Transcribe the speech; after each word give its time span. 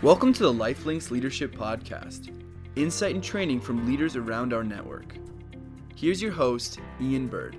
Welcome 0.00 0.32
to 0.34 0.44
the 0.44 0.52
Lifelinks 0.52 1.10
Leadership 1.10 1.52
Podcast, 1.52 2.32
insight 2.76 3.16
and 3.16 3.24
training 3.24 3.60
from 3.60 3.84
leaders 3.84 4.14
around 4.14 4.52
our 4.52 4.62
network. 4.62 5.16
Here's 5.96 6.22
your 6.22 6.30
host, 6.30 6.78
Ian 7.00 7.26
Bird. 7.26 7.56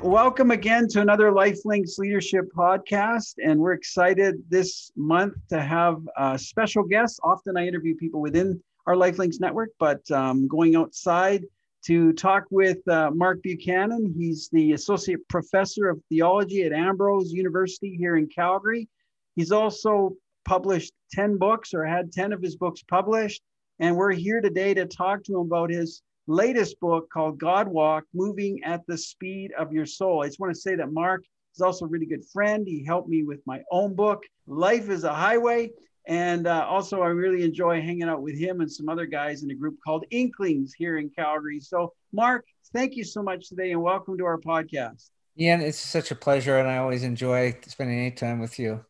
Welcome 0.00 0.52
again 0.52 0.86
to 0.90 1.00
another 1.00 1.32
Lifelinks 1.32 1.98
Leadership 1.98 2.44
Podcast. 2.56 3.34
And 3.44 3.58
we're 3.58 3.72
excited 3.72 4.44
this 4.48 4.92
month 4.94 5.34
to 5.48 5.60
have 5.60 5.96
a 6.16 6.38
special 6.38 6.84
guests. 6.84 7.18
Often 7.24 7.56
I 7.56 7.66
interview 7.66 7.96
people 7.96 8.20
within 8.20 8.62
our 8.86 8.94
Lifelinks 8.94 9.40
network, 9.40 9.70
but 9.80 10.08
um, 10.12 10.46
going 10.46 10.76
outside 10.76 11.44
to 11.86 12.12
talk 12.12 12.44
with 12.52 12.86
uh, 12.86 13.10
Mark 13.10 13.42
Buchanan. 13.42 14.14
He's 14.16 14.48
the 14.52 14.74
Associate 14.74 15.18
Professor 15.28 15.88
of 15.88 16.00
Theology 16.08 16.62
at 16.62 16.72
Ambrose 16.72 17.32
University 17.32 17.96
here 17.96 18.18
in 18.18 18.28
Calgary. 18.28 18.88
He's 19.34 19.50
also 19.50 20.14
published 20.44 20.92
10 21.12 21.38
books 21.38 21.74
or 21.74 21.84
had 21.84 22.12
10 22.12 22.32
of 22.32 22.42
his 22.42 22.56
books 22.56 22.82
published. 22.82 23.42
And 23.78 23.96
we're 23.96 24.12
here 24.12 24.40
today 24.40 24.74
to 24.74 24.86
talk 24.86 25.24
to 25.24 25.34
him 25.34 25.46
about 25.46 25.70
his 25.70 26.02
latest 26.26 26.78
book 26.80 27.08
called 27.10 27.38
God 27.38 27.68
Walk 27.68 28.04
Moving 28.14 28.62
at 28.64 28.86
the 28.86 28.96
Speed 28.96 29.52
of 29.58 29.72
Your 29.72 29.86
Soul. 29.86 30.22
I 30.22 30.26
just 30.26 30.40
want 30.40 30.54
to 30.54 30.60
say 30.60 30.76
that 30.76 30.92
Mark 30.92 31.24
is 31.54 31.60
also 31.60 31.84
a 31.84 31.88
really 31.88 32.06
good 32.06 32.24
friend. 32.32 32.66
He 32.66 32.84
helped 32.84 33.08
me 33.08 33.24
with 33.24 33.40
my 33.46 33.60
own 33.70 33.94
book, 33.94 34.22
Life 34.46 34.88
is 34.88 35.04
a 35.04 35.12
Highway. 35.12 35.70
And 36.06 36.48
uh, 36.48 36.66
also, 36.68 37.00
I 37.00 37.08
really 37.08 37.44
enjoy 37.44 37.80
hanging 37.80 38.04
out 38.04 38.22
with 38.22 38.36
him 38.36 38.60
and 38.60 38.70
some 38.70 38.88
other 38.88 39.06
guys 39.06 39.44
in 39.44 39.50
a 39.52 39.54
group 39.54 39.76
called 39.84 40.04
Inklings 40.10 40.74
here 40.74 40.98
in 40.98 41.10
Calgary. 41.10 41.60
So, 41.60 41.92
Mark, 42.12 42.44
thank 42.72 42.96
you 42.96 43.04
so 43.04 43.22
much 43.22 43.48
today 43.48 43.70
and 43.70 43.80
welcome 43.80 44.18
to 44.18 44.24
our 44.24 44.38
podcast. 44.38 45.10
Ian, 45.38 45.60
it's 45.60 45.78
such 45.78 46.10
a 46.10 46.16
pleasure, 46.16 46.58
and 46.58 46.68
I 46.68 46.78
always 46.78 47.04
enjoy 47.04 47.56
spending 47.66 47.98
any 47.98 48.10
time 48.10 48.40
with 48.40 48.58
you. 48.58 48.84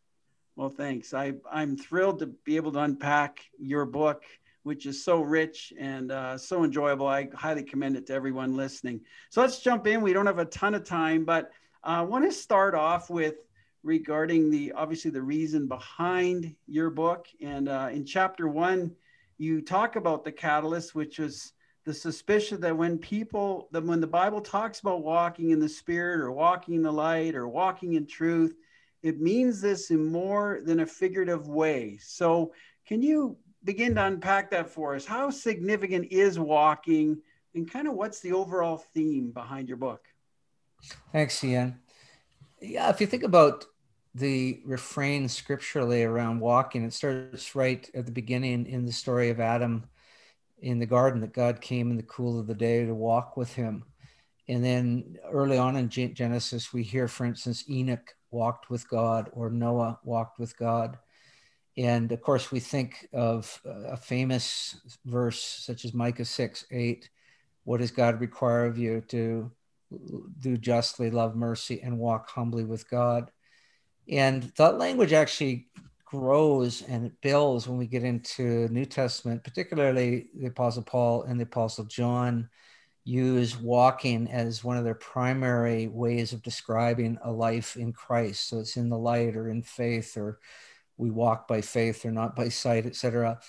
Well, 0.57 0.69
thanks. 0.69 1.15
I, 1.15 1.33
I'm 1.51 1.77
thrilled 1.77 2.19
to 2.19 2.27
be 2.27 2.57
able 2.57 2.73
to 2.73 2.81
unpack 2.81 3.45
your 3.59 3.87
book, 3.87 4.25
which 4.65 4.85
is 4.85 5.03
so 5.03 5.23
rich 5.23 5.73
and 5.79 6.13
uh, 6.13 6.37
so 6.37 6.63
enjoyable. 6.63 7.07
I 7.07 7.31
highly 7.35 7.63
commend 7.63 7.97
it 7.97 8.07
to 8.09 8.15
everyone 8.15 8.57
listening. 8.57 9.01
So 9.31 9.41
let's 9.41 9.61
jump 9.61 9.87
in. 9.87 10.03
We 10.03 10.13
don't 10.13 10.27
have 10.27 10.39
a 10.39 10.45
ton 10.45 10.75
of 10.75 10.85
time, 10.85 11.25
but 11.25 11.53
uh, 11.85 11.87
I 11.87 12.03
want 12.03 12.27
to 12.27 12.33
start 12.33 12.75
off 12.75 13.09
with 13.09 13.37
regarding 13.83 14.51
the 14.51 14.73
obviously 14.73 15.11
the 15.11 15.23
reason 15.23 15.67
behind 15.67 16.55
your 16.67 16.91
book. 16.91 17.27
And 17.41 17.69
uh, 17.69 17.89
in 17.91 18.05
chapter 18.05 18.47
one, 18.47 18.95
you 19.39 19.63
talk 19.63 19.97
about 19.97 20.23
the 20.23 20.33
catalyst, 20.33 20.95
which 20.95 21.19
was 21.19 21.55
the 21.85 21.95
suspicion 21.95 22.61
that 22.61 22.77
when 22.77 22.99
people 22.99 23.69
that 23.73 23.85
when 23.85 24.01
the 24.01 24.07
Bible 24.07 24.41
talks 24.43 24.81
about 24.81 25.03
walking 25.03 25.51
in 25.51 25.59
the 25.59 25.69
Spirit 25.69 26.21
or 26.21 26.31
walking 26.31 26.75
in 26.75 26.83
the 26.83 26.93
light 26.93 27.35
or 27.35 27.49
walking 27.49 27.95
in 27.95 28.07
truth 28.07 28.55
it 29.03 29.21
means 29.21 29.61
this 29.61 29.91
in 29.91 30.05
more 30.05 30.61
than 30.65 30.81
a 30.81 30.87
figurative 30.87 31.49
way. 31.49 31.99
So, 32.01 32.53
can 32.87 33.03
you 33.03 33.37
begin 33.65 33.95
to 33.95 34.05
unpack 34.05 34.51
that 34.51 34.71
for 34.71 34.95
us? 34.95 35.05
How 35.05 35.31
significant 35.31 36.09
is 36.11 36.39
walking, 36.39 37.21
and 37.55 37.71
kind 37.71 37.89
of 37.89 37.95
what's 37.95 38.21
the 38.21 38.33
overall 38.33 38.79
theme 38.79 39.31
behind 39.31 39.69
your 39.69 39.77
book? 39.77 40.05
Thanks, 41.13 41.43
Ian. 41.45 41.81
Yeah, 42.61 42.91
if 42.91 43.01
you 43.01 43.07
think 43.07 43.23
about 43.23 43.67
the 44.15 44.61
refrain 44.65 45.29
scripturally 45.29 46.05
around 46.05 46.41
walking, 46.41 46.85
it 46.85 46.93
starts 46.93 47.55
right 47.55 47.89
at 47.95 48.07
the 48.07 48.13
beginning 48.13 48.67
in 48.67 48.85
the 48.85 48.93
story 48.93 49.31
of 49.31 49.41
Adam 49.41 49.85
in 50.61 50.79
the 50.79 50.87
garden 50.87 51.21
that 51.21 51.33
God 51.33 51.61
came 51.61 51.91
in 51.91 51.97
the 51.97 52.03
cool 52.05 52.39
of 52.39 52.47
the 52.47 52.55
day 52.55 52.85
to 52.85 52.95
walk 52.95 53.37
with 53.37 53.53
him. 53.55 53.85
And 54.49 54.65
then 54.65 55.19
early 55.31 55.59
on 55.59 55.77
in 55.77 55.89
Genesis, 55.89 56.73
we 56.73 56.83
hear, 56.83 57.09
for 57.09 57.25
instance, 57.25 57.65
Enoch 57.69 58.15
walked 58.33 58.71
with 58.71 58.89
God 58.89 59.31
or 59.33 59.51
Noah 59.51 59.99
walked 60.05 60.39
with 60.39 60.57
God. 60.57 60.99
And 61.77 62.13
of 62.13 62.21
course, 62.21 62.51
we 62.51 62.61
think 62.61 63.09
of 63.13 63.61
uh, 63.67 63.93
a 63.93 63.97
famous 63.97 64.99
verse 65.05 65.43
such 65.43 65.85
as 65.85 65.95
Micah 65.95 66.25
6 66.25 66.67
8. 66.71 67.09
What 67.65 67.81
does 67.81 67.91
God 67.91 68.21
require 68.21 68.67
of 68.67 68.77
you 68.77 69.03
to 69.09 69.51
do 70.41 70.57
justly, 70.57 71.11
love 71.11 71.37
mercy, 71.37 71.81
and 71.83 71.99
walk 71.99 72.29
humbly 72.29 72.65
with 72.65 72.89
God? 72.91 73.31
And 74.09 74.45
that 74.57 74.79
language 74.79 75.13
actually 75.13 75.69
grows 76.05 76.83
and 76.83 77.07
it 77.07 77.21
builds 77.23 77.67
when 77.67 77.79
we 77.79 77.87
get 77.87 78.05
into 78.05 78.69
New 78.69 78.85
Testament, 78.85 79.45
particularly 79.45 80.29
the 80.35 80.47
Apostle 80.47 80.83
Paul 80.83 81.23
and 81.23 81.39
the 81.39 81.45
Apostle 81.45 81.85
John 81.85 82.51
use 83.05 83.59
walking 83.59 84.29
as 84.31 84.63
one 84.63 84.77
of 84.77 84.85
their 84.85 84.95
primary 84.95 85.89
ways 85.89 86.33
of 86.33 86.43
describing 86.43 87.19
a 87.25 87.31
life 87.31 87.77
in 87.77 87.93
Christ. 87.93 88.49
So 88.49 88.61
it's 88.61 88.77
in 88.77 88.89
the 88.89 88.99
light 88.99 89.37
or 89.37 89.49
in 89.49 89.63
faith, 89.63 90.17
or 90.17 90.39
we 90.97 91.11
walk 91.11 91.49
by 91.49 91.63
faith 91.63 92.05
or 92.05 92.13
not 92.13 92.37
by 92.37 92.49
sight, 92.49 92.87
etc. 92.87 93.41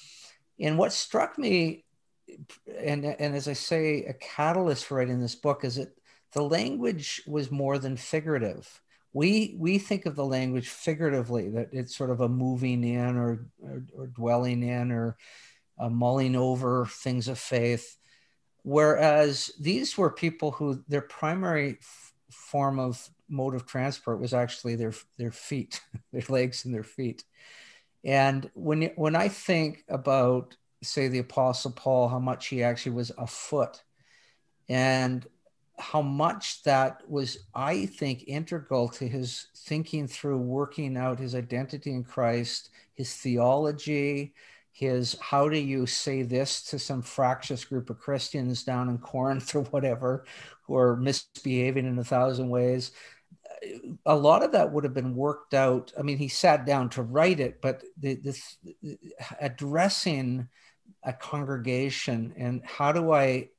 And 0.60 0.78
what 0.78 0.92
struck 0.92 1.38
me, 1.38 1.86
and, 2.80 3.06
and 3.06 3.36
as 3.36 3.48
I 3.48 3.54
say, 3.54 4.06
a 4.06 4.14
catalyst 4.14 4.86
for 4.86 4.96
writing 4.96 5.20
this 5.20 5.36
book 5.36 5.64
is 5.64 5.76
that 5.76 5.96
the 6.32 6.44
language 6.44 7.22
was 7.28 7.52
more 7.52 7.78
than 7.78 7.96
figurative. 7.96 8.82
We, 9.14 9.56
we 9.60 9.78
think 9.78 10.08
of 10.08 10.16
the 10.16 10.26
language 10.26 10.70
figuratively, 10.70 11.50
that 11.50 11.70
it's 11.72 11.96
sort 11.96 12.10
of 12.10 12.22
a 12.22 12.30
moving 12.30 12.84
in 12.84 13.18
or, 13.18 13.46
or, 13.62 13.84
or 13.96 14.08
dwelling 14.08 14.64
in 14.64 14.92
or 14.92 15.16
uh, 15.78 15.90
mulling 15.90 16.36
over 16.36 16.88
things 16.88 17.28
of 17.28 17.38
faith 17.38 17.98
Whereas 18.64 19.52
these 19.60 19.98
were 19.98 20.10
people 20.10 20.52
who 20.52 20.84
their 20.88 21.02
primary 21.02 21.78
f- 21.82 22.14
form 22.32 22.80
of 22.80 23.10
mode 23.30 23.56
of 23.56 23.66
transport 23.66 24.20
was 24.20 24.34
actually 24.34 24.76
their 24.76 24.94
their 25.18 25.32
feet, 25.32 25.82
their 26.14 26.24
legs 26.30 26.66
and 26.66 26.74
their 26.74 26.84
feet. 26.84 27.24
And 28.04 28.50
when 28.54 28.84
when 28.96 29.16
I 29.16 29.28
think 29.28 29.84
about 29.90 30.56
say 30.82 31.08
the 31.08 31.20
Apostle 31.20 31.72
Paul, 31.72 32.10
how 32.10 32.20
much 32.20 32.48
he 32.48 32.64
actually 32.64 32.94
was 32.94 33.12
afoot, 33.18 33.84
and 34.70 35.26
how 35.80 36.02
much 36.02 36.64
that 36.64 37.02
was, 37.10 37.40
I 37.56 37.88
think, 37.88 38.26
integral 38.28 38.88
to 38.90 39.08
his 39.08 39.48
thinking 39.56 40.08
through 40.08 40.38
working 40.38 40.98
out 40.98 41.20
his 41.20 41.36
identity 41.36 41.92
in 41.92 42.04
Christ, 42.04 42.70
his 42.94 43.14
theology, 43.16 44.34
his 44.74 45.16
how 45.22 45.48
do 45.48 45.58
you 45.58 45.86
say 45.86 46.24
this 46.24 46.64
to 46.64 46.80
some 46.80 47.04
fractious 47.04 47.64
group 47.64 47.92
of 47.92 48.00
Christians 48.00 48.64
down 48.64 48.90
in 48.90 48.98
Corinth 48.98 49.56
or 49.56 49.62
whatever 49.62 50.26
who 50.64 50.76
are 50.76 50.98
misbehaving 50.98 51.86
in 51.86 52.00
a 52.00 52.04
thousand 52.04 52.50
ways. 52.50 52.92
Uh, 53.48 53.68
a 54.08 54.16
lot 54.16 54.42
of 54.42 54.52
that 54.54 54.72
would 54.72 54.84
have 54.84 54.96
been 54.96 55.16
worked 55.16 55.54
out. 55.54 55.94
I 55.98 56.02
mean, 56.02 56.18
he 56.18 56.28
sat 56.28 56.66
down 56.66 56.90
to 56.90 57.04
write 57.04 57.40
it, 57.40 57.62
but 57.62 57.84
the, 58.00 58.16
this 58.16 58.58
addressing 59.40 60.50
a 61.04 61.14
congregation 61.14 62.34
and 62.36 62.64
how 62.66 62.92
do 62.92 63.12
I 63.12 63.50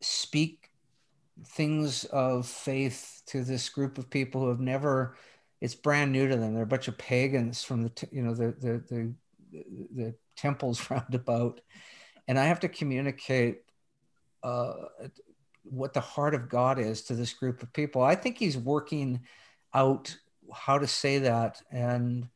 speak 0.00 0.70
things 1.44 2.04
of 2.06 2.46
faith 2.46 3.22
to 3.26 3.44
this 3.44 3.68
group 3.68 3.98
of 3.98 4.08
people 4.08 4.42
who 4.42 4.48
have 4.48 4.60
never 4.60 5.16
it's 5.60 5.74
brand 5.74 6.12
new 6.12 6.28
to 6.28 6.36
them 6.36 6.54
they're 6.54 6.62
a 6.64 6.66
bunch 6.66 6.88
of 6.88 6.98
pagans 6.98 7.62
from 7.62 7.82
the 7.82 8.08
you 8.12 8.22
know 8.22 8.34
the 8.34 8.52
the, 8.60 8.84
the 8.88 9.14
the 9.52 10.14
temples 10.36 10.90
roundabout, 10.90 11.60
and 12.28 12.38
I 12.38 12.46
have 12.46 12.60
to 12.60 12.68
communicate 12.68 13.58
uh, 14.42 14.74
what 15.62 15.92
the 15.92 16.00
heart 16.00 16.34
of 16.34 16.48
God 16.48 16.78
is 16.78 17.02
to 17.02 17.14
this 17.14 17.32
group 17.32 17.62
of 17.62 17.72
people. 17.72 18.02
I 18.02 18.14
think 18.14 18.38
He's 18.38 18.56
working 18.56 19.20
out 19.74 20.16
how 20.52 20.78
to 20.78 20.86
say 20.86 21.20
that 21.20 21.62
and 21.70 22.28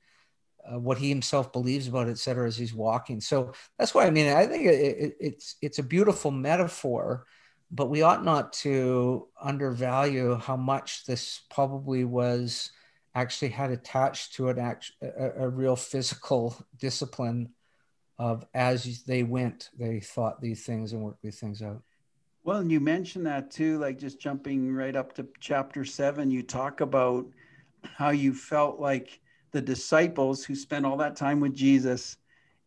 uh, 0.64 0.78
what 0.78 0.98
He 0.98 1.08
Himself 1.08 1.53
believes 1.53 1.88
about, 1.88 2.08
it, 2.08 2.12
et 2.12 2.19
cetera, 2.19 2.47
as 2.47 2.56
He's 2.56 2.74
walking. 2.74 3.20
So 3.20 3.53
that's 3.78 3.94
why 3.94 4.06
I 4.06 4.10
mean 4.10 4.32
I 4.32 4.47
think 4.47 4.66
it, 4.66 4.74
it, 4.74 5.16
it's 5.20 5.56
it's 5.62 5.78
a 5.78 5.82
beautiful 5.82 6.30
metaphor. 6.30 7.26
But 7.70 7.91
we 7.91 8.03
ought 8.03 8.24
not 8.24 8.53
to 8.64 9.26
undervalue 9.41 10.36
how 10.36 10.56
much 10.56 11.06
this 11.06 11.41
probably 11.50 12.04
was 12.04 12.70
actually 13.14 13.48
had 13.48 13.70
attached 13.70 14.34
to 14.34 14.48
it 14.48 14.58
a, 14.58 15.44
a 15.44 15.48
real 15.48 15.77
physical 15.77 16.56
discipline 16.78 17.50
of 18.18 18.44
as 18.54 19.03
they 19.04 19.22
went, 19.22 19.71
they 19.78 20.00
thought 20.00 20.41
these 20.41 20.65
things 20.65 20.92
and 20.92 21.03
worked 21.03 21.22
these 21.22 21.41
things 21.41 21.62
out. 21.62 21.83
Well, 22.44 22.59
and 22.59 22.71
you 22.71 22.78
mentioned 22.78 23.27
that 23.27 23.50
too, 23.50 23.78
like 23.78 23.98
just 23.98 24.21
jumping 24.21 24.72
right 24.72 24.94
up 24.94 25.15
to 25.15 25.27
chapter 25.41 25.84
seven, 25.84 26.30
you 26.30 26.42
talk 26.42 26.80
about 26.80 27.27
how 27.83 28.10
you 28.10 28.34
felt 28.34 28.78
like 28.78 29.21
the 29.53 29.62
disciples 29.62 30.44
who 30.44 30.54
spent 30.54 30.84
all 30.84 30.97
that 30.98 31.16
time 31.16 31.41
with 31.41 31.54
Jesus, 31.54 32.16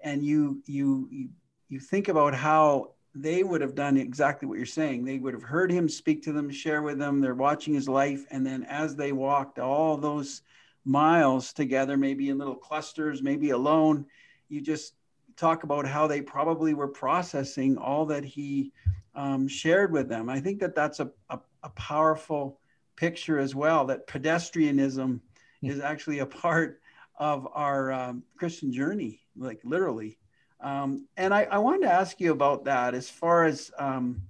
and 0.02 0.24
you 0.24 0.62
you 0.66 1.08
you, 1.12 1.30
you 1.70 1.80
think 1.80 2.08
about 2.08 2.34
how 2.34 2.94
they 3.22 3.44
would 3.44 3.62
have 3.62 3.76
done 3.76 3.98
exactly 3.98 4.48
what 4.48 4.58
you're 4.58 4.66
saying. 4.66 5.04
They 5.04 5.18
would 5.18 5.34
have 5.34 5.44
heard 5.44 5.72
him 5.72 5.90
speak 5.90 6.22
to 6.24 6.32
them, 6.32 6.50
share 6.50 6.82
with 6.82 7.00
them. 7.00 7.20
They're 7.20 7.36
watching 7.36 7.74
his 7.74 7.90
life. 7.90 8.26
And 8.32 8.46
then 8.46 8.64
as 8.64 8.96
they 8.96 9.12
walked 9.12 9.60
all 9.60 9.98
those 9.98 10.42
miles 10.86 11.54
together, 11.54 11.98
maybe 11.98 12.30
in 12.30 12.38
little 12.38 12.56
clusters, 12.56 13.24
maybe 13.24 13.50
alone, 13.52 14.06
you 14.50 14.62
just 14.62 14.94
talk 15.36 15.64
about 15.64 15.88
how 15.88 16.08
they 16.08 16.22
probably 16.22 16.74
were 16.74 16.88
processing 16.88 17.78
all 17.78 18.06
that 18.06 18.24
he 18.24 18.72
um, 19.16 19.48
shared 19.48 19.92
with 19.92 20.10
them. 20.10 20.30
I 20.30 20.40
think 20.40 20.60
that 20.60 20.76
that's 20.76 21.00
a, 21.00 21.10
a, 21.30 21.40
a 21.64 21.70
powerful 21.70 22.60
picture 22.96 23.40
as 23.40 23.56
well, 23.56 23.86
that 23.86 24.08
pedestrianism 24.08 25.20
mm-hmm. 25.20 25.70
is 25.70 25.80
actually 25.80 26.20
a 26.20 26.26
part 26.26 26.82
of 27.20 27.48
our 27.54 27.92
um, 27.92 28.24
Christian 28.38 28.72
journey, 28.72 29.22
like 29.36 29.60
literally. 29.64 30.18
Um, 30.60 31.08
and 31.18 31.34
I, 31.34 31.44
I, 31.44 31.58
wanted 31.60 31.84
to 31.84 31.94
ask 31.94 32.20
you 32.20 32.32
about 32.32 32.66
that 32.66 32.96
as 32.96 33.10
far 33.10 33.46
as 33.46 33.72
um, 33.78 34.22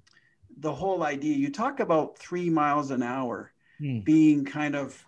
the 0.58 0.74
whole 0.74 1.04
idea. 1.04 1.36
You 1.36 1.50
talk 1.50 1.80
about 1.80 2.18
three 2.18 2.50
miles 2.50 2.92
an 2.92 3.02
hour 3.02 3.54
hmm. 3.80 4.00
being 4.00 4.44
kind 4.44 4.76
of 4.76 5.02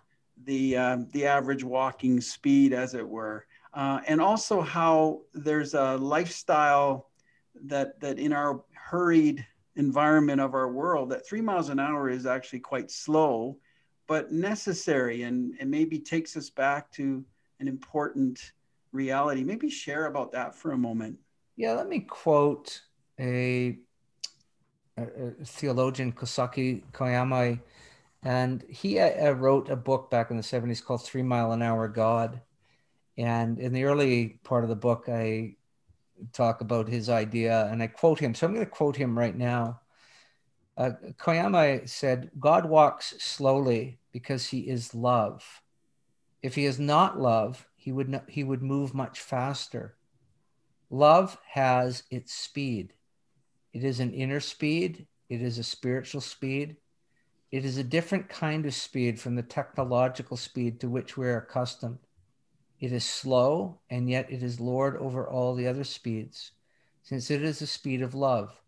the 0.44 0.76
um, 0.76 1.08
the 1.12 1.26
average 1.26 1.62
walking 1.62 2.20
speed, 2.20 2.72
as 2.72 2.94
it 2.94 3.06
were, 3.06 3.46
uh, 3.74 4.00
and 4.06 4.20
also 4.20 4.62
how 4.62 5.20
there's 5.34 5.74
a 5.74 5.96
lifestyle 5.96 7.10
that 7.64 8.00
that 8.00 8.18
in 8.18 8.32
our 8.32 8.62
hurried 8.72 9.46
environment 9.76 10.40
of 10.40 10.54
our 10.54 10.72
world, 10.72 11.10
that 11.10 11.26
three 11.26 11.42
miles 11.42 11.68
an 11.68 11.78
hour 11.78 12.08
is 12.08 12.24
actually 12.26 12.60
quite 12.60 12.90
slow, 12.90 13.58
but 14.06 14.32
necessary, 14.32 15.22
and 15.24 15.54
and 15.60 15.70
maybe 15.70 15.98
takes 15.98 16.34
us 16.36 16.48
back 16.48 16.90
to 16.92 17.22
an 17.60 17.68
important 17.68 18.52
reality. 18.92 19.44
Maybe 19.44 19.70
share 19.70 20.06
about 20.06 20.32
that 20.32 20.54
for 20.54 20.72
a 20.72 20.78
moment. 20.78 21.18
Yeah, 21.56 21.72
let 21.72 21.88
me 21.88 22.00
quote 22.00 22.80
a, 23.18 23.78
a, 24.96 25.02
a 25.40 25.44
theologian, 25.44 26.12
Kosuke 26.12 26.82
Koyama, 26.92 27.60
and 28.22 28.64
he 28.68 28.98
uh, 28.98 29.32
wrote 29.32 29.68
a 29.68 29.76
book 29.76 30.10
back 30.10 30.30
in 30.30 30.36
the 30.36 30.42
70s 30.42 30.84
called 30.84 31.04
Three 31.04 31.22
Mile 31.22 31.52
an 31.52 31.62
Hour 31.62 31.88
God. 31.88 32.40
And 33.16 33.58
in 33.58 33.72
the 33.72 33.84
early 33.84 34.40
part 34.44 34.62
of 34.62 34.70
the 34.70 34.76
book, 34.76 35.04
I 35.08 35.56
talk 36.32 36.60
about 36.60 36.88
his 36.88 37.08
idea 37.08 37.66
and 37.70 37.82
I 37.82 37.86
quote 37.86 38.18
him. 38.18 38.34
So 38.34 38.46
I'm 38.46 38.54
going 38.54 38.64
to 38.64 38.70
quote 38.70 38.96
him 38.96 39.18
right 39.18 39.36
now. 39.36 39.80
Uh, 40.76 40.90
Koyama 41.18 41.88
said, 41.88 42.30
God 42.38 42.66
walks 42.66 43.14
slowly 43.18 43.98
because 44.12 44.46
he 44.46 44.60
is 44.60 44.94
love. 44.94 45.44
If 46.42 46.54
he 46.54 46.64
is 46.64 46.78
not 46.78 47.20
love, 47.20 47.66
he 47.80 47.92
would, 47.92 48.10
not, 48.10 48.28
he 48.28 48.44
would 48.44 48.62
move 48.62 48.92
much 48.92 49.20
faster. 49.20 49.96
Love 50.90 51.38
has 51.52 52.02
its 52.10 52.34
speed. 52.34 52.92
It 53.72 53.84
is 53.84 54.00
an 54.00 54.12
inner 54.12 54.40
speed, 54.40 55.06
it 55.30 55.40
is 55.40 55.56
a 55.56 55.62
spiritual 55.62 56.20
speed. 56.20 56.76
It 57.50 57.64
is 57.64 57.78
a 57.78 57.84
different 57.84 58.28
kind 58.28 58.66
of 58.66 58.74
speed 58.74 59.18
from 59.18 59.34
the 59.34 59.42
technological 59.42 60.36
speed 60.36 60.78
to 60.80 60.90
which 60.90 61.16
we're 61.16 61.38
accustomed. 61.38 62.00
It 62.78 62.92
is 62.92 63.04
slow, 63.04 63.80
and 63.88 64.10
yet 64.10 64.30
it 64.30 64.42
is 64.42 64.60
Lord 64.60 64.96
over 64.98 65.26
all 65.26 65.54
the 65.54 65.66
other 65.66 65.84
speeds, 65.84 66.52
since 67.02 67.30
it 67.30 67.42
is 67.42 67.60
the 67.60 67.66
speed 67.66 68.02
of 68.02 68.14
love. 68.14 68.60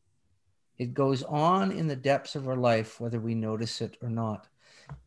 It 0.79 0.95
goes 0.95 1.23
on 1.23 1.71
in 1.71 1.87
the 1.87 1.97
depths 1.97 2.35
of 2.35 2.49
our 2.49 2.57
life, 2.57 2.99
whether 2.99 3.21
we 3.21 3.35
notice 3.35 3.83
it 3.83 3.99
or 4.01 4.09
not. 4.09 4.49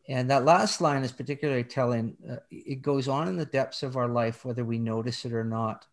And 0.08 0.30
that 0.30 0.46
last 0.46 0.82
line 0.82 1.04
is 1.04 1.12
particularly 1.12 1.64
telling. 1.64 2.16
Uh, 2.30 2.36
it 2.52 2.82
goes 2.82 3.08
on 3.08 3.28
in 3.28 3.38
the 3.38 3.46
depths 3.46 3.84
of 3.84 3.98
our 3.98 4.08
life, 4.08 4.46
whether 4.46 4.64
we 4.64 4.78
notice 4.78 5.26
it 5.26 5.34
or 5.34 5.44
not. 5.44 5.88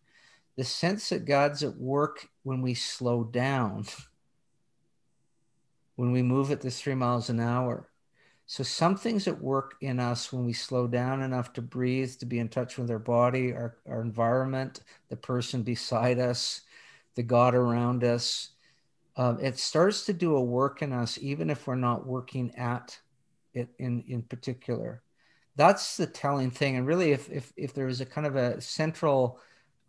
The 0.55 0.63
sense 0.63 1.09
that 1.09 1.25
God's 1.25 1.63
at 1.63 1.77
work 1.77 2.29
when 2.43 2.61
we 2.61 2.75
slow 2.75 3.23
down, 3.23 3.85
when 5.95 6.11
we 6.11 6.21
move 6.21 6.51
at 6.51 6.61
the 6.61 6.69
three 6.69 6.95
miles 6.95 7.29
an 7.29 7.39
hour. 7.39 7.89
So 8.45 8.63
something's 8.63 9.27
at 9.27 9.41
work 9.41 9.75
in 9.81 9.99
us 9.99 10.31
when 10.31 10.45
we 10.45 10.53
slow 10.53 10.85
down 10.85 11.21
enough 11.21 11.53
to 11.53 11.61
breathe, 11.61 12.11
to 12.19 12.25
be 12.25 12.39
in 12.39 12.49
touch 12.49 12.77
with 12.77 12.91
our 12.91 12.99
body, 12.99 13.53
our, 13.53 13.77
our 13.87 14.01
environment, 14.01 14.81
the 15.09 15.15
person 15.15 15.63
beside 15.63 16.19
us, 16.19 16.61
the 17.15 17.23
God 17.23 17.55
around 17.55 18.03
us. 18.03 18.49
Um, 19.15 19.39
it 19.39 19.57
starts 19.57 20.05
to 20.05 20.13
do 20.13 20.35
a 20.35 20.43
work 20.43 20.81
in 20.81 20.91
us, 20.91 21.17
even 21.21 21.49
if 21.49 21.65
we're 21.65 21.75
not 21.75 22.05
working 22.05 22.53
at 22.55 22.99
in 23.53 24.03
in 24.07 24.21
particular. 24.23 25.01
That's 25.55 25.97
the 25.97 26.07
telling 26.07 26.51
thing. 26.51 26.77
And 26.77 26.87
really 26.87 27.11
if 27.11 27.29
if, 27.29 27.53
if 27.55 27.73
there 27.73 27.87
is 27.87 28.01
a 28.01 28.05
kind 28.05 28.27
of 28.27 28.35
a 28.35 28.59
central 28.61 29.39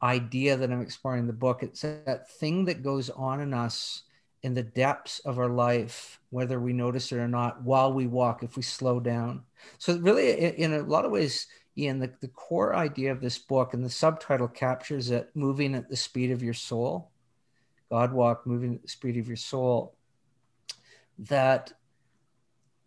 idea 0.03 0.55
that 0.55 0.71
i'm 0.71 0.83
exploring 0.83 1.21
in 1.21 1.27
the 1.27 1.33
book 1.33 1.63
it's 1.63 1.81
that 1.81 2.31
thing 2.33 2.67
that 2.67 2.83
goes 2.83 3.09
on 3.09 3.41
in 3.41 3.55
us 3.55 4.03
in 4.43 4.53
the 4.53 4.63
depths 4.63 5.21
of 5.21 5.39
our 5.39 5.49
life 5.49 6.21
whether 6.29 6.61
we 6.61 6.75
notice 6.75 7.11
it 7.11 7.17
or 7.17 7.27
not 7.27 7.63
while 7.63 7.93
we 7.93 8.07
walk 8.07 8.43
if 8.43 8.57
we 8.57 8.63
slow 8.63 9.01
down. 9.01 9.43
So 9.79 9.97
really 9.97 10.31
in 10.33 10.75
a 10.75 10.83
lot 10.83 11.07
of 11.07 11.11
ways 11.11 11.47
ian 11.79 11.99
the, 11.99 12.13
the 12.21 12.29
core 12.29 12.75
idea 12.75 13.11
of 13.11 13.23
this 13.23 13.39
book 13.39 13.73
and 13.73 13.83
the 13.83 13.91
subtitle 13.91 14.49
captures 14.49 15.11
it 15.11 15.31
moving 15.35 15.75
at 15.75 15.89
the 15.89 15.97
speed 15.97 16.31
of 16.31 16.43
your 16.43 16.55
soul. 16.55 17.11
God 17.91 18.13
walk 18.13 18.47
moving 18.47 18.75
at 18.75 18.83
the 18.83 18.89
speed 18.89 19.17
of 19.17 19.27
your 19.27 19.37
soul. 19.37 19.97
That 21.19 21.73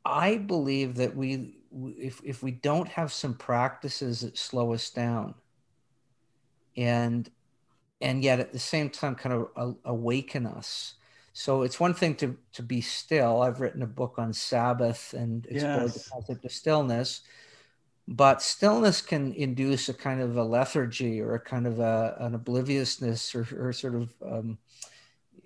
I 0.07 0.37
believe 0.37 0.95
that 0.95 1.15
we, 1.15 1.57
if, 1.97 2.21
if 2.23 2.41
we 2.41 2.51
don't 2.51 2.87
have 2.87 3.11
some 3.11 3.33
practices 3.33 4.21
that 4.21 4.37
slow 4.37 4.73
us 4.73 4.89
down 4.89 5.35
and, 6.77 7.29
and 7.99 8.23
yet 8.23 8.39
at 8.39 8.53
the 8.53 8.59
same 8.59 8.89
time 8.89 9.15
kind 9.15 9.35
of 9.35 9.75
awaken 9.83 10.45
us. 10.45 10.93
So 11.33 11.63
it's 11.63 11.79
one 11.79 11.93
thing 11.93 12.15
to, 12.15 12.37
to 12.53 12.63
be 12.63 12.81
still. 12.81 13.41
I've 13.41 13.59
written 13.59 13.83
a 13.83 13.87
book 13.87 14.15
on 14.17 14.33
Sabbath 14.33 15.13
and 15.13 15.45
explored 15.45 15.83
yes. 15.83 16.03
the 16.05 16.09
concept 16.09 16.45
of 16.45 16.51
stillness, 16.51 17.21
but 18.07 18.41
stillness 18.41 19.01
can 19.01 19.33
induce 19.33 19.89
a 19.89 19.93
kind 19.93 20.21
of 20.21 20.37
a 20.37 20.43
lethargy 20.43 21.21
or 21.21 21.35
a 21.35 21.39
kind 21.39 21.67
of 21.67 21.79
a, 21.79 22.15
an 22.19 22.33
obliviousness 22.33 23.35
or, 23.35 23.45
or 23.59 23.73
sort 23.73 23.95
of, 23.95 24.13
um, 24.25 24.57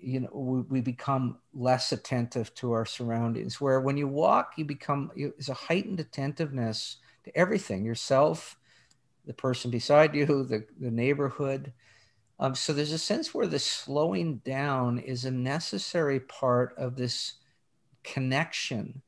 you 0.02 0.20
know 0.20 0.30
we, 0.32 0.60
we, 0.62 0.80
become 0.80 1.38
less 1.54 1.92
attentive 1.92 2.54
to 2.54 2.72
our 2.72 2.84
surroundings 2.84 3.60
where 3.60 3.80
when 3.80 3.96
you 3.96 4.08
walk 4.08 4.52
you 4.56 4.64
become 4.64 5.10
it's 5.16 5.48
a 5.48 5.54
heightened 5.54 6.00
attentiveness 6.00 6.96
to 7.24 7.36
everything 7.36 7.84
yourself 7.84 8.56
the 9.26 9.32
person 9.32 9.70
beside 9.70 10.14
you 10.14 10.26
the, 10.26 10.66
the 10.80 10.90
neighborhood. 10.90 11.72
Um, 12.38 12.54
so 12.54 12.72
there's 12.72 12.92
a 12.92 12.98
sense 12.98 13.32
where 13.32 13.46
the 13.46 13.58
slowing 13.58 14.36
down 14.38 14.98
is 14.98 15.24
a 15.24 15.30
necessary 15.30 16.20
part 16.20 16.74
of 16.76 16.96
this 16.96 17.34
connection 18.02 19.02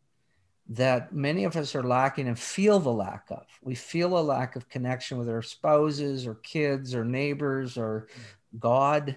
that 0.69 1.13
many 1.13 1.45
of 1.45 1.57
us 1.57 1.75
are 1.75 1.83
lacking 1.83 2.29
and 2.29 2.39
feel 2.39 2.79
the 2.79 2.93
lack 2.93 3.27
of. 3.31 3.45
We 3.63 3.75
feel 3.75 4.17
a 4.17 4.21
lack 4.21 4.57
of 4.57 4.69
connection 4.69 5.19
with 5.19 5.29
our 5.29 5.43
spouses 5.43 6.27
or 6.27 6.37
kids 6.37 6.95
or 6.95 7.05
neighbors 7.05 7.77
or 7.77 8.09
God 8.59 9.17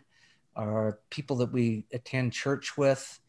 or 0.58 1.00
people 1.10 1.38
that 1.38 1.52
we 1.52 1.86
attend 1.94 2.34
church 2.34 2.78
with, 2.78 3.20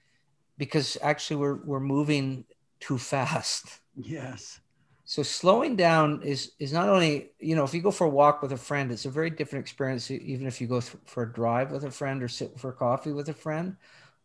because 0.56 0.96
actually 1.02 1.36
we're, 1.36 1.56
we're 1.64 1.80
moving 1.80 2.44
too 2.80 2.98
fast. 2.98 3.80
Yes. 4.00 4.60
So 5.04 5.24
slowing 5.24 5.74
down 5.74 6.22
is 6.22 6.52
is 6.60 6.72
not 6.72 6.88
only 6.88 7.30
you 7.40 7.56
know 7.56 7.64
if 7.64 7.72
you 7.74 7.80
go 7.80 7.90
for 7.90 8.06
a 8.06 8.10
walk 8.10 8.42
with 8.42 8.52
a 8.52 8.56
friend, 8.56 8.92
it's 8.92 9.06
a 9.06 9.10
very 9.10 9.30
different 9.30 9.64
experience. 9.64 10.08
Even 10.10 10.46
if 10.46 10.60
you 10.60 10.68
go 10.68 10.80
for 10.80 11.22
a 11.24 11.32
drive 11.32 11.72
with 11.72 11.82
a 11.84 11.90
friend 11.90 12.22
or 12.22 12.28
sit 12.28 12.60
for 12.60 12.70
coffee 12.72 13.10
with 13.10 13.28
a 13.28 13.32
friend, 13.32 13.76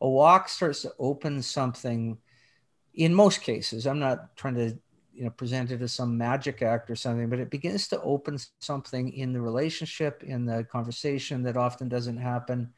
a 0.01 0.07
walk 0.07 0.49
starts 0.49 0.81
to 0.83 0.91
open 0.99 1.41
something. 1.41 2.17
In 2.93 3.15
most 3.15 3.41
cases, 3.41 3.87
I'm 3.87 3.97
not 3.97 4.35
trying 4.35 4.55
to 4.55 4.77
you 5.13 5.23
know 5.23 5.29
present 5.31 5.71
it 5.71 5.81
as 5.81 5.93
some 5.93 6.17
magic 6.17 6.61
act 6.61 6.91
or 6.91 6.95
something, 6.95 7.29
but 7.29 7.39
it 7.39 7.49
begins 7.49 7.87
to 7.87 8.01
open 8.01 8.37
something 8.59 9.11
in 9.13 9.33
the 9.33 9.41
relationship, 9.41 10.21
in 10.21 10.45
the 10.45 10.65
conversation 10.65 11.43
that 11.43 11.57
often 11.57 11.87
doesn't 11.87 12.17
happen 12.17 12.73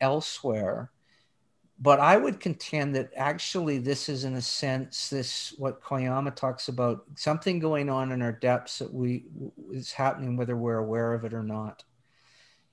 elsewhere. 0.00 0.90
But 1.82 1.98
I 1.98 2.16
would 2.16 2.40
contend 2.40 2.94
that 2.94 3.10
actually 3.16 3.78
this 3.78 4.10
is, 4.10 4.24
in 4.24 4.34
a 4.34 4.42
sense, 4.42 5.08
this 5.08 5.54
what 5.56 5.82
Koyama 5.82 6.34
talks 6.34 6.68
about 6.68 7.04
something 7.14 7.58
going 7.58 7.88
on 7.88 8.12
in 8.12 8.20
our 8.20 8.32
depths 8.32 8.80
that 8.80 8.92
we 8.92 9.24
is 9.72 9.92
happening 9.92 10.36
whether 10.36 10.56
we're 10.56 10.76
aware 10.76 11.14
of 11.14 11.24
it 11.24 11.32
or 11.32 11.42
not. 11.42 11.84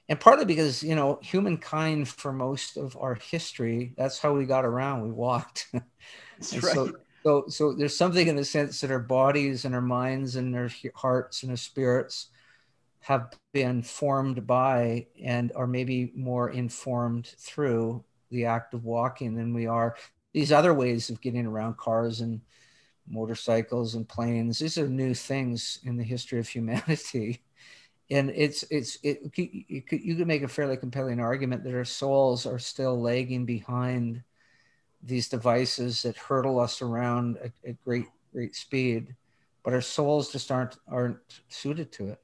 And 0.10 0.20
partly 0.20 0.46
because 0.46 0.84
you 0.84 0.96
know 0.96 1.20
humankind 1.22 2.10
for 2.10 2.34
most 2.34 2.76
of 2.76 2.98
our 3.00 3.16
history, 3.16 3.94
that's 3.98 4.20
how 4.20 4.34
we 4.34 4.46
got 4.46 4.66
around. 4.66 5.04
We 5.04 5.12
walked. 5.12 5.68
That's 6.40 6.54
right. 6.64 6.74
So, 6.74 6.92
so, 7.24 7.46
so 7.50 7.74
there's 7.74 7.98
something 7.98 8.28
in 8.28 8.36
the 8.36 8.46
sense 8.46 8.80
that 8.82 8.92
our 8.92 9.00
bodies 9.00 9.66
and 9.66 9.74
our 9.76 9.82
minds 9.82 10.36
and 10.36 10.56
our 10.56 10.70
hearts 10.96 11.44
and 11.44 11.52
our 11.52 11.58
spirits 11.58 12.28
have 13.00 13.34
been 13.54 13.82
formed 13.82 14.46
by 14.46 15.08
and 15.24 15.52
are 15.56 15.68
maybe 15.68 16.12
more 16.16 16.50
informed 16.50 17.28
through 17.38 18.04
the 18.30 18.46
act 18.46 18.74
of 18.74 18.84
walking 18.84 19.36
than 19.36 19.54
we 19.54 19.68
are 19.68 19.96
these 20.34 20.52
other 20.52 20.74
ways 20.74 21.10
of 21.10 21.22
getting 21.22 21.46
around 21.46 21.78
cars 21.78 22.22
and 22.22 22.42
motorcycles 23.08 23.96
and 23.96 24.08
planes. 24.08 24.60
These 24.60 24.78
are 24.78 24.88
new 24.88 25.14
things 25.14 25.80
in 25.84 25.98
the 25.98 26.04
history 26.04 26.40
of 26.40 26.48
humanity. 26.48 27.42
And 28.10 28.30
it's 28.30 28.64
it's 28.72 28.98
it, 29.04 29.20
you, 29.36 29.82
could, 29.82 30.02
you 30.02 30.16
could 30.16 30.28
make 30.28 30.42
a 30.42 30.48
fairly 30.48 30.78
compelling 30.78 31.20
argument 31.20 31.66
that 31.66 31.76
our 31.76 31.84
souls 31.84 32.46
are 32.46 32.58
still 32.58 33.02
lagging 33.02 33.46
behind 33.46 34.24
these 35.04 35.28
devices 35.28 36.04
that 36.04 36.16
hurtle 36.16 36.58
us 36.58 36.82
around 36.82 37.38
at, 37.44 37.52
at 37.68 37.84
great 37.84 38.06
great 38.32 38.56
speed 38.56 39.16
but 39.64 39.74
our 39.74 39.82
souls 39.82 40.32
just 40.32 40.52
aren't 40.52 40.78
aren't 40.88 41.42
suited 41.50 41.92
to 41.92 42.10
it 42.10 42.22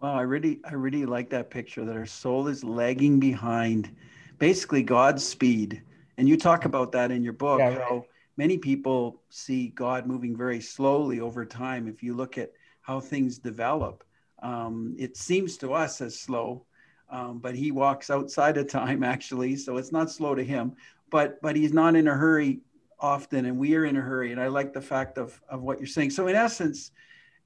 Wow, 0.00 0.14
I 0.14 0.22
really, 0.22 0.60
I 0.64 0.74
really 0.74 1.06
like 1.06 1.30
that 1.30 1.50
picture 1.50 1.84
that 1.84 1.96
our 1.96 2.06
soul 2.06 2.48
is 2.48 2.62
lagging 2.62 3.18
behind, 3.18 3.94
basically 4.38 4.82
God's 4.82 5.26
speed. 5.26 5.82
And 6.18 6.28
you 6.28 6.36
talk 6.36 6.64
about 6.64 6.92
that 6.92 7.10
in 7.10 7.22
your 7.22 7.32
book, 7.32 7.58
yeah, 7.60 7.76
right. 7.76 7.88
how 7.88 8.04
many 8.36 8.58
people 8.58 9.20
see 9.30 9.68
God 9.68 10.06
moving 10.06 10.36
very 10.36 10.60
slowly 10.60 11.20
over 11.20 11.44
time. 11.46 11.88
If 11.88 12.02
you 12.02 12.14
look 12.14 12.38
at 12.38 12.52
how 12.82 13.00
things 13.00 13.38
develop, 13.38 14.04
Um, 14.42 14.94
it 14.98 15.16
seems 15.16 15.56
to 15.58 15.72
us 15.72 16.00
as 16.02 16.20
slow, 16.20 16.66
um, 17.10 17.38
but 17.38 17.54
he 17.54 17.70
walks 17.72 18.10
outside 18.10 18.58
of 18.58 18.68
time 18.68 19.02
actually, 19.14 19.56
so 19.56 19.78
it's 19.78 19.92
not 19.92 20.10
slow 20.10 20.34
to 20.34 20.44
him. 20.44 20.76
But 21.10 21.40
but 21.40 21.56
he's 21.56 21.72
not 21.72 21.96
in 21.96 22.06
a 22.08 22.14
hurry 22.14 22.60
often, 23.00 23.46
and 23.46 23.58
we 23.58 23.74
are 23.76 23.84
in 23.86 23.96
a 23.96 24.00
hurry. 24.00 24.32
And 24.32 24.40
I 24.40 24.48
like 24.48 24.72
the 24.72 24.80
fact 24.82 25.18
of 25.18 25.40
of 25.48 25.62
what 25.62 25.78
you're 25.78 25.86
saying. 25.86 26.10
So 26.10 26.28
in 26.28 26.36
essence, 26.36 26.92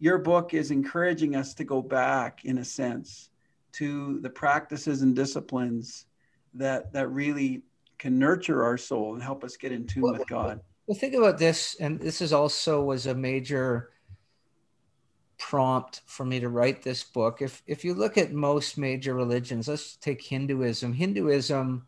your 0.01 0.19
book 0.19 0.55
is 0.55 0.71
encouraging 0.71 1.37
us 1.37 1.55
to 1.55 1.65
go 1.65 1.83
back, 1.83 2.45
in 2.45 2.59
a 2.59 2.65
sense, 2.65 3.31
to 3.73 4.19
the 4.21 4.31
practices 4.31 5.03
and 5.03 5.15
disciplines 5.15 6.07
that 6.55 6.93
that 6.93 7.09
really 7.13 7.63
can 7.99 8.19
nurture 8.19 8.65
our 8.65 8.79
soul 8.79 9.15
and 9.15 9.23
help 9.23 9.45
us 9.45 9.57
get 9.57 9.71
in 9.71 9.87
tune 9.87 10.03
well, 10.03 10.15
with 10.15 10.27
God. 10.27 10.61
Well, 10.87 10.99
think 10.99 11.15
about 11.15 11.39
this, 11.39 11.77
and 11.79 12.01
this 12.01 12.21
is 12.21 12.33
also 12.33 12.83
was 12.83 13.07
a 13.07 13.15
major 13.15 13.91
prompt 15.39 16.01
for 16.07 16.25
me 16.25 16.41
to 16.41 16.49
write 16.49 16.83
this 16.83 17.05
book. 17.05 17.43
If 17.43 17.63
if 17.67 17.85
you 17.85 17.95
look 17.95 18.17
at 18.17 18.33
most 18.33 18.79
major 18.79 19.15
religions, 19.15 19.69
let's 19.69 19.97
take 19.97 20.23
Hinduism. 20.23 20.95
Hinduism 20.95 21.87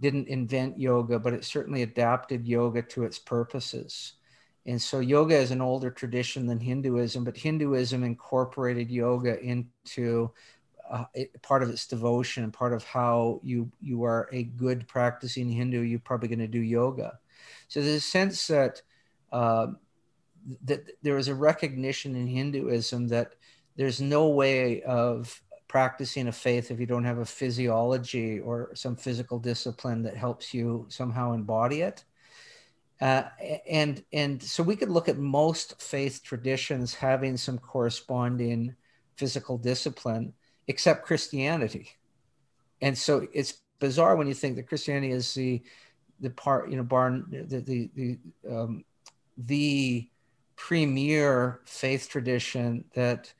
didn't 0.00 0.26
invent 0.26 0.80
yoga, 0.80 1.20
but 1.20 1.32
it 1.32 1.44
certainly 1.44 1.82
adapted 1.82 2.46
yoga 2.46 2.82
to 2.82 3.04
its 3.04 3.20
purposes. 3.20 4.14
And 4.66 4.80
so 4.80 5.00
yoga 5.00 5.36
is 5.36 5.50
an 5.50 5.60
older 5.60 5.90
tradition 5.90 6.46
than 6.46 6.60
Hinduism, 6.60 7.24
but 7.24 7.36
Hinduism 7.36 8.04
incorporated 8.04 8.90
yoga 8.90 9.40
into 9.40 10.30
uh, 10.88 11.04
it, 11.14 11.42
part 11.42 11.62
of 11.62 11.70
its 11.70 11.86
devotion, 11.86 12.44
and 12.44 12.52
part 12.52 12.72
of 12.72 12.84
how 12.84 13.40
you 13.42 13.70
you 13.80 14.04
are 14.04 14.28
a 14.32 14.44
good 14.44 14.86
practicing 14.86 15.48
Hindu. 15.48 15.80
You're 15.80 15.98
probably 15.98 16.28
going 16.28 16.38
to 16.38 16.46
do 16.46 16.60
yoga. 16.60 17.18
So 17.68 17.80
there's 17.80 17.96
a 17.96 18.00
sense 18.00 18.46
that 18.48 18.82
uh, 19.32 19.68
that 20.64 20.86
there 21.02 21.18
is 21.18 21.28
a 21.28 21.34
recognition 21.34 22.14
in 22.14 22.26
Hinduism 22.26 23.08
that 23.08 23.34
there's 23.76 24.00
no 24.00 24.28
way 24.28 24.82
of 24.82 25.42
practicing 25.66 26.28
a 26.28 26.32
faith 26.32 26.70
if 26.70 26.78
you 26.78 26.86
don't 26.86 27.04
have 27.04 27.18
a 27.18 27.24
physiology 27.24 28.38
or 28.38 28.70
some 28.74 28.94
physical 28.94 29.38
discipline 29.38 30.02
that 30.02 30.16
helps 30.16 30.52
you 30.52 30.84
somehow 30.88 31.32
embody 31.32 31.80
it. 31.80 32.04
Uh, 33.02 33.24
and 33.68 34.04
and 34.12 34.40
so 34.40 34.62
we 34.62 34.76
could 34.76 34.88
look 34.88 35.08
at 35.08 35.18
most 35.18 35.82
faith 35.82 36.20
traditions 36.22 36.94
having 36.94 37.36
some 37.36 37.58
corresponding 37.58 38.76
physical 39.16 39.58
discipline, 39.58 40.32
except 40.68 41.04
Christianity. 41.04 41.88
And 42.80 42.96
so 42.96 43.26
it's 43.32 43.54
bizarre 43.80 44.14
when 44.14 44.28
you 44.28 44.34
think 44.34 44.54
that 44.54 44.68
Christianity 44.68 45.10
is 45.10 45.34
the 45.34 45.60
the 46.20 46.30
part 46.30 46.70
you 46.70 46.76
know 46.76 46.84
barn 46.84 47.26
the 47.28 47.58
the 47.58 47.90
the, 47.96 48.18
um, 48.48 48.84
the 49.36 50.08
premier 50.54 51.60
faith 51.64 52.08
tradition 52.08 52.84
that 52.94 53.32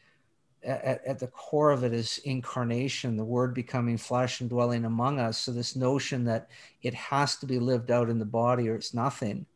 at, 0.65 1.05
at, 1.07 1.19
the 1.19 1.27
core 1.29 1.71
of 1.71 1.85
it 1.85 1.93
is 1.93 2.19
incarnation, 2.25 3.17
the 3.17 3.25
word 3.25 3.55
becoming 3.55 3.97
flesh 3.97 4.41
and 4.41 4.51
dwelling 4.51 4.85
among 4.85 5.19
us. 5.19 5.39
So, 5.39 5.53
this 5.53 5.75
notion 5.75 6.25
that 6.25 6.49
it 6.83 6.95
has 6.95 7.37
to 7.37 7.47
be 7.47 7.59
lived 7.59 7.91
out 7.91 8.09
in 8.09 8.19
the 8.19 8.25
body 8.25 8.69
or 8.69 8.77
it's 8.77 8.95
nothing. 8.95 9.47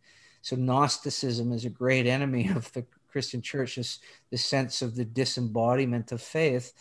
So, 0.47 0.55
Gnosticism 0.55 1.51
is 1.51 1.65
a 1.65 1.71
great 1.71 2.07
enemy 2.07 2.49
of 2.55 2.73
the 2.73 2.85
Christian 3.11 3.43
church, 3.43 3.79
is 3.79 3.99
the 4.31 4.39
sense 4.39 4.81
of 4.81 4.95
the 4.95 5.05
disembodiment 5.05 6.13
of 6.13 6.23
faith. 6.23 6.73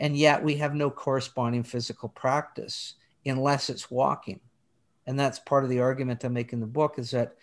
And 0.00 0.16
yet, 0.16 0.42
we 0.42 0.56
have 0.56 0.74
no 0.74 0.90
corresponding 0.90 1.62
physical 1.62 2.08
practice 2.08 2.94
unless 3.24 3.70
it's 3.70 3.92
walking. 3.92 4.40
And 5.06 5.20
that's 5.20 5.38
part 5.38 5.62
of 5.62 5.70
the 5.70 5.78
argument 5.78 6.24
I 6.24 6.28
make 6.28 6.52
in 6.52 6.58
the 6.58 6.66
book 6.66 6.98
is 6.98 7.12
that. 7.12 7.36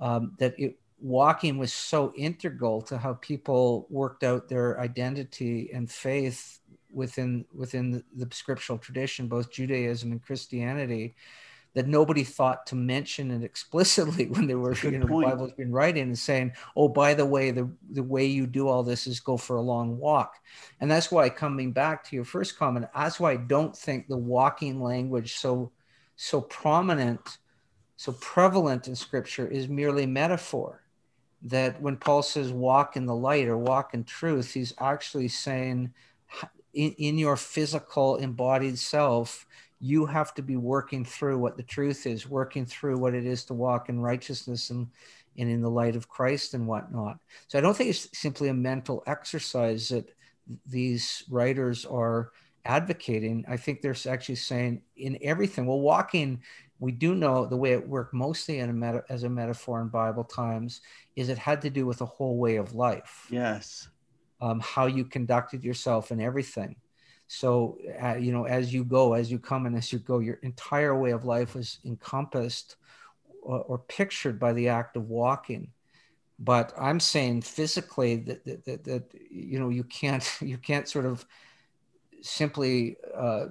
Um, 0.00 0.32
that 0.38 0.58
it, 0.58 0.78
walking 0.98 1.58
was 1.58 1.72
so 1.72 2.12
integral 2.16 2.82
to 2.82 2.98
how 2.98 3.14
people 3.14 3.86
worked 3.88 4.22
out 4.22 4.48
their 4.48 4.80
identity 4.80 5.70
and 5.72 5.90
faith 5.90 6.60
within 6.92 7.44
within 7.54 7.90
the, 7.90 8.04
the 8.16 8.34
scriptural 8.34 8.78
tradition, 8.78 9.28
both 9.28 9.52
Judaism 9.52 10.10
and 10.12 10.22
Christianity, 10.22 11.14
that 11.74 11.86
nobody 11.86 12.24
thought 12.24 12.66
to 12.66 12.74
mention 12.74 13.30
it 13.30 13.44
explicitly 13.44 14.26
when 14.30 14.46
they 14.46 14.54
were, 14.54 14.74
you 14.82 14.98
know, 14.98 15.06
the 15.06 15.26
Bible's 15.26 15.52
been 15.52 15.72
writing 15.72 16.02
and 16.02 16.18
saying, 16.18 16.52
oh, 16.76 16.88
by 16.88 17.14
the 17.14 17.26
way, 17.26 17.50
the, 17.50 17.70
the 17.90 18.02
way 18.02 18.26
you 18.26 18.46
do 18.46 18.68
all 18.68 18.82
this 18.82 19.06
is 19.06 19.20
go 19.20 19.36
for 19.36 19.56
a 19.56 19.62
long 19.62 19.98
walk. 19.98 20.34
And 20.80 20.90
that's 20.90 21.10
why 21.10 21.28
coming 21.28 21.72
back 21.72 22.04
to 22.04 22.16
your 22.16 22.24
first 22.24 22.58
comment, 22.58 22.86
that's 22.94 23.20
why 23.20 23.32
I 23.32 23.36
don't 23.36 23.76
think 23.76 24.08
the 24.08 24.16
walking 24.16 24.80
language 24.80 25.36
so 25.36 25.72
so 26.16 26.38
prominent, 26.38 27.38
so 27.96 28.12
prevalent 28.12 28.88
in 28.88 28.94
scripture 28.94 29.48
is 29.48 29.68
merely 29.68 30.04
metaphor 30.04 30.82
that 31.42 31.80
when 31.80 31.96
Paul 31.96 32.22
says 32.22 32.52
walk 32.52 32.94
in 32.94 33.06
the 33.06 33.14
light 33.14 33.48
or 33.48 33.56
walk 33.56 33.94
in 33.94 34.04
truth, 34.04 34.52
he's 34.52 34.74
actually 34.78 35.28
saying 35.28 35.94
in, 36.74 36.92
in 36.98 37.16
your 37.16 37.36
physical 37.36 38.16
embodied 38.16 38.78
self, 38.78 39.46
you 39.80 40.06
have 40.06 40.34
to 40.34 40.42
be 40.42 40.56
working 40.56 41.04
through 41.04 41.38
what 41.38 41.56
the 41.56 41.62
truth 41.62 42.06
is, 42.06 42.28
working 42.28 42.66
through 42.66 42.98
what 42.98 43.14
it 43.14 43.24
is 43.24 43.44
to 43.46 43.54
walk 43.54 43.88
in 43.88 43.98
righteousness 44.00 44.70
and, 44.70 44.86
and 45.38 45.50
in 45.50 45.62
the 45.62 45.70
light 45.70 45.96
of 45.96 46.08
Christ 46.08 46.54
and 46.54 46.66
whatnot. 46.66 47.18
So 47.48 47.58
I 47.58 47.62
don't 47.62 47.76
think 47.76 47.90
it's 47.90 48.08
simply 48.12 48.48
a 48.48 48.54
mental 48.54 49.02
exercise 49.06 49.88
that 49.88 50.14
these 50.66 51.24
writers 51.30 51.86
are 51.86 52.32
advocating. 52.66 53.44
I 53.48 53.56
think 53.56 53.80
they're 53.80 53.96
actually 54.08 54.34
saying 54.34 54.82
in 54.96 55.18
everything, 55.22 55.66
well, 55.66 55.80
walking 55.80 56.42
we 56.80 56.92
do 56.92 57.14
know 57.14 57.46
the 57.46 57.56
way 57.56 57.72
it 57.72 57.88
worked 57.88 58.14
mostly 58.14 58.58
in 58.58 58.70
a 58.70 58.72
meta, 58.72 59.04
as 59.10 59.22
a 59.22 59.28
metaphor 59.28 59.82
in 59.82 59.88
Bible 59.88 60.24
times 60.24 60.80
is 61.14 61.28
it 61.28 61.38
had 61.38 61.60
to 61.62 61.70
do 61.70 61.86
with 61.86 62.00
a 62.00 62.06
whole 62.06 62.38
way 62.38 62.56
of 62.56 62.74
life. 62.74 63.26
Yes. 63.30 63.88
Um, 64.40 64.60
how 64.60 64.86
you 64.86 65.04
conducted 65.04 65.62
yourself 65.62 66.10
and 66.10 66.22
everything. 66.22 66.76
So, 67.32 67.78
uh, 68.02 68.16
you 68.16 68.32
know, 68.32 68.42
as 68.42 68.74
you 68.74 68.82
go, 68.82 69.12
as 69.12 69.30
you 69.30 69.38
come 69.38 69.64
and 69.64 69.76
as 69.76 69.92
you 69.92 70.00
go, 70.00 70.18
your 70.18 70.40
entire 70.42 70.98
way 70.98 71.12
of 71.12 71.24
life 71.24 71.54
is 71.54 71.78
encompassed 71.84 72.74
or, 73.40 73.60
or 73.60 73.78
pictured 73.78 74.40
by 74.40 74.52
the 74.52 74.68
act 74.68 74.96
of 74.96 75.08
walking. 75.08 75.68
But 76.40 76.72
I'm 76.76 76.98
saying 76.98 77.42
physically 77.42 78.16
that, 78.16 78.44
that, 78.46 78.64
that, 78.64 78.84
that 78.84 79.04
you 79.30 79.60
know, 79.60 79.68
you 79.68 79.84
can't, 79.84 80.28
you 80.40 80.58
can't 80.58 80.88
sort 80.88 81.06
of 81.06 81.24
simply 82.20 82.96
uh, 83.14 83.46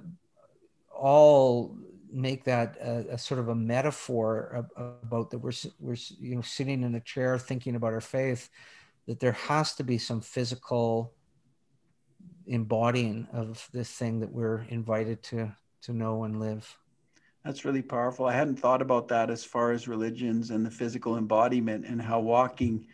all 0.94 1.74
make 2.12 2.44
that 2.44 2.76
a, 2.82 3.14
a, 3.14 3.18
sort 3.18 3.40
of 3.40 3.48
a 3.48 3.54
metaphor 3.54 4.68
about 4.76 5.30
that 5.30 5.38
we're 5.38 5.52
we're 5.78 5.96
you 6.18 6.34
know 6.34 6.42
sitting 6.42 6.82
in 6.82 6.94
a 6.96 7.00
chair 7.00 7.38
thinking 7.38 7.76
about 7.76 7.92
our 7.92 8.00
faith 8.00 8.50
that 9.06 9.20
there 9.20 9.32
has 9.32 9.74
to 9.74 9.84
be 9.84 9.96
some 9.96 10.20
physical 10.20 11.14
embodying 12.50 13.26
of 13.32 13.68
this 13.72 13.90
thing 13.90 14.20
that 14.20 14.30
we're 14.30 14.66
invited 14.68 15.22
to 15.22 15.50
to 15.82 15.92
know 15.92 16.24
and 16.24 16.40
live 16.40 16.76
that's 17.44 17.64
really 17.64 17.82
powerful 17.82 18.26
i 18.26 18.32
hadn't 18.32 18.56
thought 18.56 18.82
about 18.82 19.08
that 19.08 19.30
as 19.30 19.44
far 19.44 19.72
as 19.72 19.88
religions 19.88 20.50
and 20.50 20.64
the 20.64 20.70
physical 20.70 21.16
embodiment 21.16 21.86
and 21.86 22.02
how 22.02 22.20
walking 22.20 22.86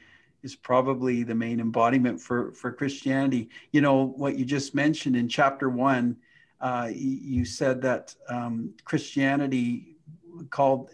is 0.43 0.55
probably 0.55 1.23
the 1.23 1.35
main 1.35 1.59
embodiment 1.59 2.21
for 2.21 2.53
for 2.53 2.71
christianity 2.71 3.49
you 3.73 3.81
know 3.81 4.07
what 4.17 4.39
you 4.39 4.45
just 4.45 4.75
mentioned 4.75 5.17
in 5.17 5.29
chapter 5.29 5.69
1 5.69 6.17
uh, 6.61 6.89
you 6.93 7.45
said 7.45 7.83
that 7.83 8.15
um, 8.29 8.73
Christianity 8.85 9.97
called 10.51 10.91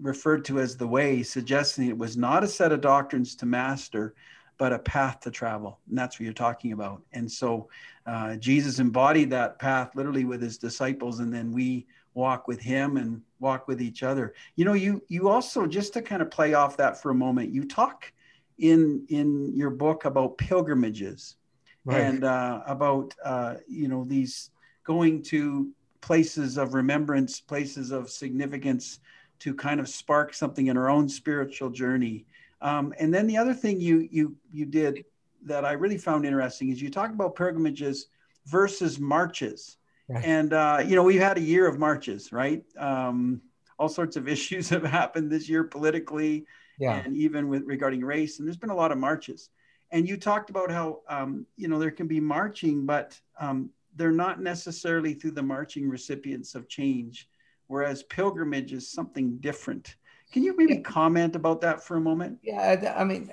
referred 0.00 0.44
to 0.46 0.60
as 0.60 0.76
the 0.76 0.86
way, 0.86 1.22
suggesting 1.22 1.88
it 1.88 1.98
was 1.98 2.16
not 2.16 2.44
a 2.44 2.48
set 2.48 2.72
of 2.72 2.80
doctrines 2.80 3.34
to 3.36 3.46
master, 3.46 4.14
but 4.58 4.72
a 4.72 4.78
path 4.78 5.20
to 5.20 5.30
travel. 5.30 5.78
And 5.88 5.98
that's 5.98 6.18
what 6.18 6.24
you're 6.24 6.32
talking 6.32 6.72
about. 6.72 7.02
And 7.12 7.30
so 7.30 7.68
uh, 8.06 8.36
Jesus 8.36 8.78
embodied 8.78 9.30
that 9.30 9.58
path 9.58 9.94
literally 9.94 10.24
with 10.24 10.42
his 10.42 10.58
disciples, 10.58 11.20
and 11.20 11.32
then 11.32 11.52
we 11.52 11.86
walk 12.12 12.46
with 12.46 12.60
him 12.60 12.96
and 12.96 13.22
walk 13.40 13.66
with 13.66 13.80
each 13.80 14.02
other. 14.02 14.34
You 14.56 14.64
know, 14.64 14.74
you 14.74 15.02
you 15.08 15.28
also 15.28 15.66
just 15.66 15.92
to 15.94 16.02
kind 16.02 16.22
of 16.22 16.30
play 16.30 16.54
off 16.54 16.76
that 16.76 17.00
for 17.00 17.10
a 17.10 17.14
moment, 17.14 17.50
you 17.52 17.66
talk 17.66 18.12
in 18.58 19.04
in 19.08 19.54
your 19.54 19.70
book 19.70 20.04
about 20.04 20.38
pilgrimages 20.38 21.36
right. 21.84 22.00
and 22.00 22.24
uh, 22.24 22.62
about 22.66 23.14
uh, 23.24 23.54
you 23.66 23.88
know 23.88 24.04
these 24.04 24.50
going 24.84 25.22
to 25.22 25.70
places 26.00 26.58
of 26.58 26.74
remembrance, 26.74 27.40
places 27.40 27.90
of 27.90 28.10
significance 28.10 29.00
to 29.38 29.54
kind 29.54 29.80
of 29.80 29.88
spark 29.88 30.34
something 30.34 30.66
in 30.66 30.76
our 30.76 30.90
own 30.90 31.08
spiritual 31.08 31.70
journey. 31.70 32.26
Um, 32.60 32.94
and 32.98 33.12
then 33.12 33.26
the 33.26 33.38
other 33.38 33.54
thing 33.54 33.80
you 33.80 34.08
you 34.10 34.36
you 34.52 34.66
did 34.66 35.04
that 35.44 35.64
I 35.64 35.72
really 35.72 35.98
found 35.98 36.24
interesting 36.24 36.70
is 36.70 36.80
you 36.80 36.90
talk 36.90 37.10
about 37.10 37.36
pilgrimages 37.36 38.08
versus 38.46 38.98
marches. 38.98 39.76
Right. 40.08 40.24
And 40.24 40.52
uh, 40.52 40.82
you 40.86 40.96
know 40.96 41.02
we've 41.02 41.20
had 41.20 41.38
a 41.38 41.42
year 41.42 41.66
of 41.66 41.78
marches, 41.78 42.32
right? 42.32 42.62
Um, 42.78 43.40
all 43.78 43.88
sorts 43.88 44.16
of 44.16 44.28
issues 44.36 44.68
have 44.68 44.84
happened 44.84 45.30
this 45.30 45.48
year 45.48 45.64
politically, 45.64 46.46
yeah. 46.78 47.02
and 47.04 47.16
even 47.16 47.48
with 47.48 47.62
regarding 47.64 48.04
race. 48.04 48.38
And 48.38 48.46
there's 48.46 48.56
been 48.56 48.70
a 48.70 48.76
lot 48.76 48.92
of 48.92 48.98
marches. 48.98 49.50
And 49.90 50.08
you 50.08 50.16
talked 50.16 50.50
about 50.50 50.70
how 50.70 51.00
um, 51.08 51.46
you 51.56 51.68
know 51.68 51.78
there 51.78 51.90
can 51.90 52.06
be 52.06 52.20
marching, 52.20 52.84
but 52.84 53.18
um, 53.38 53.70
they're 53.96 54.12
not 54.12 54.42
necessarily 54.42 55.14
through 55.14 55.32
the 55.32 55.42
marching 55.42 55.88
recipients 55.88 56.54
of 56.54 56.68
change, 56.68 57.28
whereas 57.68 58.02
pilgrimage 58.02 58.72
is 58.72 58.90
something 58.90 59.38
different. 59.38 59.96
Can 60.32 60.42
you 60.42 60.56
maybe 60.56 60.78
comment 60.78 61.36
about 61.36 61.60
that 61.60 61.82
for 61.82 61.96
a 61.96 62.00
moment? 62.00 62.38
Yeah, 62.42 62.94
I 62.96 63.04
mean, 63.04 63.30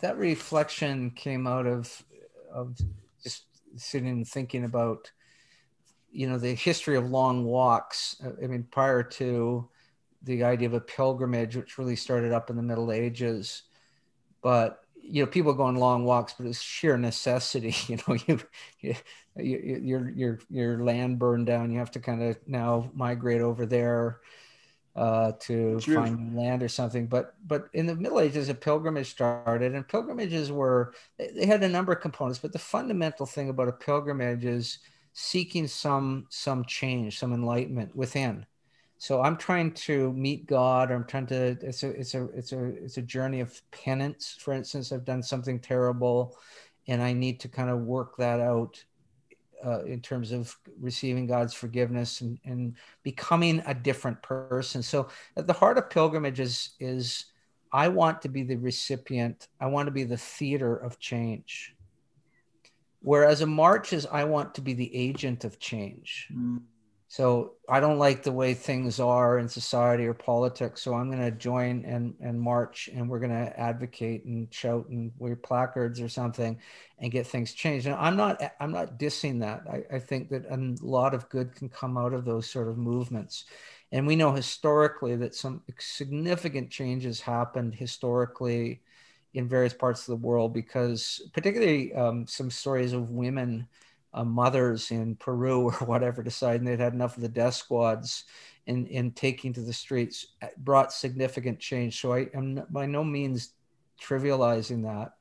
that 0.00 0.18
reflection 0.18 1.10
came 1.10 1.46
out 1.46 1.66
of 1.66 2.04
of 2.52 2.76
just 3.22 3.44
sitting 3.76 4.08
and 4.08 4.26
thinking 4.28 4.64
about, 4.64 5.10
you 6.10 6.28
know, 6.28 6.38
the 6.38 6.54
history 6.54 6.96
of 6.96 7.10
long 7.10 7.44
walks. 7.44 8.22
I 8.42 8.46
mean, 8.46 8.66
prior 8.70 9.02
to 9.02 9.68
the 10.22 10.44
idea 10.44 10.68
of 10.68 10.74
a 10.74 10.80
pilgrimage, 10.80 11.56
which 11.56 11.78
really 11.78 11.96
started 11.96 12.32
up 12.32 12.50
in 12.50 12.56
the 12.56 12.62
Middle 12.62 12.92
Ages, 12.92 13.62
but 14.42 14.80
you 15.08 15.22
know, 15.22 15.30
people 15.30 15.54
go 15.54 15.62
on 15.62 15.76
long 15.76 16.04
walks, 16.04 16.34
but 16.36 16.46
it's 16.46 16.60
sheer 16.60 16.96
necessity. 16.98 17.74
You 17.88 17.98
know, 18.08 18.16
you, 18.26 18.40
you, 18.80 18.94
you 19.36 19.80
your 19.82 20.10
your 20.10 20.38
your 20.50 20.84
land 20.84 21.18
burned 21.18 21.46
down. 21.46 21.70
You 21.70 21.78
have 21.78 21.92
to 21.92 22.00
kind 22.00 22.22
of 22.22 22.36
now 22.46 22.90
migrate 22.94 23.40
over 23.40 23.66
there 23.66 24.20
uh, 24.96 25.32
to 25.40 25.78
True. 25.78 25.94
find 25.94 26.34
land 26.34 26.62
or 26.62 26.68
something. 26.68 27.06
But 27.06 27.34
but 27.46 27.68
in 27.74 27.86
the 27.86 27.94
Middle 27.94 28.20
Ages, 28.20 28.48
a 28.48 28.54
pilgrimage 28.54 29.10
started, 29.10 29.74
and 29.74 29.86
pilgrimages 29.86 30.50
were 30.50 30.94
they 31.18 31.46
had 31.46 31.62
a 31.62 31.68
number 31.68 31.92
of 31.92 32.00
components. 32.00 32.38
But 32.38 32.52
the 32.52 32.58
fundamental 32.58 33.26
thing 33.26 33.50
about 33.50 33.68
a 33.68 33.72
pilgrimage 33.72 34.44
is 34.44 34.78
seeking 35.12 35.66
some 35.66 36.26
some 36.30 36.64
change, 36.64 37.18
some 37.18 37.34
enlightenment 37.34 37.94
within. 37.94 38.46
So 38.98 39.20
I'm 39.20 39.36
trying 39.36 39.72
to 39.72 40.12
meet 40.14 40.46
God, 40.46 40.90
or 40.90 40.94
I'm 40.94 41.04
trying 41.04 41.26
to. 41.26 41.58
It's 41.60 41.82
a 41.82 41.90
it's 41.90 42.14
a 42.14 42.24
it's 42.30 42.52
a 42.52 42.64
it's 42.64 42.96
a 42.96 43.02
journey 43.02 43.40
of 43.40 43.60
penance. 43.70 44.36
For 44.40 44.54
instance, 44.54 44.92
I've 44.92 45.04
done 45.04 45.22
something 45.22 45.60
terrible, 45.60 46.38
and 46.88 47.02
I 47.02 47.12
need 47.12 47.40
to 47.40 47.48
kind 47.48 47.68
of 47.68 47.80
work 47.80 48.16
that 48.16 48.40
out 48.40 48.82
uh, 49.64 49.84
in 49.84 50.00
terms 50.00 50.32
of 50.32 50.56
receiving 50.80 51.26
God's 51.26 51.54
forgiveness 51.54 52.20
and, 52.20 52.38
and 52.44 52.74
becoming 53.02 53.62
a 53.66 53.74
different 53.74 54.20
person. 54.22 54.82
So 54.82 55.08
at 55.36 55.46
the 55.46 55.52
heart 55.52 55.78
of 55.78 55.90
pilgrimage 55.90 56.40
is, 56.40 56.70
is 56.80 57.26
I 57.72 57.88
want 57.88 58.22
to 58.22 58.28
be 58.28 58.42
the 58.42 58.56
recipient. 58.56 59.48
I 59.60 59.66
want 59.66 59.86
to 59.86 59.92
be 59.92 60.04
the 60.04 60.16
theater 60.16 60.76
of 60.76 60.98
change. 60.98 61.74
Whereas 63.00 63.40
a 63.40 63.46
march 63.46 63.92
is 63.92 64.06
I 64.06 64.24
want 64.24 64.54
to 64.56 64.60
be 64.60 64.72
the 64.72 64.94
agent 64.94 65.44
of 65.44 65.58
change. 65.58 66.28
Mm. 66.32 66.62
So 67.16 67.52
I 67.66 67.80
don't 67.80 67.96
like 67.98 68.22
the 68.22 68.30
way 68.30 68.52
things 68.52 69.00
are 69.00 69.38
in 69.38 69.48
society 69.48 70.04
or 70.04 70.12
politics. 70.12 70.82
So 70.82 70.92
I'm 70.92 71.10
going 71.10 71.24
to 71.24 71.30
join 71.30 71.82
and, 71.86 72.14
and 72.20 72.38
march 72.38 72.90
and 72.92 73.08
we're 73.08 73.20
going 73.20 73.30
to 73.30 73.58
advocate 73.58 74.26
and 74.26 74.52
shout 74.52 74.86
and 74.90 75.10
wear 75.16 75.34
placards 75.34 75.98
or 75.98 76.10
something 76.10 76.60
and 76.98 77.10
get 77.10 77.26
things 77.26 77.54
changed. 77.54 77.86
And 77.86 77.94
I'm 77.94 78.18
not, 78.18 78.42
I'm 78.60 78.70
not 78.70 78.98
dissing 78.98 79.40
that. 79.40 79.62
I, 79.66 79.96
I 79.96 79.98
think 79.98 80.28
that 80.28 80.44
a 80.50 80.84
lot 80.84 81.14
of 81.14 81.26
good 81.30 81.54
can 81.54 81.70
come 81.70 81.96
out 81.96 82.12
of 82.12 82.26
those 82.26 82.50
sort 82.50 82.68
of 82.68 82.76
movements. 82.76 83.46
And 83.92 84.06
we 84.06 84.14
know 84.14 84.32
historically 84.32 85.16
that 85.16 85.34
some 85.34 85.62
significant 85.78 86.68
changes 86.70 87.22
happened 87.22 87.76
historically 87.76 88.82
in 89.32 89.48
various 89.48 89.72
parts 89.72 90.02
of 90.02 90.08
the 90.08 90.26
world 90.26 90.52
because 90.52 91.22
particularly 91.32 91.94
um, 91.94 92.26
some 92.26 92.50
stories 92.50 92.92
of 92.92 93.08
women 93.08 93.68
uh, 94.16 94.24
mothers 94.24 94.90
in 94.90 95.14
Peru 95.14 95.60
or 95.80 95.86
whatever 95.86 96.22
deciding 96.22 96.64
they'd 96.64 96.80
had 96.80 96.94
enough 96.94 97.16
of 97.16 97.22
the 97.22 97.28
death 97.28 97.54
squads 97.54 98.24
and, 98.66 98.88
in 98.88 99.12
taking 99.12 99.52
to 99.52 99.60
the 99.60 99.72
streets 99.72 100.26
uh, 100.42 100.48
brought 100.56 100.92
significant 100.92 101.60
change. 101.60 102.00
So 102.00 102.12
I 102.12 102.28
am 102.34 102.62
by 102.70 102.86
no 102.86 103.04
means 103.04 103.52
trivializing 104.00 104.82
that. 104.84 105.12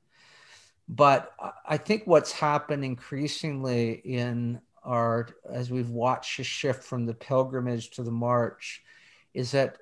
But 0.88 1.34
I 1.68 1.78
think 1.78 2.04
what's 2.06 2.32
happened 2.32 2.86
increasingly 2.86 3.94
in 3.94 4.62
our, 4.84 5.28
as 5.52 5.72
we've 5.72 5.90
watched 5.90 6.40
a 6.40 6.44
shift 6.44 6.84
from 6.84 7.08
the 7.08 7.14
pilgrimage 7.14 7.90
to 7.92 8.04
the 8.04 8.12
march, 8.12 8.84
is 9.34 9.52
that 9.52 9.78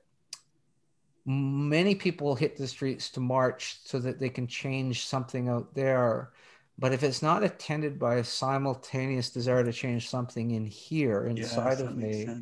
many 1.25 1.93
people 1.93 2.35
hit 2.35 2.55
the 2.55 2.67
streets 2.67 3.09
to 3.11 3.19
march 3.19 3.79
so 3.83 3.99
that 3.99 4.17
they 4.17 4.29
can 4.29 4.47
change 4.47 5.05
something 5.05 5.49
out 5.49 5.73
there 5.73 6.31
but 6.79 6.93
if 6.93 7.03
it's 7.03 7.21
not 7.21 7.43
attended 7.43 7.99
by 7.99 8.15
a 8.15 8.23
simultaneous 8.23 9.29
desire 9.31 9.63
to 9.63 9.73
change 9.73 10.09
something 10.09 10.51
in 10.51 10.65
here 10.65 11.25
inside 11.27 11.79
of 11.79 11.95
me, 11.95 12.33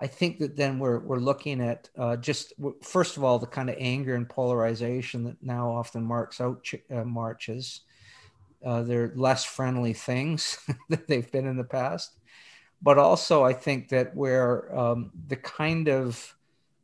I 0.00 0.06
think 0.08 0.38
that 0.40 0.56
then 0.56 0.78
we're 0.78 1.00
we're 1.00 1.18
looking 1.18 1.60
at 1.62 1.88
uh, 1.98 2.16
just 2.16 2.52
first 2.82 3.16
of 3.16 3.24
all 3.24 3.38
the 3.38 3.46
kind 3.46 3.70
of 3.70 3.76
anger 3.78 4.14
and 4.14 4.28
polarization 4.28 5.24
that 5.24 5.42
now 5.42 5.70
often 5.70 6.04
marks 6.04 6.40
out 6.40 6.62
ch- 6.64 6.84
uh, 6.90 7.04
marches. 7.04 7.82
Uh, 8.64 8.82
they're 8.82 9.12
less 9.16 9.44
friendly 9.44 9.92
things 9.92 10.58
that 10.90 11.06
they've 11.08 11.30
been 11.32 11.46
in 11.46 11.56
the 11.56 11.64
past, 11.64 12.18
but 12.82 12.98
also 12.98 13.44
I 13.44 13.52
think 13.52 13.90
that 13.90 14.14
where 14.16 14.76
um, 14.76 15.12
the 15.28 15.36
kind 15.36 15.88
of 15.88 16.34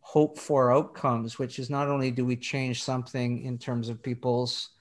hope 0.01 0.39
for 0.39 0.73
outcomes, 0.73 1.39
which 1.39 1.59
is 1.59 1.71
not 1.71 1.89
only 1.89 2.11
do 2.11 2.25
we 2.27 2.37
change 2.37 2.83
something 2.85 3.43
in 3.45 3.59
terms 3.59 3.89
of 3.89 4.03
people's 4.03 4.72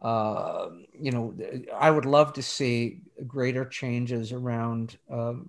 uh, 0.00 0.68
you 0.92 1.10
know, 1.10 1.34
I 1.74 1.90
would 1.90 2.04
love 2.04 2.32
to 2.34 2.42
see 2.42 3.00
greater 3.26 3.64
changes 3.64 4.32
around, 4.32 4.96
um, 5.10 5.48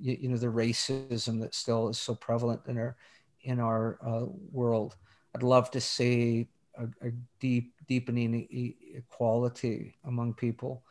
you, 0.00 0.16
you, 0.20 0.28
know, 0.28 0.36
the 0.36 0.48
racism 0.48 1.40
that 1.40 1.54
still 1.54 1.88
is 1.88 1.98
so 1.98 2.14
prevalent 2.14 2.62
in 2.66 2.78
our 2.78 2.96
in 3.42 3.60
our 3.60 3.98
uh, 4.04 4.24
world. 4.50 4.96
I'd 5.34 5.44
love 5.44 5.70
to 5.72 5.80
see 5.80 6.48
a, 6.76 6.84
a 7.06 7.12
deep 7.38 7.72
deepening 7.86 8.74
equality 8.94 9.96
among 10.04 10.34
people, 10.34 10.82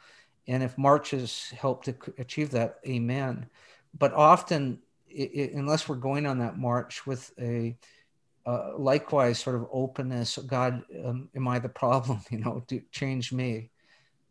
and 0.48 0.64
if 0.64 0.78
marches 0.78 1.54
help 1.58 1.84
to 1.86 1.96
achieve 2.20 2.52
that, 2.52 2.80
amen. 2.88 3.48
But 4.00 4.14
often, 4.14 4.80
it, 5.10 5.32
it, 5.34 5.54
unless 5.54 5.90
we're 5.90 5.96
going 5.96 6.26
on 6.26 6.40
that 6.40 6.58
march 6.58 7.06
with 7.06 7.34
a 7.38 7.76
uh, 8.48 8.72
likewise 8.78 9.38
sort 9.40 9.58
of 9.58 9.68
openness 9.72 10.38
god 10.48 10.82
um, 11.06 11.30
am 11.36 11.48
i 11.48 11.60
the 11.60 11.70
problem? 11.70 12.20
You 12.32 12.40
know 12.40 12.66
change 12.92 13.32
me. 13.34 13.70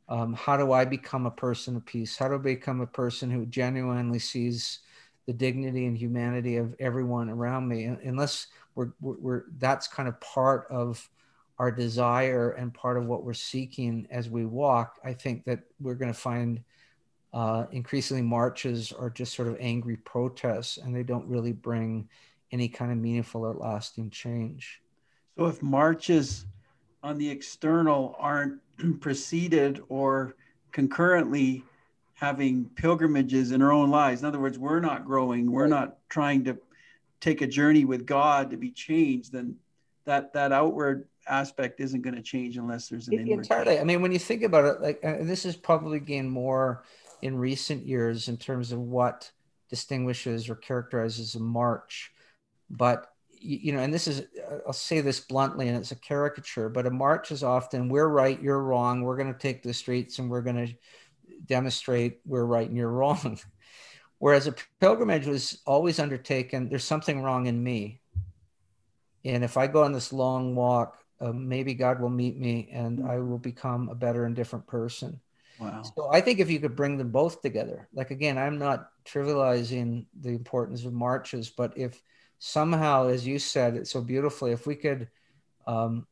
Um, 0.09 0.35
how 0.35 0.57
do 0.57 0.73
i 0.73 0.85
become 0.85 1.27
a 1.27 1.31
person 1.31 1.77
of 1.77 1.85
peace? 1.85 2.17
How 2.17 2.29
do 2.29 2.35
i 2.35 2.39
become 2.39 2.81
a 2.81 2.87
person 2.87 3.31
who 3.31 3.47
genuinely 3.47 4.19
sees 4.19 4.81
the 5.27 5.33
dignity 5.33 5.87
and 5.87 5.99
humanity 5.99 6.57
of 6.57 6.75
everyone 6.81 7.29
around 7.29 7.69
me? 7.69 7.85
Unless 7.85 8.47
we're, 8.75 8.93
we're, 9.01 9.19
we're 9.19 9.43
that's 9.59 9.87
kind 9.89 10.09
of 10.09 10.19
part 10.21 10.67
of 10.71 11.09
our 11.59 11.71
desire 11.71 12.51
and 12.53 12.73
part 12.73 12.97
of 12.99 13.07
what 13.07 13.25
we're 13.25 13.35
seeking 13.35 14.07
as 14.11 14.29
we 14.29 14.45
walk 14.45 15.01
i 15.05 15.13
think 15.13 15.45
that 15.45 15.61
we're 15.81 15.95
going 15.95 16.13
to 16.13 16.19
find 16.19 16.63
uh, 17.33 17.67
increasingly 17.73 18.23
marches 18.23 18.93
are 18.93 19.11
just 19.11 19.35
sort 19.35 19.49
of 19.49 19.57
angry 19.61 19.97
protests 19.97 20.79
and 20.79 20.95
they 20.95 21.03
don't 21.03 21.27
really 21.29 21.53
bring 21.53 22.09
any 22.53 22.69
kind 22.69 22.93
of 22.93 22.99
meaningful 22.99 23.45
or 23.45 23.55
lasting 23.55 24.11
change. 24.11 24.81
So 25.37 25.47
if 25.47 25.63
marches 25.63 26.47
on 27.03 27.19
the 27.19 27.29
external 27.29 28.17
aren't 28.19 28.61
preceded 29.01 29.83
or 29.89 30.35
concurrently 30.73 31.65
having 32.15 32.65
pilgrimages 32.77 33.53
in 33.53 33.61
our 33.63 33.73
own 33.73 33.91
lives, 33.91 34.23
in 34.23 34.27
other 34.27 34.41
words, 34.41 34.59
we're 34.59 34.81
not 34.81 35.05
growing, 35.05 35.51
we're 35.51 35.67
not 35.67 35.99
trying 36.09 36.45
to 36.45 36.57
take 37.21 37.43
a 37.43 37.47
journey 37.47 37.85
with 37.85 38.07
God 38.07 38.51
to 38.51 38.57
be 38.57 38.71
changed, 38.71 39.33
then 39.33 39.57
that 40.05 40.33
that 40.33 40.53
outward 40.53 41.09
aspect 41.29 41.81
isn't 41.81 42.03
going 42.03 42.15
to 42.15 42.23
change 42.23 42.57
unless 42.57 42.89
there's 42.89 43.09
an 43.09 43.15
inward. 43.15 43.41
Entirely. 43.41 43.67
Change. 43.67 43.81
I 43.81 43.85
mean, 43.85 44.03
when 44.03 44.13
you 44.13 44.19
think 44.19 44.43
about 44.43 44.65
it, 44.65 44.81
like 44.81 45.05
uh, 45.05 45.17
this 45.21 45.43
has 45.43 45.57
probably 45.57 45.99
gained 45.99 46.31
more 46.31 46.85
in 47.23 47.37
recent 47.37 47.85
years 47.87 48.29
in 48.29 48.37
terms 48.37 48.73
of 48.73 48.81
what 48.81 49.31
distinguishes 49.69 50.49
or 50.49 50.55
characterizes 50.55 51.35
a 51.35 51.41
march 51.41 52.13
but 52.71 53.07
you 53.39 53.73
know, 53.73 53.81
and 53.81 53.93
this 53.93 54.09
is, 54.09 54.23
I'll 54.67 54.73
say 54.73 55.01
this 55.01 55.21
bluntly, 55.21 55.69
and 55.69 55.77
it's 55.77 55.93
a 55.93 55.97
caricature, 55.97 56.69
but 56.69 56.87
a 56.87 56.91
march 56.91 57.31
is 57.31 57.43
often 57.43 57.89
we're 57.89 58.09
right, 58.09 58.41
you're 58.41 58.63
wrong. 58.63 59.03
We're 59.03 59.17
going 59.17 59.33
to 59.33 59.39
take 59.39 59.63
the 59.63 59.75
streets 59.75 60.19
and 60.19 60.31
we're 60.31 60.43
going 60.43 60.67
to 60.67 60.75
demonstrate 61.47 62.21
we're 62.25 62.45
right 62.45 62.67
and 62.67 62.77
you're 62.77 62.91
wrong. 62.91 63.39
Whereas 64.19 64.47
a 64.47 64.55
pilgrimage 64.81 65.27
was 65.27 65.61
always 65.67 65.99
undertaken, 65.99 66.69
there's 66.69 66.85
something 66.85 67.23
wrong 67.23 67.47
in 67.47 67.63
me. 67.63 68.01
And 69.25 69.45
if 69.45 69.57
I 69.57 69.67
go 69.67 69.83
on 69.83 69.93
this 69.93 70.13
long 70.13 70.55
walk, 70.55 70.99
uh, 71.21 71.33
maybe 71.33 71.75
God 71.75 72.01
will 72.01 72.11
meet 72.11 72.39
me 72.39 72.69
and 72.73 73.07
I 73.07 73.19
will 73.19 73.39
become 73.39 73.89
a 73.89 73.95
better 73.95 74.25
and 74.25 74.35
different 74.35 74.67
person. 74.67 75.21
Wow. 75.59 75.83
So 75.97 76.11
I 76.13 76.21
think 76.21 76.39
if 76.39 76.51
you 76.51 76.61
could 76.61 76.77
bring 76.77 76.97
them 76.97 77.11
both 77.11 77.43
together, 77.43 77.89
like 77.93 78.11
again, 78.11 78.39
I'm 78.39 78.59
not 78.59 78.89
trivializing 79.05 80.07
the 80.21 80.31
importance 80.31 80.85
of 80.85 80.93
marches, 80.93 81.51
but 81.51 81.77
if 81.77 82.01
somehow, 82.39 83.09
as 83.09 83.27
you 83.27 83.39
said 83.39 83.75
it 83.75 83.87
so 83.87 84.01
beautifully, 84.01 84.53
if 84.53 84.67
we 84.67 84.75
could 84.75 85.09
um, 85.67 86.07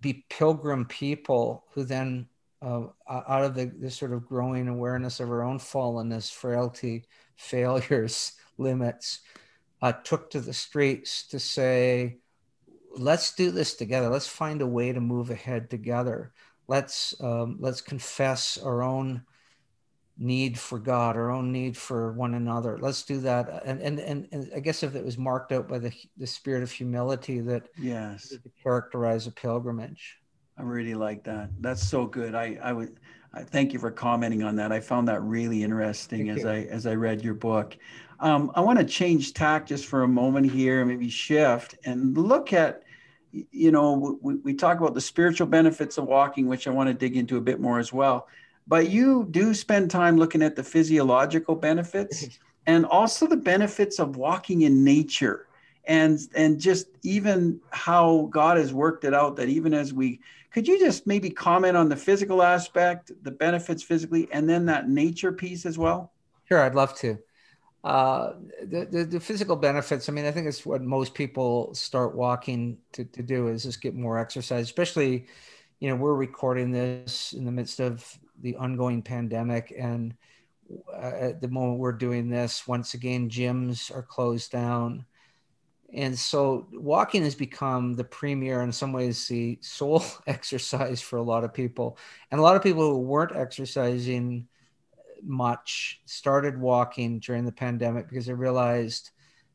be 0.00 0.24
pilgrim 0.30 0.84
people 0.84 1.64
who 1.72 1.84
then, 1.84 2.28
uh, 2.60 2.86
out 3.08 3.44
of 3.44 3.54
the, 3.54 3.66
this 3.66 3.96
sort 3.96 4.12
of 4.12 4.26
growing 4.26 4.68
awareness 4.68 5.20
of 5.20 5.30
our 5.30 5.42
own 5.42 5.58
fallenness, 5.58 6.32
frailty, 6.32 7.04
failures, 7.36 8.32
limits, 8.56 9.20
uh, 9.80 9.92
took 9.92 10.30
to 10.30 10.40
the 10.40 10.52
streets 10.52 11.26
to 11.28 11.38
say, 11.38 12.18
let's 12.96 13.34
do 13.34 13.50
this 13.50 13.74
together. 13.74 14.08
Let's 14.08 14.26
find 14.26 14.60
a 14.60 14.66
way 14.66 14.92
to 14.92 15.00
move 15.00 15.30
ahead 15.30 15.70
together. 15.70 16.32
Let's 16.66 17.14
um, 17.22 17.56
let's 17.60 17.80
confess 17.80 18.58
our 18.58 18.82
own 18.82 19.22
need 20.18 20.58
for 20.58 20.78
God, 20.78 21.16
our 21.16 21.30
own 21.30 21.52
need 21.52 21.76
for 21.76 22.12
one 22.12 22.34
another. 22.34 22.76
Let's 22.78 23.04
do 23.04 23.20
that. 23.20 23.62
And 23.64 23.80
and 23.80 24.00
and, 24.00 24.28
and 24.32 24.50
I 24.54 24.60
guess 24.60 24.82
if 24.82 24.94
it 24.94 25.04
was 25.04 25.16
marked 25.16 25.52
out 25.52 25.68
by 25.68 25.78
the 25.78 25.92
the 26.16 26.26
spirit 26.26 26.62
of 26.62 26.70
humility 26.70 27.40
that 27.40 27.68
yes 27.78 28.34
characterize 28.62 29.26
a 29.26 29.30
pilgrimage. 29.30 30.18
I 30.58 30.62
really 30.62 30.94
like 30.94 31.22
that. 31.24 31.50
That's 31.60 31.86
so 31.86 32.04
good. 32.06 32.34
I 32.34 32.58
I 32.60 32.72
would 32.72 32.98
I 33.32 33.42
thank 33.42 33.72
you 33.72 33.78
for 33.78 33.90
commenting 33.90 34.42
on 34.42 34.56
that. 34.56 34.72
I 34.72 34.80
found 34.80 35.06
that 35.08 35.22
really 35.22 35.62
interesting 35.62 36.26
thank 36.26 36.38
as 36.38 36.44
you. 36.44 36.50
I 36.50 36.56
as 36.64 36.86
I 36.86 36.94
read 36.94 37.22
your 37.22 37.34
book. 37.34 37.76
Um, 38.20 38.50
I 38.56 38.60
want 38.60 38.80
to 38.80 38.84
change 38.84 39.32
tack 39.32 39.66
just 39.66 39.86
for 39.86 40.02
a 40.02 40.08
moment 40.08 40.50
here, 40.50 40.84
maybe 40.84 41.08
shift 41.08 41.76
and 41.84 42.18
look 42.18 42.52
at, 42.52 42.82
you 43.30 43.70
know, 43.70 44.18
we, 44.20 44.34
we 44.36 44.54
talk 44.54 44.80
about 44.80 44.94
the 44.94 45.00
spiritual 45.00 45.46
benefits 45.46 45.98
of 45.98 46.06
walking, 46.06 46.48
which 46.48 46.66
I 46.66 46.70
want 46.70 46.88
to 46.88 46.94
dig 46.94 47.16
into 47.16 47.36
a 47.36 47.40
bit 47.40 47.60
more 47.60 47.78
as 47.78 47.92
well. 47.92 48.26
But 48.68 48.90
you 48.90 49.26
do 49.30 49.54
spend 49.54 49.90
time 49.90 50.18
looking 50.18 50.42
at 50.42 50.54
the 50.54 50.62
physiological 50.62 51.56
benefits 51.56 52.38
and 52.66 52.84
also 52.86 53.26
the 53.26 53.36
benefits 53.36 53.98
of 53.98 54.16
walking 54.16 54.62
in 54.62 54.84
nature 54.84 55.48
and 55.86 56.20
and 56.34 56.60
just 56.60 56.88
even 57.02 57.60
how 57.70 58.28
God 58.30 58.58
has 58.58 58.72
worked 58.72 59.04
it 59.04 59.14
out 59.14 59.36
that 59.36 59.48
even 59.48 59.72
as 59.72 59.92
we 59.92 60.20
could 60.52 60.68
you 60.68 60.78
just 60.78 61.06
maybe 61.06 61.30
comment 61.30 61.76
on 61.76 61.88
the 61.88 61.96
physical 61.96 62.42
aspect, 62.42 63.10
the 63.22 63.30
benefits 63.30 63.82
physically, 63.82 64.28
and 64.32 64.48
then 64.48 64.66
that 64.66 64.88
nature 64.88 65.32
piece 65.32 65.66
as 65.66 65.78
well? 65.78 66.12
Sure, 66.44 66.60
I'd 66.60 66.74
love 66.74 66.94
to. 66.98 67.18
Uh, 67.84 68.32
the, 68.62 68.86
the, 68.90 69.04
the 69.04 69.20
physical 69.20 69.56
benefits. 69.56 70.08
I 70.08 70.12
mean, 70.12 70.24
I 70.24 70.32
think 70.32 70.46
it's 70.46 70.66
what 70.66 70.82
most 70.82 71.14
people 71.14 71.72
start 71.74 72.14
walking 72.14 72.78
to, 72.92 73.04
to 73.04 73.22
do 73.22 73.48
is 73.48 73.62
just 73.62 73.80
get 73.80 73.94
more 73.94 74.18
exercise. 74.18 74.64
Especially, 74.64 75.26
you 75.80 75.88
know, 75.88 75.96
we're 75.96 76.14
recording 76.14 76.72
this 76.72 77.34
in 77.34 77.44
the 77.44 77.52
midst 77.52 77.78
of 77.78 78.18
the 78.40 78.56
ongoing 78.56 79.02
pandemic, 79.02 79.74
and 79.76 80.14
uh, 80.92 81.12
at 81.20 81.40
the 81.40 81.48
moment 81.48 81.78
we're 81.78 81.92
doing 81.92 82.28
this, 82.28 82.66
once 82.66 82.94
again, 82.94 83.28
gyms 83.28 83.94
are 83.94 84.02
closed 84.02 84.50
down. 84.52 85.04
And 85.92 86.18
so 86.18 86.68
walking 86.72 87.22
has 87.22 87.34
become 87.34 87.94
the 87.94 88.04
premier 88.04 88.60
in 88.60 88.72
some 88.72 88.92
ways 88.92 89.26
the 89.26 89.58
sole 89.62 90.04
exercise 90.26 91.00
for 91.00 91.16
a 91.16 91.22
lot 91.22 91.44
of 91.44 91.54
people. 91.54 91.98
And 92.30 92.38
a 92.38 92.42
lot 92.42 92.56
of 92.56 92.62
people 92.62 92.82
who 92.82 93.00
weren't 93.00 93.36
exercising 93.36 94.48
much 95.22 96.00
started 96.04 96.60
walking 96.60 97.18
during 97.18 97.44
the 97.44 97.52
pandemic 97.52 98.08
because 98.08 98.26
they 98.26 98.34
realized 98.34 99.10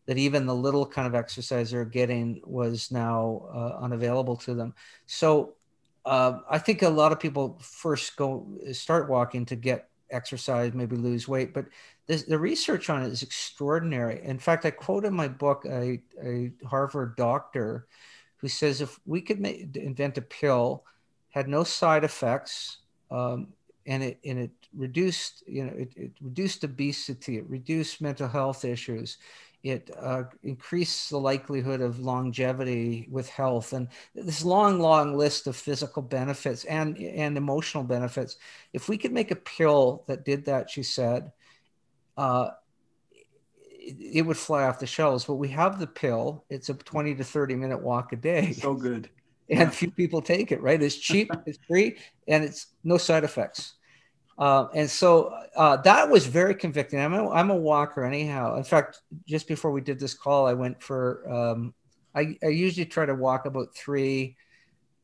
that 0.06 0.17
even 0.17 0.46
the 0.46 0.56
little 0.56 0.86
kind 0.86 1.08
of 1.08 1.15
exercise 1.15 1.72
they're 1.72 1.86
getting 1.86 2.41
was 2.43 2.91
now 2.91 3.48
uh, 3.54 3.78
unavailable 3.82 4.36
to 4.36 4.54
them. 4.54 4.74
So 5.06 5.54
uh, 6.05 6.39
i 6.49 6.57
think 6.57 6.81
a 6.81 6.89
lot 6.89 7.11
of 7.11 7.19
people 7.19 7.59
first 7.61 8.15
go 8.15 8.45
start 8.71 9.09
walking 9.09 9.45
to 9.45 9.55
get 9.55 9.89
exercise 10.11 10.73
maybe 10.73 10.95
lose 10.95 11.27
weight 11.27 11.53
but 11.53 11.65
this, 12.07 12.23
the 12.23 12.37
research 12.37 12.89
on 12.89 13.03
it 13.03 13.11
is 13.11 13.23
extraordinary. 13.23 14.21
In 14.23 14.39
fact, 14.39 14.65
I 14.65 14.71
quote 14.71 15.05
in 15.05 15.13
my 15.13 15.27
book 15.27 15.65
a, 15.65 16.01
a 16.21 16.51
Harvard 16.67 17.15
doctor 17.15 17.87
who 18.37 18.47
says 18.49 18.81
if 18.81 18.99
we 19.05 19.21
could 19.21 19.39
invent 19.39 20.17
a 20.17 20.21
pill, 20.21 20.83
had 21.29 21.47
no 21.47 21.63
side 21.63 22.03
effects, 22.03 22.79
um, 23.09 23.47
and 23.85 24.03
it 24.03 24.19
and 24.25 24.39
it 24.39 24.51
reduced 24.75 25.43
you 25.47 25.65
know 25.65 25.73
it, 25.73 25.91
it, 25.95 26.11
reduced 26.21 26.63
obesity, 26.63 27.37
it 27.37 27.49
reduced 27.49 28.01
mental 28.01 28.27
health 28.27 28.65
issues, 28.65 29.17
it 29.63 29.89
uh, 29.97 30.23
increased 30.43 31.10
the 31.10 31.17
likelihood 31.17 31.80
of 31.80 31.99
longevity 31.99 33.08
with 33.10 33.30
health, 33.30 33.71
and 33.71 33.88
this 34.13 34.43
long, 34.43 34.80
long 34.80 35.17
list 35.17 35.47
of 35.47 35.56
physical 35.56 36.02
benefits 36.02 36.65
and 36.65 36.97
and 36.97 37.38
emotional 37.38 37.84
benefits. 37.84 38.36
If 38.73 38.89
we 38.89 38.97
could 38.97 39.13
make 39.13 39.32
a 39.32 39.36
pill 39.36 40.04
that 40.08 40.26
did 40.26 40.45
that, 40.45 40.69
she 40.69 40.84
said 40.84 41.32
uh, 42.17 42.49
it, 43.84 44.17
it 44.17 44.21
would 44.23 44.38
fly 44.38 44.63
off 44.63 44.80
the 44.80 44.86
shelves. 44.86 45.23
But 45.26 45.36
we 45.36 45.47
have 45.49 45.80
the 45.80 45.88
pill. 45.88 46.43
It's 46.49 46.69
a 46.69 46.73
20 46.73 47.15
to 47.15 47.23
30 47.23 47.56
minute 47.56 47.82
walk 47.82 48.12
a 48.12 48.17
day. 48.17 48.52
So 48.54 48.73
good. 48.73 49.10
And 49.49 49.73
few 49.73 49.91
people 49.91 50.21
take 50.21 50.54
it, 50.54 50.62
right? 50.62 50.82
It's 50.82 50.95
cheap, 50.95 51.30
it's 51.45 51.60
free, 51.67 51.97
and 52.30 52.45
it's 52.45 52.67
no 52.86 52.97
side 52.97 53.26
effects. 53.26 53.73
Uh, 54.38 54.67
and 54.74 54.89
so 54.89 55.36
uh, 55.56 55.78
that 55.78 56.10
was 56.10 56.26
very 56.26 56.56
convicting. 56.56 57.00
I'm 57.00 57.13
a, 57.13 57.30
I'm 57.30 57.52
a 57.52 57.56
walker 57.56 58.04
anyhow. 58.04 58.56
In 58.58 58.63
fact, 58.63 59.02
just 59.28 59.48
before 59.48 59.72
we 59.72 59.82
did 59.82 60.00
this 60.00 60.13
call, 60.13 60.48
I 60.48 60.54
went 60.54 60.82
for, 60.82 61.32
um, 61.32 61.74
I, 62.15 62.38
I 62.43 62.48
usually 62.48 62.86
try 62.86 63.06
to 63.06 63.15
walk 63.15 63.46
about 63.46 63.76
three 63.76 64.36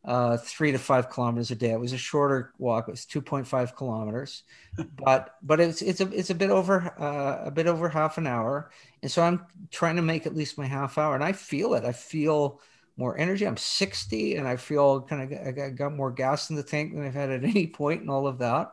uh, 0.06 0.38
three 0.38 0.72
to 0.72 0.80
five 0.80 1.10
kilometers 1.10 1.52
a 1.52 1.56
day. 1.56 1.72
It 1.72 1.80
was 1.80 1.94
a 1.94 1.98
shorter 1.98 2.54
walk. 2.58 2.88
It 2.88 2.92
was 2.92 3.06
2.5 3.06 3.76
kilometers, 3.76 4.44
but 4.98 5.36
but 5.42 5.60
it's 5.60 5.82
it's 5.82 6.02
a 6.02 6.10
it's 6.12 6.30
a 6.30 6.36
bit 6.36 6.50
over 6.50 6.94
uh, 7.00 7.48
a 7.48 7.52
bit 7.52 7.68
over 7.68 7.90
half 7.90 8.18
an 8.18 8.26
hour. 8.26 8.72
And 9.02 9.12
so 9.12 9.22
I'm 9.22 9.46
trying 9.72 9.98
to 9.98 10.02
make 10.02 10.26
at 10.26 10.36
least 10.36 10.58
my 10.58 10.66
half 10.66 10.98
hour, 10.98 11.16
and 11.16 11.24
I 11.24 11.34
feel 11.34 11.74
it. 11.74 11.84
I 11.84 11.92
feel 11.92 12.62
more 12.98 13.18
energy. 13.18 13.46
I'm 13.46 13.58
60, 13.58 14.36
and 14.36 14.48
I 14.48 14.56
feel 14.56 15.02
kind 15.02 15.34
of 15.34 15.48
I 15.48 15.52
got, 15.52 15.76
got 15.76 15.94
more 15.94 16.12
gas 16.12 16.50
in 16.50 16.56
the 16.56 16.64
tank 16.64 16.94
than 16.94 17.06
I've 17.06 17.14
had 17.14 17.30
at 17.30 17.44
any 17.44 17.68
point, 17.68 18.02
and 18.02 18.10
all 18.10 18.28
of 18.28 18.40
that. 18.40 18.72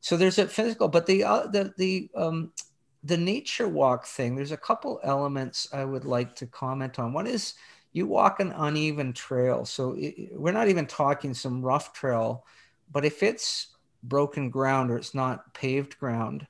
So 0.00 0.16
there's 0.16 0.38
a 0.38 0.46
physical, 0.46 0.88
but 0.88 1.06
the 1.06 1.24
uh, 1.24 1.46
the 1.46 1.74
the 1.76 2.10
um, 2.14 2.52
the 3.04 3.16
nature 3.16 3.68
walk 3.68 4.06
thing. 4.06 4.36
There's 4.36 4.52
a 4.52 4.56
couple 4.56 5.00
elements 5.02 5.68
I 5.72 5.84
would 5.84 6.04
like 6.04 6.34
to 6.36 6.46
comment 6.46 6.98
on. 6.98 7.12
One 7.12 7.26
is 7.26 7.54
you 7.92 8.06
walk 8.06 8.40
an 8.40 8.52
uneven 8.52 9.12
trail. 9.12 9.64
So 9.64 9.94
it, 9.98 10.30
we're 10.32 10.52
not 10.52 10.68
even 10.68 10.86
talking 10.86 11.34
some 11.34 11.62
rough 11.62 11.92
trail, 11.92 12.44
but 12.90 13.04
if 13.04 13.22
it's 13.22 13.68
broken 14.02 14.50
ground 14.50 14.90
or 14.90 14.96
it's 14.96 15.14
not 15.14 15.52
paved 15.54 15.98
ground, 15.98 16.46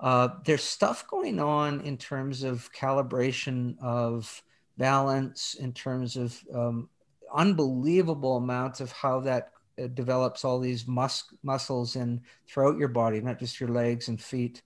uh, 0.00 0.28
there's 0.44 0.62
stuff 0.62 1.06
going 1.08 1.40
on 1.40 1.80
in 1.80 1.96
terms 1.96 2.42
of 2.42 2.70
calibration 2.72 3.78
of 3.80 4.42
balance, 4.76 5.54
in 5.54 5.72
terms 5.72 6.16
of 6.16 6.38
um, 6.52 6.88
unbelievable 7.32 8.36
amounts 8.36 8.80
of 8.80 8.92
how 8.92 9.20
that 9.20 9.53
develops 9.94 10.44
all 10.44 10.58
these 10.58 10.86
mus- 10.86 11.32
muscles 11.42 11.96
in 11.96 12.20
throughout 12.46 12.78
your 12.78 12.88
body, 12.88 13.20
not 13.20 13.38
just 13.38 13.60
your 13.60 13.70
legs 13.70 14.08
and 14.08 14.20
feet 14.20 14.62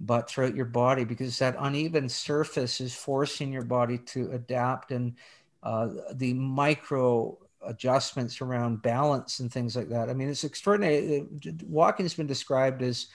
but 0.00 0.30
throughout 0.30 0.54
your 0.54 0.64
body 0.64 1.04
because 1.04 1.38
that 1.38 1.56
uneven 1.58 2.08
surface 2.08 2.80
is 2.80 2.94
forcing 2.94 3.52
your 3.52 3.64
body 3.64 3.98
to 3.98 4.30
adapt 4.30 4.92
and 4.92 5.14
uh, 5.62 5.88
the 6.14 6.32
micro 6.34 7.36
adjustments 7.66 8.40
around 8.40 8.82
balance 8.82 9.40
and 9.40 9.52
things 9.52 9.76
like 9.76 9.88
that. 9.88 10.08
I 10.08 10.14
mean, 10.14 10.28
it's 10.28 10.44
extraordinary. 10.44 11.26
Walking 11.66 12.04
has 12.04 12.14
been 12.14 12.26
described 12.26 12.82
as 12.82 13.08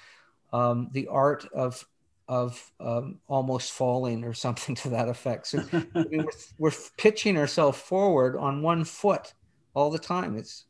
um, 0.51 0.89
the 0.91 1.07
art 1.07 1.47
of 1.53 1.85
of 2.29 2.71
um, 2.79 3.19
almost 3.27 3.73
falling 3.73 4.23
or 4.23 4.33
something 4.33 4.75
to 4.83 4.89
that 4.89 5.09
effect. 5.09 5.47
So 5.47 5.63
I 5.71 6.03
mean, 6.09 6.25
we're, 6.25 6.31
we're 6.57 6.71
pitching 6.97 7.37
ourselves 7.37 7.79
forward 7.79 8.37
on 8.37 8.61
one 8.61 8.83
foot 8.83 9.33
all 9.73 9.89
the 9.89 9.99
time. 9.99 10.37
It's 10.37 10.65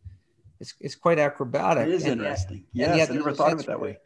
it's 0.63 0.73
it's 0.79 0.95
quite 0.95 1.19
acrobatic. 1.19 1.87
It 1.87 1.93
is 1.93 2.03
and 2.05 2.21
interesting. 2.21 2.65
Yet, 2.73 2.97
yes, 2.97 3.11
I 3.11 3.13
never 3.13 3.33
thought 3.33 3.53
of 3.53 3.59
it 3.59 3.67
that 3.67 3.79
way 3.79 3.99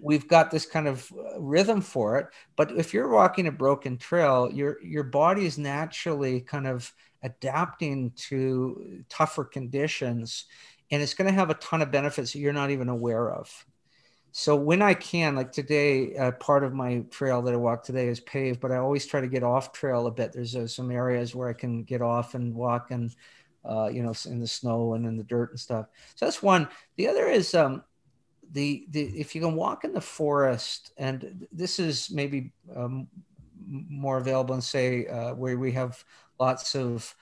we've 0.00 0.28
got 0.28 0.50
this 0.50 0.66
kind 0.66 0.88
of 0.88 1.10
uh, 1.12 1.40
rhythm 1.40 1.80
for 1.80 2.18
it. 2.18 2.28
But 2.56 2.72
if 2.72 2.94
you're 2.94 3.08
walking 3.08 3.46
a 3.46 3.52
broken 3.52 3.96
trail, 3.96 4.50
your 4.52 4.82
your 4.82 5.04
body 5.04 5.46
is 5.46 5.58
naturally 5.58 6.40
kind 6.40 6.66
of 6.66 6.92
adapting 7.22 8.12
to 8.28 9.04
tougher 9.08 9.44
conditions, 9.44 10.44
and 10.90 11.02
it's 11.02 11.14
going 11.14 11.28
to 11.28 11.34
have 11.34 11.50
a 11.50 11.54
ton 11.54 11.82
of 11.82 11.90
benefits 11.90 12.32
that 12.32 12.38
you're 12.38 12.52
not 12.52 12.70
even 12.70 12.88
aware 12.88 13.30
of. 13.30 13.66
So 14.30 14.54
when 14.54 14.82
I 14.82 14.94
can, 14.94 15.34
like 15.34 15.52
today, 15.52 16.14
uh, 16.14 16.32
part 16.32 16.62
of 16.62 16.72
my 16.72 17.02
trail 17.10 17.42
that 17.42 17.54
I 17.54 17.56
walk 17.56 17.82
today 17.82 18.08
is 18.08 18.20
paved, 18.20 18.60
but 18.60 18.70
I 18.70 18.76
always 18.76 19.06
try 19.06 19.20
to 19.20 19.26
get 19.26 19.42
off 19.42 19.72
trail 19.72 20.06
a 20.06 20.10
bit. 20.10 20.32
There's 20.32 20.54
uh, 20.54 20.66
some 20.66 20.90
areas 20.90 21.34
where 21.34 21.48
I 21.48 21.54
can 21.54 21.82
get 21.82 22.02
off 22.02 22.34
and 22.34 22.54
walk 22.54 22.90
and, 22.90 23.12
uh, 23.68 23.88
you 23.88 24.02
know, 24.02 24.14
in 24.26 24.40
the 24.40 24.46
snow 24.46 24.94
and 24.94 25.06
in 25.06 25.16
the 25.16 25.24
dirt 25.24 25.50
and 25.50 25.60
stuff. 25.60 25.86
So 26.14 26.24
that's 26.24 26.42
one. 26.42 26.68
The 26.96 27.08
other 27.08 27.26
is 27.26 27.54
um, 27.54 27.84
the, 28.52 28.86
the 28.90 29.02
if 29.02 29.34
you 29.34 29.40
can 29.40 29.54
walk 29.54 29.84
in 29.84 29.92
the 29.92 30.00
forest, 30.00 30.92
and 30.96 31.46
this 31.52 31.78
is 31.78 32.10
maybe 32.10 32.52
um, 32.74 33.08
more 33.68 34.18
available 34.18 34.54
in 34.54 34.60
say 34.60 35.06
uh, 35.06 35.34
where 35.34 35.58
we 35.58 35.72
have 35.72 36.02
lots 36.40 36.74
of 36.74 37.14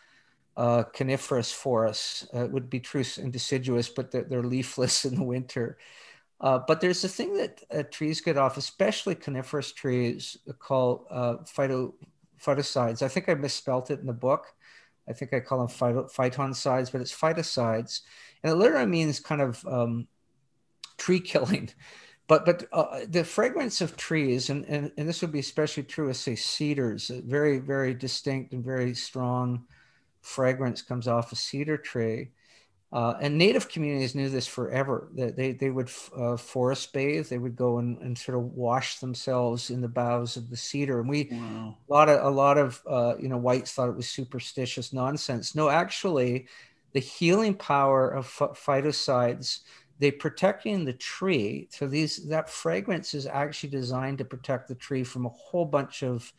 uh, 0.57 0.85
coniferous 0.85 1.53
forests. 1.53 2.27
Uh, 2.35 2.45
it 2.45 2.53
would 2.53 2.71
be 2.71 2.81
true 2.81 3.05
in 3.19 3.31
deciduous, 3.31 3.89
but 3.89 4.11
they're, 4.11 4.25
they're 4.25 4.43
leafless 4.43 5.05
in 5.05 5.15
the 5.15 5.25
winter. 5.25 5.79
Uh, 6.41 6.61
but 6.67 6.81
there's 6.81 7.03
a 7.03 7.09
thing 7.09 7.35
that 7.35 7.63
uh, 7.75 7.83
trees 7.91 8.21
get 8.21 8.37
off, 8.37 8.57
especially 8.59 9.15
coniferous 9.15 9.73
trees, 9.73 10.37
called 10.59 11.07
phyto, 11.11 11.95
phytosides. 12.41 13.03
I 13.03 13.09
think 13.09 13.29
I 13.29 13.35
misspelt 13.35 13.91
it 13.91 14.01
in 14.01 14.07
the 14.07 14.13
book. 14.13 14.47
I 15.09 15.12
think 15.12 15.33
I 15.33 15.40
call 15.40 15.59
them 15.59 15.69
phyto, 15.69 16.12
phytoncides, 16.12 16.90
but 16.90 17.01
it's 17.01 17.14
phytosides. 17.14 18.01
And 18.42 18.53
it 18.53 18.57
literally 18.57 18.87
means 18.87 19.21
kind 19.21 19.40
of 19.40 19.64
um, 19.66 20.09
tree 20.97 21.21
killing. 21.21 21.71
But 22.29 22.45
but 22.45 22.66
uh, 22.73 23.03
the 23.09 23.23
fragrance 23.23 23.81
of 23.81 23.97
trees, 23.97 24.51
and, 24.51 24.64
and, 24.64 24.90
and 24.99 25.09
this 25.09 25.23
would 25.23 25.31
be 25.31 25.38
especially 25.38 25.85
true 25.85 26.11
of 26.11 26.16
say 26.16 26.35
cedars, 26.35 27.09
a 27.09 27.21
very 27.23 27.61
very 27.61 27.95
distinct 27.95 28.53
and 28.53 28.64
very 28.64 28.95
strong 28.95 29.64
fragrance 30.23 30.83
comes 30.83 31.07
off 31.07 31.31
a 31.31 31.37
cedar 31.37 31.77
tree. 31.77 32.31
Uh, 32.92 33.14
and 33.20 33.37
native 33.37 33.68
communities 33.68 34.14
knew 34.14 34.29
this 34.29 34.46
forever. 34.46 35.09
That 35.14 35.37
they, 35.37 35.53
they 35.53 35.70
would 35.70 35.90
uh, 36.16 36.37
forest 36.37 36.92
bathe. 36.92 37.29
They 37.29 37.38
would 37.38 37.57
go 37.57 37.79
and, 37.79 37.99
and 37.99 38.16
sort 38.16 38.38
of 38.38 38.44
wash 38.44 39.01
themselves 39.01 39.70
in 39.70 39.81
the 39.81 39.88
boughs 39.88 40.37
of 40.37 40.49
the 40.51 40.57
cedar. 40.57 41.01
And 41.01 41.09
we 41.09 41.29
wow. 41.33 41.77
a 41.88 41.92
lot 41.92 42.09
of 42.09 42.25
a 42.25 42.31
lot 42.31 42.59
of 42.59 42.81
uh, 42.88 43.14
you 43.18 43.29
know 43.29 43.38
whites 43.38 43.72
thought 43.72 43.88
it 43.88 43.96
was 43.96 44.09
superstitious 44.09 44.92
nonsense. 44.92 45.55
No, 45.55 45.68
actually, 45.68 46.46
the 46.92 47.01
healing 47.01 47.55
power 47.55 48.09
of 48.09 48.27
phytosides 48.27 49.61
they 49.99 50.11
protecting 50.11 50.85
the 50.85 50.92
tree. 50.92 51.68
So 51.70 51.87
these 51.87 52.29
that 52.29 52.51
fragrance 52.51 53.14
is 53.14 53.27
actually 53.27 53.70
designed 53.70 54.18
to 54.18 54.25
protect 54.25 54.68
the 54.68 54.75
tree 54.75 55.05
from 55.05 55.27
a 55.27 55.31
whole 55.31 55.64
bunch 55.64 56.03
of 56.03 56.33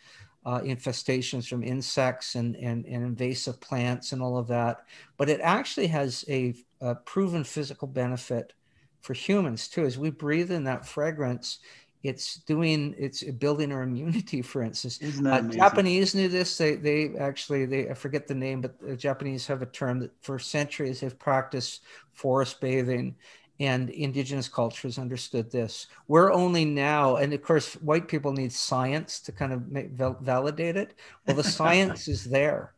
uh, 0.47 0.61
infestations 0.61 1.45
from 1.45 1.61
insects 1.61 2.35
and, 2.35 2.55
and, 2.55 2.85
and 2.85 3.03
invasive 3.03 3.59
plants 3.59 4.13
and 4.13 4.21
all 4.21 4.37
of 4.37 4.47
that. 4.47 4.85
But 5.17 5.29
it 5.29 5.41
actually 5.43 5.87
has 5.87 6.23
a, 6.29 6.55
a 6.79 6.95
proven 6.95 7.43
physical 7.43 7.85
benefit 7.85 8.53
for 9.01 9.13
humans 9.13 9.67
too. 9.67 9.83
As 9.83 9.97
we 9.97 10.09
breathe 10.09 10.49
in 10.49 10.63
that 10.63 10.85
fragrance, 10.85 11.59
it's 12.01 12.35
doing 12.35 12.95
it's 12.97 13.23
building 13.23 13.71
our 13.71 13.81
immunity 13.81 14.41
for 14.43 14.61
instance 14.61 14.99
uh, 15.25 15.41
japanese 15.41 16.13
knew 16.13 16.29
this 16.29 16.55
they 16.55 16.75
they 16.75 17.15
actually 17.17 17.65
they 17.65 17.89
i 17.89 17.93
forget 17.93 18.27
the 18.27 18.35
name 18.35 18.61
but 18.61 18.79
the 18.79 18.95
japanese 18.95 19.47
have 19.47 19.63
a 19.63 19.65
term 19.65 19.99
that 19.99 20.11
for 20.21 20.37
centuries 20.37 20.99
have 21.01 21.17
practiced 21.17 21.81
forest 22.13 22.61
bathing 22.61 23.15
and 23.59 23.89
indigenous 23.89 24.47
cultures 24.47 24.99
understood 24.99 25.51
this 25.51 25.87
we're 26.07 26.31
only 26.31 26.63
now 26.63 27.15
and 27.15 27.33
of 27.33 27.41
course 27.41 27.73
white 27.75 28.07
people 28.07 28.31
need 28.31 28.51
science 28.51 29.19
to 29.19 29.31
kind 29.31 29.51
of 29.51 29.67
make, 29.71 29.89
validate 29.91 30.77
it 30.77 30.93
well 31.25 31.35
the 31.35 31.43
science 31.59 32.07
is 32.07 32.23
there 32.23 32.73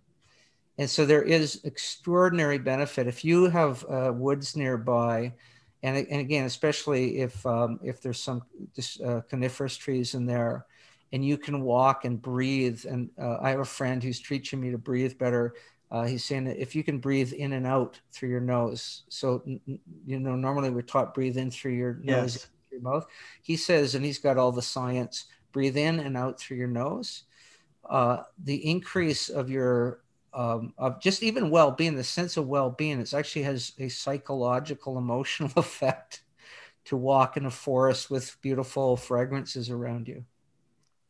and 0.78 0.90
so 0.90 1.06
there 1.06 1.24
is 1.24 1.62
extraordinary 1.66 2.58
benefit 2.58 3.08
if 3.08 3.26
you 3.26 3.50
have 3.50 3.86
uh, 3.90 4.12
woods 4.14 4.56
nearby 4.56 5.34
and, 5.84 5.98
and 5.98 6.22
again, 6.22 6.46
especially 6.46 7.20
if 7.20 7.46
um, 7.46 7.80
if 7.84 8.02
there's 8.02 8.22
some 8.22 8.44
uh, 9.06 9.22
coniferous 9.30 9.78
trees 9.78 10.14
in 10.14 10.26
there, 10.26 10.66
and 11.14 11.24
you 11.24 11.38
can 11.38 11.62
walk 11.62 12.06
and 12.06 12.22
breathe. 12.22 12.86
And 12.86 13.10
uh, 13.20 13.38
I 13.42 13.52
have 13.52 13.62
a 13.62 13.66
friend 13.66 14.04
who's 14.04 14.22
teaching 14.22 14.60
me 14.60 14.72
to 14.72 14.78
breathe 14.78 15.18
better. 15.18 15.54
Uh, 15.92 16.06
he's 16.06 16.24
saying 16.24 16.44
that 16.44 16.62
if 16.62 16.76
you 16.76 16.84
can 16.84 17.00
breathe 17.00 17.34
in 17.34 17.54
and 17.54 17.66
out 17.66 18.00
through 18.12 18.30
your 18.30 18.42
nose, 18.42 19.04
so 19.10 19.42
you 19.46 20.20
know 20.20 20.36
normally 20.36 20.70
we're 20.70 20.82
taught 20.82 21.16
breathe 21.16 21.38
in 21.38 21.50
through 21.50 21.72
your 21.72 21.96
nose, 21.96 22.36
yes. 22.36 22.48
your 22.72 22.82
mouth. 22.82 23.08
He 23.42 23.58
says, 23.58 23.96
and 23.96 24.06
he's 24.06 24.20
got 24.20 24.38
all 24.38 24.52
the 24.52 24.62
science. 24.62 25.26
Breathe 25.52 25.78
in 25.78 26.00
and 26.00 26.16
out 26.16 26.40
through 26.40 26.58
your 26.58 26.68
nose. 26.68 27.24
Uh, 27.90 28.18
the 28.44 28.70
increase 28.70 29.30
of 29.30 29.50
your 29.50 30.02
um, 30.32 30.74
of 30.78 31.02
just 31.02 31.24
even 31.24 31.50
well-being 31.50 31.96
the 31.96 32.04
sense 32.04 32.38
of 32.38 32.48
well-being 32.48 33.00
it 33.00 33.14
actually 33.16 33.42
has 33.42 33.74
a 33.80 33.90
psychological 33.90 34.98
emotional 35.00 35.52
effect 35.56 36.22
to 36.86 36.96
walk 36.96 37.36
in 37.36 37.48
a 37.48 37.52
forest 37.52 38.12
with 38.12 38.38
beautiful 38.42 38.96
fragrances 38.96 39.72
around 39.72 40.08
you 40.08 40.24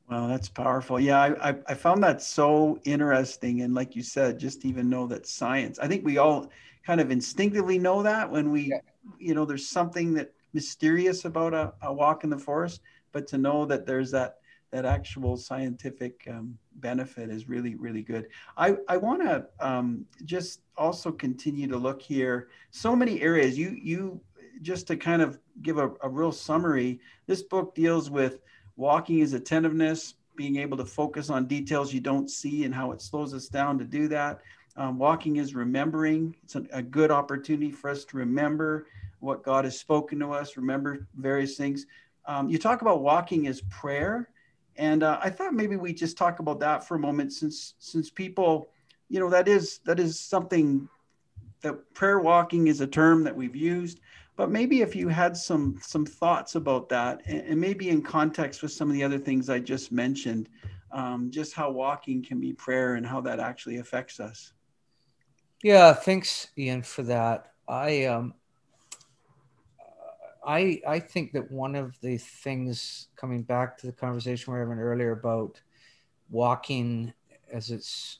wow 0.09 0.27
that's 0.27 0.49
powerful. 0.49 0.99
Yeah 0.99 1.19
I, 1.19 1.49
I, 1.49 1.55
I 1.67 1.73
found 1.73 2.03
that 2.03 2.21
so 2.21 2.79
interesting 2.83 3.61
and 3.61 3.73
like 3.73 3.95
you 3.95 4.03
said 4.03 4.39
just 4.39 4.65
even 4.65 4.89
know 4.89 5.07
that 5.07 5.27
science 5.27 5.79
i 5.79 5.87
think 5.87 6.05
we 6.05 6.17
all 6.17 6.49
kind 6.85 7.01
of 7.01 7.11
instinctively 7.11 7.77
know 7.77 8.01
that 8.03 8.29
when 8.29 8.51
we 8.51 8.61
yeah. 8.61 8.79
you 9.19 9.33
know 9.33 9.45
there's 9.45 9.67
something 9.67 10.13
that 10.15 10.33
mysterious 10.53 11.25
about 11.25 11.53
a, 11.53 11.73
a 11.83 11.93
walk 11.93 12.23
in 12.23 12.29
the 12.29 12.37
forest 12.37 12.81
but 13.11 13.27
to 13.27 13.37
know 13.37 13.65
that 13.65 13.85
there's 13.85 14.11
that 14.11 14.39
that 14.71 14.85
actual 14.85 15.35
scientific 15.35 16.27
um, 16.29 16.57
benefit 16.75 17.29
is 17.29 17.49
really 17.49 17.75
really 17.75 18.01
good. 18.01 18.27
I 18.57 18.77
i 18.87 18.97
want 18.97 19.21
to 19.21 19.45
um, 19.59 20.05
just 20.25 20.61
also 20.77 21.11
continue 21.11 21.67
to 21.67 21.77
look 21.77 22.01
here. 22.01 22.49
So 22.71 22.95
many 22.95 23.21
areas 23.21 23.57
you 23.57 23.77
you 23.81 24.21
just 24.61 24.87
to 24.87 24.97
kind 24.97 25.21
of 25.21 25.39
give 25.61 25.77
a, 25.77 25.91
a 26.01 26.09
real 26.09 26.31
summary 26.31 26.99
this 27.27 27.41
book 27.41 27.73
deals 27.75 28.09
with 28.09 28.39
walking 28.79 29.19
is 29.19 29.33
attentiveness 29.33 30.15
being 30.35 30.55
able 30.55 30.77
to 30.77 30.85
focus 30.85 31.29
on 31.29 31.45
details 31.45 31.93
you 31.93 31.99
don't 31.99 32.29
see 32.29 32.63
and 32.63 32.73
how 32.73 32.91
it 32.91 33.01
slows 33.01 33.33
us 33.33 33.47
down 33.47 33.77
to 33.77 33.83
do 33.83 34.07
that. 34.07 34.39
Um, 34.77 34.97
walking 34.97 35.35
is 35.35 35.53
remembering. 35.53 36.35
It's 36.43 36.55
a, 36.55 36.63
a 36.71 36.81
good 36.81 37.11
opportunity 37.11 37.71
for 37.71 37.89
us 37.89 38.05
to 38.05 38.17
remember 38.17 38.87
what 39.19 39.43
god 39.43 39.65
has 39.65 39.77
spoken 39.77 40.17
to 40.19 40.31
us 40.31 40.55
remember 40.55 41.05
various 41.17 41.57
things. 41.57 41.85
Um, 42.25 42.49
you 42.49 42.57
talk 42.57 42.81
about 42.81 43.01
walking 43.01 43.47
as 43.47 43.61
prayer 43.69 44.29
and 44.79 45.03
uh, 45.03 45.19
I 45.21 45.29
thought 45.29 45.53
maybe 45.53 45.75
we 45.75 45.93
just 45.93 46.17
talk 46.17 46.39
about 46.39 46.61
that 46.61 46.87
for 46.87 46.95
a 46.95 46.99
moment, 46.99 47.33
since 47.33 47.73
since 47.79 48.09
people, 48.09 48.69
you 49.09 49.19
know, 49.19 49.29
that 49.29 49.49
is 49.49 49.79
that 49.79 49.99
is 49.99 50.17
something 50.17 50.87
that 51.61 51.93
prayer 51.93 52.19
walking 52.19 52.67
is 52.67 52.79
a 52.79 52.87
term 52.87 53.25
that 53.25 53.35
we've 53.35 53.57
used. 53.57 53.99
But 54.39 54.51
maybe 54.51 54.79
if 54.79 54.95
you 54.95 55.09
had 55.09 55.35
some 55.35 55.77
some 55.81 56.05
thoughts 56.05 56.55
about 56.55 56.87
that, 56.87 57.23
and, 57.25 57.41
and 57.41 57.59
maybe 57.59 57.89
in 57.89 58.01
context 58.01 58.61
with 58.61 58.71
some 58.71 58.87
of 58.87 58.93
the 58.93 59.03
other 59.03 59.19
things 59.19 59.49
I 59.49 59.59
just 59.59 59.91
mentioned, 59.91 60.47
um, 60.93 61.29
just 61.29 61.53
how 61.53 61.71
walking 61.71 62.23
can 62.23 62.39
be 62.39 62.53
prayer 62.53 62.95
and 62.95 63.05
how 63.05 63.19
that 63.19 63.41
actually 63.41 63.79
affects 63.79 64.21
us. 64.21 64.53
Yeah, 65.61 65.91
thanks, 65.91 66.47
Ian, 66.57 66.83
for 66.83 67.03
that. 67.03 67.51
I 67.67 68.05
um, 68.05 68.33
I 70.47 70.79
I 70.87 70.99
think 70.99 71.33
that 71.33 71.51
one 71.51 71.75
of 71.75 71.99
the 71.99 72.15
things 72.17 73.09
coming 73.17 73.43
back 73.43 73.77
to 73.79 73.87
the 73.87 73.91
conversation 73.91 74.53
we 74.53 74.59
were 74.59 74.65
having 74.65 74.81
earlier 74.81 75.11
about 75.11 75.59
walking 76.29 77.11
as 77.51 77.71
it's 77.71 78.19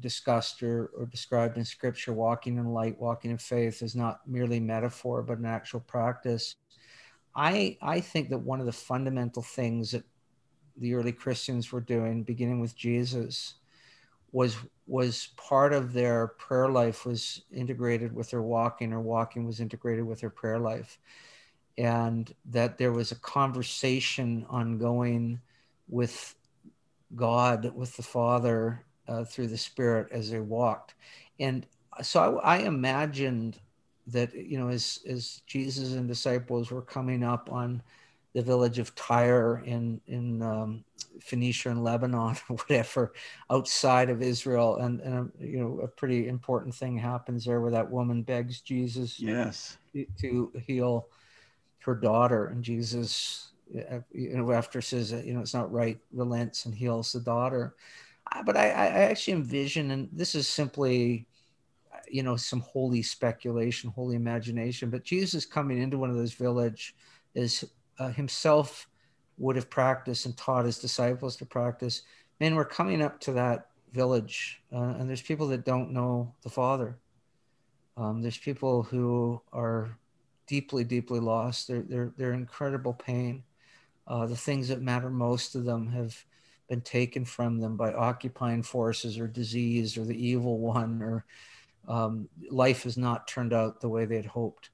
discussed 0.00 0.62
or, 0.62 0.90
or 0.96 1.06
described 1.06 1.56
in 1.56 1.64
scripture, 1.64 2.12
walking 2.12 2.58
in 2.58 2.66
light, 2.66 2.98
walking 2.98 3.30
in 3.30 3.38
faith 3.38 3.82
is 3.82 3.94
not 3.94 4.20
merely 4.26 4.60
metaphor, 4.60 5.22
but 5.22 5.38
an 5.38 5.46
actual 5.46 5.80
practice. 5.80 6.56
I 7.34 7.76
I 7.82 8.00
think 8.00 8.30
that 8.30 8.38
one 8.38 8.60
of 8.60 8.66
the 8.66 8.72
fundamental 8.72 9.42
things 9.42 9.92
that 9.92 10.04
the 10.76 10.94
early 10.94 11.12
Christians 11.12 11.72
were 11.72 11.80
doing, 11.80 12.22
beginning 12.22 12.60
with 12.60 12.76
Jesus, 12.76 13.54
was 14.32 14.56
was 14.86 15.28
part 15.36 15.72
of 15.72 15.92
their 15.92 16.28
prayer 16.38 16.68
life 16.68 17.04
was 17.04 17.42
integrated 17.52 18.14
with 18.14 18.30
their 18.30 18.42
walking, 18.42 18.92
or 18.92 19.00
walking 19.00 19.46
was 19.46 19.60
integrated 19.60 20.04
with 20.04 20.20
their 20.20 20.30
prayer 20.30 20.58
life 20.58 20.98
and 21.78 22.34
that 22.44 22.76
there 22.76 22.92
was 22.92 23.12
a 23.12 23.20
conversation 23.20 24.44
ongoing 24.50 25.40
with 25.88 26.34
God, 27.14 27.72
with 27.74 27.96
the 27.96 28.02
Father 28.02 28.84
uh, 29.08 29.24
through 29.24 29.48
the 29.48 29.58
Spirit 29.58 30.08
as 30.10 30.30
they 30.30 30.40
walked. 30.40 30.94
And 31.40 31.66
so 32.02 32.38
I, 32.38 32.56
I, 32.56 32.58
imagined 32.58 33.58
that, 34.08 34.34
you 34.34 34.58
know, 34.58 34.68
as, 34.68 35.00
as 35.08 35.42
Jesus 35.46 35.94
and 35.94 36.06
disciples 36.06 36.70
were 36.70 36.82
coming 36.82 37.24
up 37.24 37.50
on 37.50 37.82
the 38.34 38.42
village 38.42 38.78
of 38.78 38.94
Tyre 38.94 39.62
in, 39.64 40.00
in 40.06 40.42
um, 40.42 40.84
Phoenicia 41.20 41.70
and 41.70 41.82
Lebanon 41.82 42.36
or 42.48 42.56
whatever 42.68 43.12
outside 43.50 44.10
of 44.10 44.22
Israel. 44.22 44.76
And, 44.76 45.00
and, 45.00 45.32
you 45.40 45.58
know, 45.58 45.80
a 45.82 45.88
pretty 45.88 46.28
important 46.28 46.74
thing 46.74 46.96
happens 46.96 47.44
there 47.44 47.60
where 47.60 47.72
that 47.72 47.90
woman 47.90 48.22
begs 48.22 48.60
Jesus 48.60 49.18
yes. 49.18 49.78
to, 49.92 50.06
to 50.20 50.52
heal 50.66 51.08
her 51.88 51.94
daughter 51.94 52.48
and 52.48 52.62
jesus 52.62 53.52
uh, 53.90 54.00
you 54.12 54.36
know 54.36 54.52
after 54.52 54.82
says 54.82 55.10
that 55.10 55.24
you 55.24 55.32
know 55.32 55.40
it's 55.40 55.54
not 55.54 55.72
right 55.72 55.98
relents 56.12 56.66
and 56.66 56.74
heals 56.74 57.12
the 57.12 57.20
daughter 57.20 57.74
but 58.44 58.56
I, 58.56 58.66
I 58.66 58.86
actually 59.10 59.34
envision 59.34 59.90
and 59.90 60.08
this 60.12 60.34
is 60.34 60.48
simply 60.48 61.26
you 62.08 62.22
know 62.22 62.36
some 62.36 62.60
holy 62.60 63.02
speculation 63.02 63.90
holy 63.90 64.16
imagination 64.16 64.90
but 64.90 65.04
jesus 65.04 65.44
coming 65.44 65.80
into 65.80 65.98
one 65.98 66.10
of 66.10 66.16
those 66.16 66.34
village 66.34 66.94
is 67.34 67.64
uh, 67.98 68.08
himself 68.08 68.88
would 69.38 69.56
have 69.56 69.70
practiced 69.70 70.26
and 70.26 70.36
taught 70.36 70.64
his 70.64 70.78
disciples 70.78 71.36
to 71.36 71.46
practice 71.46 72.02
man 72.40 72.54
we're 72.54 72.64
coming 72.64 73.02
up 73.02 73.20
to 73.20 73.32
that 73.32 73.68
village 73.92 74.62
uh, 74.72 74.94
and 74.98 75.08
there's 75.08 75.22
people 75.22 75.48
that 75.48 75.64
don't 75.64 75.90
know 75.90 76.32
the 76.42 76.50
father 76.50 76.98
um, 77.98 78.22
there's 78.22 78.38
people 78.38 78.84
who 78.84 79.42
are 79.52 79.98
deeply, 80.46 80.84
deeply 80.84 81.20
lost. 81.20 81.68
They're, 81.68 81.82
they're, 81.82 82.12
they're 82.16 82.32
incredible 82.32 82.94
pain. 82.94 83.42
Uh, 84.06 84.26
the 84.26 84.36
things 84.36 84.68
that 84.68 84.80
matter 84.80 85.10
most 85.10 85.52
to 85.52 85.60
them 85.60 85.88
have 85.88 86.24
been 86.68 86.80
taken 86.80 87.24
from 87.24 87.60
them 87.60 87.76
by 87.76 87.92
occupying 87.92 88.62
forces 88.62 89.18
or 89.18 89.26
disease 89.26 89.96
or 89.96 90.04
the 90.04 90.26
evil 90.26 90.58
one, 90.58 91.02
or 91.02 91.24
um, 91.86 92.28
life 92.50 92.82
has 92.82 92.96
not 92.96 93.26
turned 93.26 93.52
out 93.52 93.80
the 93.80 93.88
way 93.88 94.04
they 94.04 94.16
had 94.16 94.26
hoped. 94.26 94.70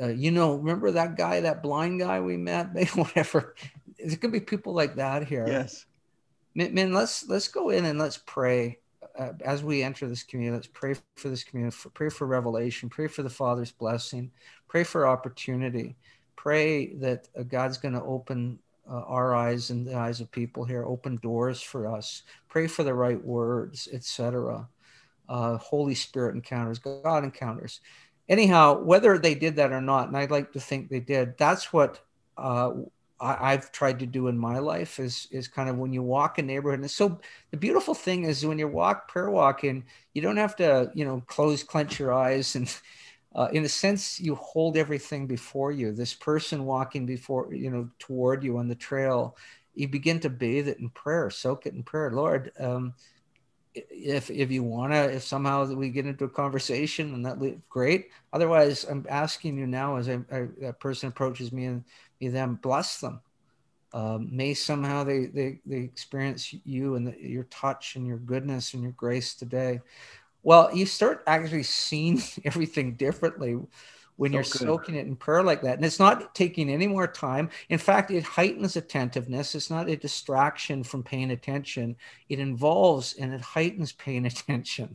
Uh, 0.00 0.08
you 0.08 0.30
know, 0.30 0.54
remember 0.54 0.90
that 0.90 1.16
guy, 1.16 1.40
that 1.40 1.62
blind 1.62 2.00
guy 2.00 2.20
we 2.20 2.36
met, 2.36 2.68
whatever. 2.94 3.54
There 3.98 4.16
could 4.16 4.32
be 4.32 4.40
people 4.40 4.74
like 4.74 4.96
that 4.96 5.26
here. 5.26 5.46
Yes. 5.46 5.86
Man, 6.54 6.74
man 6.74 6.92
let's 6.92 7.26
let's 7.28 7.48
go 7.48 7.70
in 7.70 7.84
and 7.84 7.98
let's 7.98 8.18
pray 8.18 8.78
uh, 9.18 9.32
as 9.44 9.62
we 9.62 9.82
enter 9.82 10.08
this 10.08 10.22
community, 10.22 10.56
let's 10.56 10.66
pray 10.66 10.94
for 11.16 11.28
this 11.28 11.44
community, 11.44 11.74
for, 11.74 11.90
pray 11.90 12.08
for 12.08 12.26
revelation, 12.26 12.88
pray 12.88 13.06
for 13.06 13.22
the 13.22 13.30
Father's 13.30 13.72
blessing, 13.72 14.30
pray 14.68 14.84
for 14.84 15.06
opportunity, 15.06 15.96
pray 16.36 16.94
that 16.94 17.28
uh, 17.38 17.42
God's 17.42 17.78
going 17.78 17.94
to 17.94 18.02
open 18.02 18.58
uh, 18.90 19.02
our 19.06 19.34
eyes 19.34 19.70
and 19.70 19.86
the 19.86 19.94
eyes 19.94 20.20
of 20.20 20.30
people 20.30 20.64
here, 20.64 20.84
open 20.84 21.16
doors 21.22 21.60
for 21.60 21.86
us, 21.86 22.22
pray 22.48 22.66
for 22.66 22.82
the 22.84 22.94
right 22.94 23.22
words, 23.22 23.88
etc. 23.92 24.68
Uh, 25.28 25.56
Holy 25.58 25.94
Spirit 25.94 26.34
encounters, 26.34 26.78
God 26.78 27.24
encounters. 27.24 27.80
Anyhow, 28.28 28.82
whether 28.82 29.18
they 29.18 29.34
did 29.34 29.56
that 29.56 29.72
or 29.72 29.80
not, 29.80 30.08
and 30.08 30.16
I'd 30.16 30.30
like 30.30 30.52
to 30.52 30.60
think 30.60 30.88
they 30.88 31.00
did, 31.00 31.38
that's 31.38 31.72
what 31.72 32.00
uh, 32.36 32.72
I, 33.20 33.52
have 33.52 33.72
tried 33.72 34.00
to 34.00 34.06
do 34.06 34.28
in 34.28 34.36
my 34.36 34.58
life 34.58 34.98
is 34.98 35.26
is 35.30 35.48
kind 35.48 35.68
of 35.68 35.78
when 35.78 35.92
you 35.92 36.02
walk 36.02 36.38
a 36.38 36.42
neighborhood. 36.42 36.80
And 36.80 36.90
so 36.90 37.18
the 37.50 37.56
beautiful 37.56 37.94
thing 37.94 38.24
is 38.24 38.44
when 38.44 38.58
you 38.58 38.68
walk 38.68 39.08
prayer 39.08 39.30
walking, 39.30 39.84
you 40.12 40.22
don't 40.22 40.36
have 40.36 40.56
to 40.56 40.90
you 40.94 41.04
know 41.04 41.22
close, 41.26 41.62
clench 41.62 41.98
your 41.98 42.12
eyes, 42.12 42.56
and 42.56 42.68
uh, 43.36 43.48
in 43.52 43.64
a 43.64 43.68
sense, 43.68 44.18
you 44.18 44.34
hold 44.34 44.78
everything 44.78 45.26
before 45.26 45.70
you. 45.70 45.92
This 45.92 46.14
person 46.14 46.64
walking 46.64 47.04
before, 47.04 47.52
you 47.54 47.70
know, 47.70 47.88
toward 47.98 48.42
you 48.42 48.56
on 48.56 48.66
the 48.66 48.74
trail, 48.74 49.36
you 49.74 49.86
begin 49.88 50.18
to 50.20 50.30
bathe 50.30 50.68
it 50.68 50.78
in 50.78 50.88
prayer, 50.88 51.28
soak 51.28 51.66
it 51.66 51.74
in 51.74 51.82
prayer. 51.82 52.10
Lord, 52.10 52.50
um, 52.58 52.94
if 53.74 54.30
if 54.30 54.50
you 54.50 54.62
want 54.62 54.92
to, 54.94 55.12
if 55.12 55.22
somehow 55.22 55.66
we 55.66 55.90
get 55.90 56.06
into 56.06 56.24
a 56.24 56.30
conversation 56.30 57.12
and 57.12 57.26
that 57.26 57.38
great. 57.68 58.08
Otherwise, 58.32 58.84
I'm 58.84 59.04
asking 59.08 59.58
you 59.58 59.66
now, 59.66 59.96
as 59.96 60.08
a 60.08 60.74
person 60.80 61.10
approaches 61.10 61.52
me 61.52 61.66
and 61.66 61.84
me 62.20 62.28
them 62.28 62.58
bless 62.62 63.00
them. 63.00 63.20
Um, 63.92 64.28
may 64.34 64.54
somehow 64.54 65.04
they, 65.04 65.26
they 65.26 65.60
they 65.66 65.78
experience 65.78 66.54
you 66.64 66.94
and 66.94 67.06
the, 67.06 67.16
your 67.20 67.44
touch 67.44 67.96
and 67.96 68.06
your 68.06 68.18
goodness 68.18 68.72
and 68.72 68.82
your 68.82 68.92
grace 68.92 69.34
today. 69.34 69.80
Well, 70.46 70.72
you 70.72 70.86
start 70.86 71.24
actually 71.26 71.64
seeing 71.64 72.22
everything 72.44 72.94
differently 72.94 73.58
when 74.14 74.30
so 74.30 74.34
you're 74.34 74.42
good. 74.44 74.60
soaking 74.60 74.94
it 74.94 75.08
in 75.08 75.16
prayer 75.16 75.42
like 75.42 75.62
that. 75.62 75.74
And 75.74 75.84
it's 75.84 75.98
not 75.98 76.36
taking 76.36 76.70
any 76.70 76.86
more 76.86 77.08
time. 77.08 77.50
In 77.68 77.78
fact, 77.78 78.12
it 78.12 78.22
heightens 78.22 78.76
attentiveness. 78.76 79.56
It's 79.56 79.70
not 79.70 79.88
a 79.88 79.96
distraction 79.96 80.84
from 80.84 81.02
paying 81.02 81.32
attention. 81.32 81.96
It 82.28 82.38
involves 82.38 83.14
and 83.14 83.34
it 83.34 83.40
heightens 83.40 83.90
paying 83.90 84.24
attention. 84.32 84.94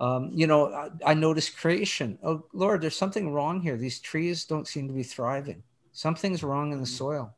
Um, 0.00 0.30
you 0.32 0.46
know, 0.46 0.72
I, 0.72 0.88
I 1.10 1.12
notice 1.12 1.50
creation. 1.50 2.18
Oh, 2.22 2.46
Lord, 2.54 2.80
there's 2.80 2.96
something 2.96 3.30
wrong 3.30 3.60
here. 3.60 3.76
These 3.76 4.00
trees 4.00 4.46
don't 4.46 4.66
seem 4.66 4.88
to 4.88 4.94
be 4.94 5.02
thriving. 5.02 5.62
Something's 5.92 6.42
wrong 6.42 6.72
in 6.72 6.78
the 6.78 6.86
mm. 6.86 6.98
soil. 6.98 7.34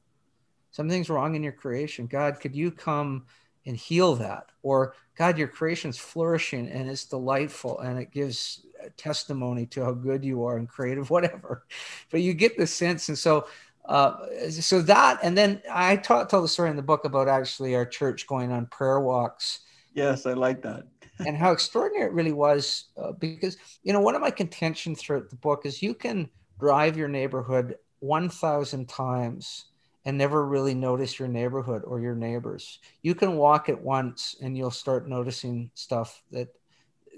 Something's 0.70 1.10
wrong 1.10 1.34
in 1.34 1.42
your 1.42 1.52
creation. 1.52 2.06
God, 2.06 2.38
could 2.38 2.54
you 2.54 2.70
come 2.70 3.26
and 3.66 3.76
heal 3.76 4.14
that. 4.16 4.46
Or 4.62 4.94
God, 5.16 5.38
your 5.38 5.48
creation's 5.48 5.98
flourishing 5.98 6.68
and 6.68 6.90
it's 6.90 7.04
delightful 7.04 7.78
and 7.80 7.98
it 7.98 8.10
gives 8.10 8.66
testimony 8.96 9.66
to 9.66 9.84
how 9.84 9.92
good 9.92 10.24
you 10.24 10.44
are 10.44 10.56
and 10.56 10.68
creative, 10.68 11.10
whatever. 11.10 11.64
But 12.10 12.22
you 12.22 12.34
get 12.34 12.56
the 12.56 12.66
sense. 12.66 13.08
And 13.08 13.18
so, 13.18 13.46
uh, 13.84 14.26
so 14.48 14.82
that, 14.82 15.20
and 15.22 15.36
then 15.36 15.62
I 15.70 15.96
taught, 15.96 16.30
tell 16.30 16.42
the 16.42 16.48
story 16.48 16.70
in 16.70 16.76
the 16.76 16.82
book 16.82 17.04
about 17.04 17.28
actually 17.28 17.74
our 17.74 17.86
church 17.86 18.26
going 18.26 18.50
on 18.50 18.66
prayer 18.66 19.00
walks. 19.00 19.60
Yes, 19.92 20.26
I 20.26 20.32
like 20.32 20.62
that. 20.62 20.84
and 21.26 21.36
how 21.36 21.52
extraordinary 21.52 22.06
it 22.06 22.12
really 22.12 22.32
was 22.32 22.86
uh, 22.96 23.12
because, 23.12 23.56
you 23.84 23.92
know, 23.92 24.00
one 24.00 24.16
of 24.16 24.20
my 24.20 24.30
contention 24.30 24.96
throughout 24.96 25.30
the 25.30 25.36
book 25.36 25.64
is 25.64 25.82
you 25.82 25.94
can 25.94 26.28
drive 26.58 26.96
your 26.96 27.08
neighborhood 27.08 27.76
1,000 28.00 28.88
times 28.88 29.66
and 30.04 30.18
never 30.18 30.46
really 30.46 30.74
notice 30.74 31.18
your 31.18 31.28
neighborhood 31.28 31.82
or 31.84 32.00
your 32.00 32.14
neighbors. 32.14 32.78
You 33.02 33.14
can 33.14 33.36
walk 33.36 33.68
it 33.68 33.80
once 33.80 34.36
and 34.42 34.56
you'll 34.56 34.70
start 34.70 35.08
noticing 35.08 35.70
stuff 35.74 36.22
that 36.30 36.48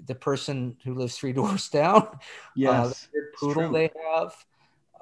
the 0.05 0.15
person 0.15 0.77
who 0.83 0.93
lives 0.93 1.17
three 1.17 1.33
doors 1.39 1.69
down, 1.69 2.03
uh, 2.03 2.17
yes, 2.55 3.07
uh, 3.07 3.07
the 3.13 3.21
poodle 3.39 3.71
they 3.71 3.91
have, 4.13 4.45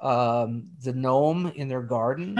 um, 0.00 0.68
the 0.82 0.92
gnome 0.92 1.52
in 1.54 1.68
their 1.68 1.82
garden, 1.82 2.36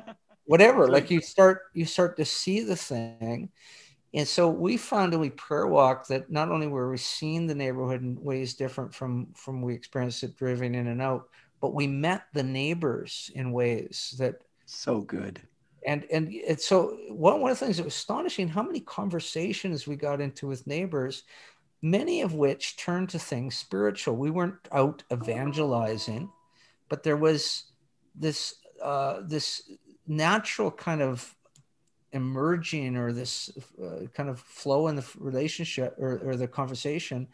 whatever. 0.46 0.88
Like 0.88 1.10
you 1.10 1.20
start, 1.20 1.62
you 1.74 1.84
start 1.84 2.16
to 2.16 2.24
see 2.24 2.60
the 2.60 2.76
thing. 2.76 3.50
And 4.14 4.26
so 4.26 4.48
we 4.48 4.78
found 4.78 5.12
when 5.12 5.20
we 5.20 5.30
prayer 5.30 5.66
walk 5.66 6.06
that 6.06 6.30
not 6.30 6.50
only 6.50 6.68
were 6.68 6.90
we 6.90 6.96
seeing 6.96 7.46
the 7.46 7.54
neighborhood 7.54 8.00
in 8.00 8.22
ways 8.22 8.54
different 8.54 8.94
from 8.94 9.28
from 9.34 9.60
we 9.60 9.74
experienced 9.74 10.22
it 10.22 10.36
driving 10.36 10.74
in 10.74 10.86
and 10.86 11.02
out, 11.02 11.28
but 11.60 11.74
we 11.74 11.86
met 11.86 12.22
the 12.32 12.42
neighbors 12.42 13.30
in 13.34 13.52
ways 13.52 14.14
that 14.18 14.36
so 14.66 15.00
good. 15.00 15.40
And 15.86 16.04
and 16.10 16.28
it's 16.32 16.66
so 16.66 16.98
one 17.08 17.40
one 17.40 17.50
of 17.50 17.58
the 17.58 17.64
things 17.64 17.76
that 17.76 17.84
was 17.84 17.94
astonishing 17.94 18.48
how 18.48 18.62
many 18.62 18.80
conversations 18.80 19.86
we 19.86 19.96
got 19.96 20.20
into 20.20 20.48
with 20.48 20.66
neighbors, 20.66 21.22
many 21.80 22.22
of 22.22 22.34
which 22.34 22.76
turned 22.76 23.08
to 23.10 23.18
things 23.18 23.56
spiritual. 23.56 24.16
We 24.16 24.30
weren't 24.30 24.68
out 24.72 25.04
evangelizing, 25.12 26.28
but 26.88 27.04
there 27.04 27.16
was 27.16 27.66
this 28.14 28.56
uh, 28.82 29.20
this 29.24 29.70
natural 30.06 30.70
kind 30.70 31.02
of 31.02 31.34
emerging 32.12 32.96
or 32.96 33.12
this 33.12 33.50
uh, 33.82 34.06
kind 34.14 34.28
of 34.28 34.40
flow 34.40 34.88
in 34.88 34.96
the 34.96 35.06
relationship 35.18 35.94
or, 35.98 36.20
or 36.24 36.36
the 36.36 36.46
conversation 36.46 37.26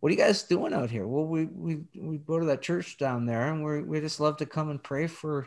what 0.00 0.10
are 0.10 0.12
you 0.12 0.18
guys 0.18 0.42
doing 0.42 0.74
out 0.74 0.90
here 0.90 1.06
well 1.06 1.24
we 1.24 1.46
we, 1.46 1.78
we 1.96 2.18
go 2.18 2.38
to 2.38 2.44
that 2.44 2.60
church 2.60 2.98
down 2.98 3.24
there 3.24 3.52
and 3.52 3.64
we 3.64 3.82
we 3.82 4.00
just 4.00 4.20
love 4.20 4.36
to 4.36 4.44
come 4.44 4.68
and 4.70 4.82
pray 4.82 5.06
for 5.06 5.46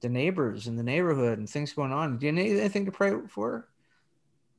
the 0.00 0.08
neighbors 0.08 0.66
in 0.66 0.76
the 0.76 0.82
neighborhood 0.82 1.38
and 1.38 1.48
things 1.48 1.72
going 1.72 1.92
on. 1.92 2.18
Do 2.18 2.26
you 2.26 2.32
need 2.32 2.58
anything 2.58 2.86
to 2.86 2.92
pray 2.92 3.12
for? 3.28 3.68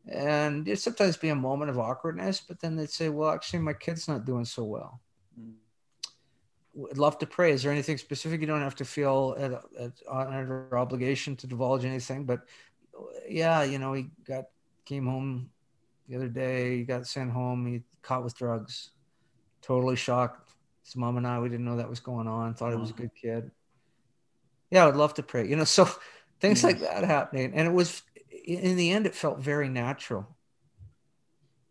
And 0.07 0.67
it 0.67 0.79
sometimes 0.79 1.17
be 1.17 1.29
a 1.29 1.35
moment 1.35 1.69
of 1.69 1.79
awkwardness, 1.79 2.41
but 2.41 2.59
then 2.59 2.75
they'd 2.75 2.89
say, 2.89 3.09
"Well, 3.09 3.29
actually, 3.29 3.59
my 3.59 3.73
kid's 3.73 4.07
not 4.07 4.25
doing 4.25 4.45
so 4.45 4.63
well." 4.63 5.01
Mm. 5.39 5.53
I'd 6.89 6.97
love 6.97 7.17
to 7.19 7.27
pray. 7.27 7.51
Is 7.51 7.63
there 7.63 7.71
anything 7.71 7.97
specific? 7.97 8.41
You 8.41 8.47
don't 8.47 8.61
have 8.61 8.75
to 8.75 8.85
feel 8.85 9.35
at, 9.37 9.51
at, 9.77 9.91
under 10.09 10.77
obligation 10.77 11.35
to 11.37 11.47
divulge 11.47 11.85
anything, 11.85 12.25
but 12.25 12.41
yeah, 13.27 13.63
you 13.63 13.77
know, 13.77 13.93
he 13.93 14.07
got 14.25 14.45
came 14.85 15.05
home 15.05 15.51
the 16.07 16.15
other 16.15 16.29
day. 16.29 16.77
He 16.77 16.83
got 16.83 17.05
sent 17.05 17.31
home. 17.31 17.67
He 17.67 17.83
caught 18.01 18.23
with 18.23 18.35
drugs. 18.35 18.91
Totally 19.61 19.95
shocked. 19.95 20.53
His 20.83 20.95
mom 20.95 21.17
and 21.17 21.27
I, 21.27 21.39
we 21.39 21.49
didn't 21.49 21.65
know 21.65 21.77
that 21.77 21.89
was 21.89 21.99
going 21.99 22.27
on. 22.27 22.55
Thought 22.55 22.71
he 22.71 22.77
was 22.77 22.89
a 22.89 22.93
good 22.93 23.11
kid 23.13 23.51
yeah, 24.71 24.83
I 24.83 24.85
would 24.87 24.95
love 24.95 25.13
to 25.15 25.23
pray. 25.23 25.47
You 25.47 25.55
know, 25.55 25.63
so 25.63 25.89
things 26.39 26.63
like 26.63 26.79
that 26.79 27.03
happening. 27.03 27.53
And 27.53 27.67
it 27.67 27.73
was, 27.73 28.01
in 28.45 28.75
the 28.77 28.91
end, 28.91 29.05
it 29.05 29.15
felt 29.15 29.39
very 29.39 29.69
natural. 29.69 30.27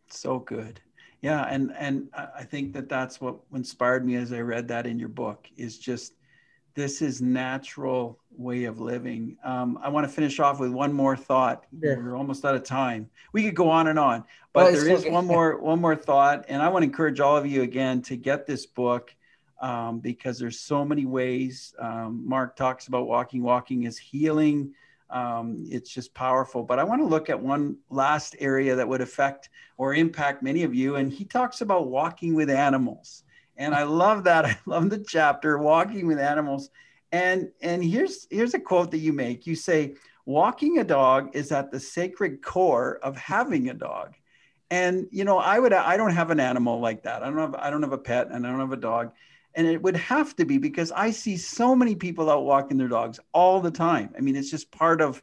So 0.08 0.38
good. 0.38 0.80
Yeah. 1.20 1.42
And, 1.42 1.72
and 1.76 2.08
I 2.14 2.44
think 2.44 2.72
that 2.74 2.88
that's 2.88 3.20
what 3.20 3.36
inspired 3.52 4.06
me 4.06 4.16
as 4.16 4.32
I 4.32 4.40
read 4.40 4.68
that 4.68 4.86
in 4.86 4.98
your 4.98 5.08
book 5.08 5.48
is 5.56 5.78
just, 5.78 6.14
this 6.78 7.02
is 7.02 7.20
natural 7.20 8.20
way 8.36 8.64
of 8.64 8.80
living. 8.80 9.36
Um, 9.42 9.80
I 9.82 9.88
want 9.88 10.06
to 10.06 10.12
finish 10.12 10.38
off 10.38 10.60
with 10.60 10.70
one 10.70 10.92
more 10.92 11.16
thought. 11.16 11.64
We're 11.72 12.16
almost 12.16 12.44
out 12.44 12.54
of 12.54 12.62
time. 12.62 13.10
We 13.32 13.42
could 13.42 13.56
go 13.56 13.68
on 13.68 13.88
and 13.88 13.98
on, 13.98 14.22
but 14.52 14.64
well, 14.64 14.72
there 14.72 14.88
is 14.88 15.00
okay. 15.00 15.10
one 15.10 15.26
more 15.26 15.58
one 15.58 15.80
more 15.80 15.96
thought, 15.96 16.44
and 16.46 16.62
I 16.62 16.68
want 16.68 16.84
to 16.84 16.86
encourage 16.86 17.18
all 17.18 17.36
of 17.36 17.46
you 17.46 17.62
again 17.62 18.00
to 18.02 18.16
get 18.16 18.46
this 18.46 18.64
book 18.64 19.12
um, 19.60 19.98
because 20.00 20.38
there's 20.38 20.60
so 20.60 20.84
many 20.84 21.06
ways. 21.06 21.74
Um, 21.78 22.22
Mark 22.26 22.56
talks 22.56 22.88
about 22.88 23.06
walking. 23.06 23.42
Walking 23.42 23.84
is 23.84 23.98
healing. 23.98 24.74
Um, 25.10 25.64
it's 25.66 25.90
just 25.90 26.14
powerful. 26.14 26.62
But 26.62 26.78
I 26.78 26.84
want 26.84 27.00
to 27.00 27.06
look 27.06 27.30
at 27.30 27.40
one 27.40 27.76
last 27.90 28.36
area 28.38 28.76
that 28.76 28.88
would 28.88 29.00
affect 29.00 29.48
or 29.76 29.94
impact 29.94 30.42
many 30.42 30.62
of 30.62 30.74
you. 30.74 30.96
And 30.96 31.12
he 31.12 31.24
talks 31.24 31.60
about 31.60 31.88
walking 31.88 32.34
with 32.34 32.50
animals. 32.50 33.24
And 33.56 33.74
I 33.74 33.82
love 33.84 34.24
that. 34.24 34.44
I 34.46 34.58
love 34.66 34.90
the 34.90 34.98
chapter, 34.98 35.58
walking 35.58 36.06
with 36.06 36.18
animals. 36.18 36.70
And 37.10 37.48
and 37.62 37.82
here's 37.82 38.26
here's 38.30 38.54
a 38.54 38.60
quote 38.60 38.90
that 38.90 38.98
you 38.98 39.12
make. 39.12 39.46
You 39.46 39.54
say, 39.54 39.94
walking 40.26 40.78
a 40.78 40.84
dog 40.84 41.30
is 41.34 41.52
at 41.52 41.70
the 41.70 41.80
sacred 41.80 42.42
core 42.42 42.98
of 43.02 43.16
having 43.16 43.70
a 43.70 43.74
dog. 43.74 44.14
And 44.70 45.06
you 45.10 45.24
know, 45.24 45.38
I 45.38 45.58
would 45.58 45.72
I 45.72 45.96
don't 45.96 46.12
have 46.12 46.30
an 46.30 46.38
animal 46.38 46.80
like 46.80 47.04
that. 47.04 47.22
I 47.22 47.30
don't 47.30 47.38
have 47.38 47.54
I 47.54 47.70
don't 47.70 47.82
have 47.82 47.92
a 47.92 47.98
pet 47.98 48.28
and 48.30 48.46
I 48.46 48.50
don't 48.50 48.60
have 48.60 48.72
a 48.72 48.76
dog 48.76 49.12
and 49.54 49.66
it 49.66 49.82
would 49.82 49.96
have 49.96 50.36
to 50.36 50.44
be 50.44 50.58
because 50.58 50.92
I 50.92 51.10
see 51.10 51.36
so 51.36 51.74
many 51.74 51.94
people 51.94 52.30
out 52.30 52.44
walking 52.44 52.76
their 52.76 52.88
dogs 52.88 53.18
all 53.32 53.60
the 53.60 53.70
time. 53.70 54.14
I 54.16 54.20
mean, 54.20 54.36
it's 54.36 54.50
just 54.50 54.70
part 54.70 55.00
of 55.00 55.22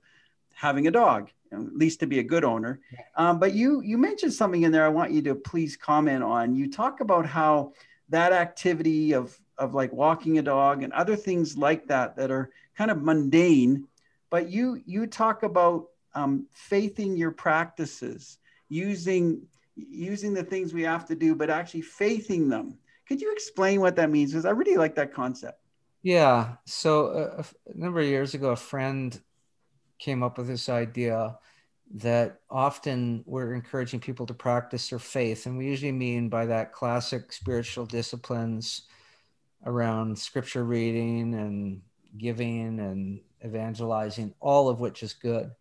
having 0.54 0.88
a 0.88 0.92
dog, 0.92 1.30
at 1.52 1.76
least 1.76 2.00
to 2.02 2.08
be 2.08 2.20
a 2.20 2.24
good 2.24 2.44
owner. 2.44 2.80
Um, 3.16 3.40
but 3.40 3.54
you 3.54 3.82
you 3.82 3.98
mentioned 3.98 4.34
something 4.34 4.64
in 4.64 4.72
there. 4.72 4.86
I 4.86 4.90
want 4.90 5.12
you 5.12 5.22
to 5.24 5.36
please 5.36 5.78
comment 5.78 6.24
on. 6.24 6.56
You 6.56 6.72
talk 6.72 7.00
about 7.02 7.26
how 7.26 7.74
that 8.10 8.34
activity 8.34 9.14
of 9.14 9.38
of 9.58 9.74
like 9.74 9.94
walking 9.94 10.38
a 10.38 10.42
dog 10.42 10.84
and 10.84 10.92
other 10.94 11.16
things 11.16 11.58
like 11.58 11.88
that 11.88 12.16
that 12.18 12.32
are 12.32 12.52
kind 12.78 12.92
of 12.92 13.02
mundane, 13.02 13.88
but 14.30 14.50
you 14.50 14.82
you 14.86 15.08
talk 15.08 15.44
about 15.44 15.86
um, 16.14 16.48
faithing 16.52 17.16
your 17.16 17.32
practices, 17.32 18.38
using 18.70 19.42
using 19.76 20.34
the 20.34 20.44
things 20.44 20.74
we 20.74 20.84
have 20.84 21.06
to 21.06 21.16
do, 21.16 21.36
but 21.36 21.50
actually 21.50 21.82
faithing 21.82 22.50
them 22.50 22.78
could 23.08 23.22
you 23.22 23.32
explain 23.32 23.82
what 23.82 23.96
that 23.98 24.10
means? 24.10 24.32
Because 24.32 24.46
I 24.46 24.52
really 24.52 24.78
like 24.78 24.96
that 24.96 25.14
concept. 25.14 25.60
Yeah. 26.04 26.56
So 26.66 27.08
uh, 27.08 27.44
a 27.74 27.78
number 27.78 28.00
of 28.00 28.06
years 28.06 28.34
ago, 28.34 28.52
a 28.52 28.56
friend 28.56 29.20
came 29.98 30.24
up 30.24 30.38
with 30.38 30.48
this 30.48 30.70
idea 30.70 31.38
that 31.96 32.40
often 32.50 33.24
we're 33.26 33.54
encouraging 33.54 34.00
people 34.00 34.26
to 34.26 34.34
practice 34.34 34.90
their 34.90 35.00
faith. 35.00 35.46
And 35.46 35.58
we 35.58 35.66
usually 35.66 35.92
mean 35.92 36.30
by 36.30 36.46
that 36.48 36.74
classic 36.74 37.32
spiritual 37.32 37.86
disciplines 37.86 38.84
around 39.66 40.18
scripture 40.18 40.64
reading 40.64 41.34
and 41.36 41.82
giving 42.18 42.80
and 42.80 43.22
evangelizing, 43.44 44.34
all 44.40 44.70
of 44.70 44.80
which 44.80 45.04
is 45.04 45.14
good. 45.14 45.52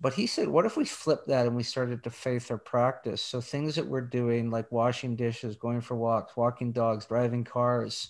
But 0.00 0.14
he 0.14 0.26
said, 0.26 0.48
what 0.48 0.64
if 0.64 0.76
we 0.76 0.86
flip 0.86 1.26
that 1.26 1.46
and 1.46 1.54
we 1.54 1.62
started 1.62 2.02
to 2.04 2.10
faith 2.10 2.50
or 2.50 2.56
practice? 2.56 3.22
So 3.22 3.40
things 3.40 3.74
that 3.74 3.86
we're 3.86 4.00
doing, 4.00 4.50
like 4.50 4.72
washing 4.72 5.14
dishes, 5.14 5.56
going 5.56 5.82
for 5.82 5.94
walks, 5.94 6.36
walking 6.36 6.72
dogs, 6.72 7.04
driving 7.04 7.44
cars, 7.44 8.08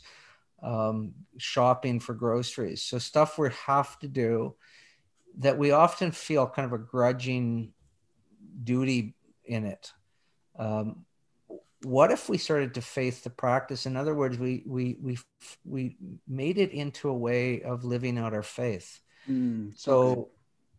um, 0.63 1.15
shopping 1.39 1.99
for 1.99 2.15
groceries. 2.15 2.83
So 2.83 2.99
stuff 2.99 3.39
we 3.39 3.49
have 3.67 3.99
to 4.01 4.09
do 4.09 4.55
that 5.39 5.59
we 5.59 5.73
often 5.73 6.13
feel 6.13 6.47
kind 6.47 6.67
of 6.67 6.73
a 6.73 6.79
grudging 6.79 7.73
duty 8.63 9.15
in 9.45 9.65
it. 9.65 9.93
Um, 10.59 11.05
what 11.83 12.13
if 12.13 12.29
we 12.29 12.39
started 12.39 12.75
to 12.75 12.83
faith 12.83 13.25
the 13.25 13.31
practice? 13.31 13.87
In 13.87 13.97
other 13.97 14.15
words, 14.15 14.39
we 14.39 14.63
we 14.67 14.97
we 15.01 15.19
we 15.65 15.97
made 16.29 16.59
it 16.59 16.73
into 16.73 17.09
a 17.09 17.15
way 17.15 17.63
of 17.63 17.85
living 17.85 18.19
out 18.19 18.35
our 18.35 18.43
faith. 18.43 19.01
Mm, 19.29 19.77
so, 19.77 20.29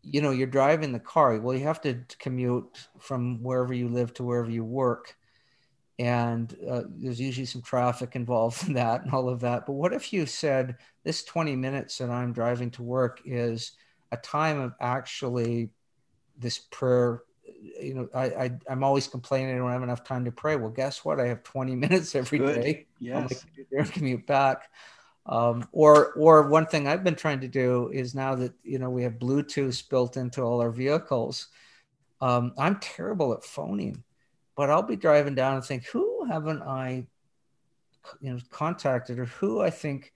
you 0.03 0.21
know, 0.21 0.31
you're 0.31 0.47
driving 0.47 0.91
the 0.91 0.99
car. 0.99 1.39
Well, 1.39 1.55
you 1.55 1.65
have 1.65 1.81
to 1.81 1.99
commute 2.19 2.87
from 2.99 3.41
wherever 3.43 3.73
you 3.73 3.87
live 3.87 4.13
to 4.15 4.23
wherever 4.23 4.49
you 4.49 4.63
work, 4.63 5.15
and 5.99 6.55
uh, 6.69 6.83
there's 6.89 7.19
usually 7.19 7.45
some 7.45 7.61
traffic 7.61 8.15
involved 8.15 8.67
in 8.67 8.73
that 8.73 9.03
and 9.03 9.13
all 9.13 9.29
of 9.29 9.41
that. 9.41 9.65
But 9.65 9.73
what 9.73 9.93
if 9.93 10.11
you 10.11 10.25
said 10.25 10.77
this 11.03 11.23
20 11.23 11.55
minutes 11.55 11.97
that 11.99 12.09
I'm 12.09 12.33
driving 12.33 12.71
to 12.71 12.83
work 12.83 13.21
is 13.25 13.73
a 14.11 14.17
time 14.17 14.59
of 14.59 14.73
actually 14.79 15.69
this 16.37 16.59
prayer 16.59 17.21
you 17.81 17.93
know, 17.93 18.07
I, 18.13 18.25
I 18.25 18.51
am 18.69 18.83
always 18.83 19.07
complaining 19.07 19.53
I 19.53 19.57
don't 19.57 19.71
have 19.71 19.83
enough 19.83 20.03
time 20.03 20.25
to 20.25 20.31
pray. 20.31 20.55
Well, 20.55 20.69
guess 20.69 21.03
what? 21.03 21.19
I 21.19 21.27
have 21.27 21.43
20 21.43 21.75
minutes 21.75 22.15
every 22.15 22.39
Good. 22.39 22.61
day. 22.61 22.87
Yes. 22.99 23.45
There 23.71 23.83
commute 23.85 24.25
back. 24.27 24.69
Um, 25.25 25.67
or 25.71 26.13
or 26.13 26.47
one 26.47 26.65
thing 26.65 26.87
I've 26.87 27.03
been 27.03 27.15
trying 27.15 27.41
to 27.41 27.47
do 27.47 27.89
is 27.93 28.15
now 28.15 28.35
that 28.35 28.53
you 28.63 28.79
know 28.79 28.89
we 28.89 29.03
have 29.03 29.13
Bluetooth 29.13 29.87
built 29.89 30.17
into 30.17 30.41
all 30.41 30.61
our 30.61 30.71
vehicles. 30.71 31.47
Um, 32.21 32.53
I'm 32.57 32.79
terrible 32.79 33.33
at 33.33 33.43
phoning, 33.43 34.03
but 34.55 34.69
I'll 34.69 34.83
be 34.83 34.95
driving 34.95 35.35
down 35.35 35.55
and 35.55 35.65
think, 35.65 35.85
who 35.85 36.25
haven't 36.25 36.61
I, 36.61 37.07
you 38.19 38.33
know, 38.33 38.39
contacted 38.51 39.19
or 39.19 39.25
who 39.25 39.61
I 39.61 39.69
think 39.69 40.13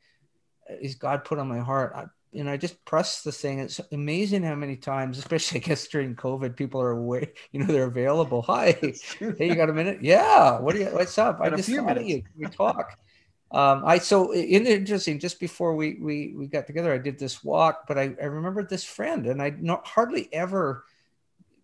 is 0.81 0.95
God 0.95 1.23
put 1.23 1.39
on 1.39 1.47
my 1.47 1.59
heart? 1.59 1.93
I, 1.95 2.05
you 2.31 2.43
know, 2.43 2.51
I 2.51 2.57
just 2.57 2.83
press 2.85 3.21
the 3.21 3.31
thing. 3.31 3.59
It's 3.59 3.79
amazing 3.91 4.43
how 4.43 4.55
many 4.55 4.75
times, 4.75 5.17
especially 5.19 5.61
I 5.61 5.63
guess 5.63 5.87
during 5.87 6.15
COVID, 6.15 6.55
people 6.55 6.81
are 6.81 6.91
away, 6.91 7.33
you 7.51 7.59
know, 7.59 7.67
they're 7.67 7.85
available. 7.85 8.41
Hi, 8.43 8.71
hey, 9.19 9.47
you 9.47 9.55
got 9.55 9.69
a 9.69 9.73
minute? 9.73 9.99
Yeah. 10.01 10.59
What 10.59 10.75
do 10.75 10.81
you, 10.81 10.87
what's 10.87 11.17
up? 11.17 11.39
I 11.41 11.49
just 11.49 11.69
thought 11.69 11.97
of 11.97 12.05
you. 12.05 12.21
Can 12.21 12.31
We 12.35 12.45
talk. 12.47 12.97
Um, 13.51 13.83
I, 13.85 13.99
so 13.99 14.33
interesting, 14.33 15.19
just 15.19 15.39
before 15.39 15.75
we, 15.75 15.97
we, 16.01 16.33
we 16.35 16.47
got 16.47 16.67
together, 16.67 16.93
I 16.93 16.97
did 16.97 17.19
this 17.19 17.43
walk, 17.43 17.85
but 17.87 17.97
I, 17.97 18.15
I 18.21 18.25
remembered 18.25 18.69
this 18.69 18.83
friend 18.83 19.27
and 19.27 19.41
I 19.41 19.51
not 19.51 19.87
hardly 19.87 20.27
ever 20.33 20.83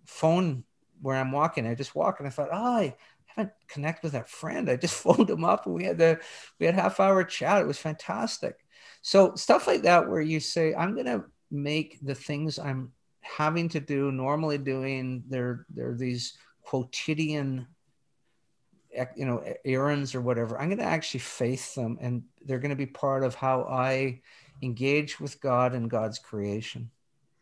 phone 0.06 0.64
where 1.02 1.18
I'm 1.18 1.32
walking. 1.32 1.68
I 1.68 1.76
just 1.76 1.96
walk 1.96 2.20
and 2.20 2.28
I 2.28 2.32
thought, 2.32 2.50
oh, 2.52 2.78
I 2.78 2.96
haven't 3.26 3.54
connected 3.68 4.04
with 4.04 4.14
that 4.14 4.30
friend. 4.30 4.70
I 4.70 4.76
just 4.76 4.94
phoned 5.04 5.30
him 5.30 5.44
up 5.44 5.66
and 5.66 5.76
we 5.76 5.86
had 5.86 5.98
the, 5.98 6.20
we 6.60 6.66
had 6.66 6.76
half 6.76 7.00
hour 7.00 7.24
chat. 7.24 7.62
It 7.62 7.68
was 7.68 7.80
fantastic. 7.80 8.58
So 9.02 9.36
stuff 9.36 9.68
like 9.68 9.82
that, 9.82 10.08
where 10.08 10.22
you 10.22 10.40
say, 10.40 10.76
I'm 10.76 10.96
to 11.08 11.26
make 11.50 11.98
the 12.02 12.16
things 12.16 12.60
I'm 12.60 12.92
having 13.22 13.70
to 13.70 13.80
do, 13.80 14.12
normally 14.12 14.58
doing, 14.58 15.24
there 15.28 15.66
are 15.80 15.96
these 15.96 16.38
quotidian, 16.64 17.68
you 19.16 19.26
know, 19.26 19.44
errands 19.66 20.16
or 20.16 20.22
whatever. 20.22 20.60
I'm 20.60 20.68
going 20.68 20.78
to 20.80 20.84
actually 20.84 21.22
faith 21.22 21.76
them, 21.76 21.98
and 22.02 22.24
they're 22.46 22.60
going 22.60 22.70
to 22.70 22.76
be 22.76 22.86
part 22.86 23.24
of 23.24 23.36
how 23.36 23.64
I 23.64 24.22
engage 24.62 25.20
with 25.20 25.39
God 25.42 25.74
and 25.74 25.89
God's 25.89 26.20
creation. 26.20 26.89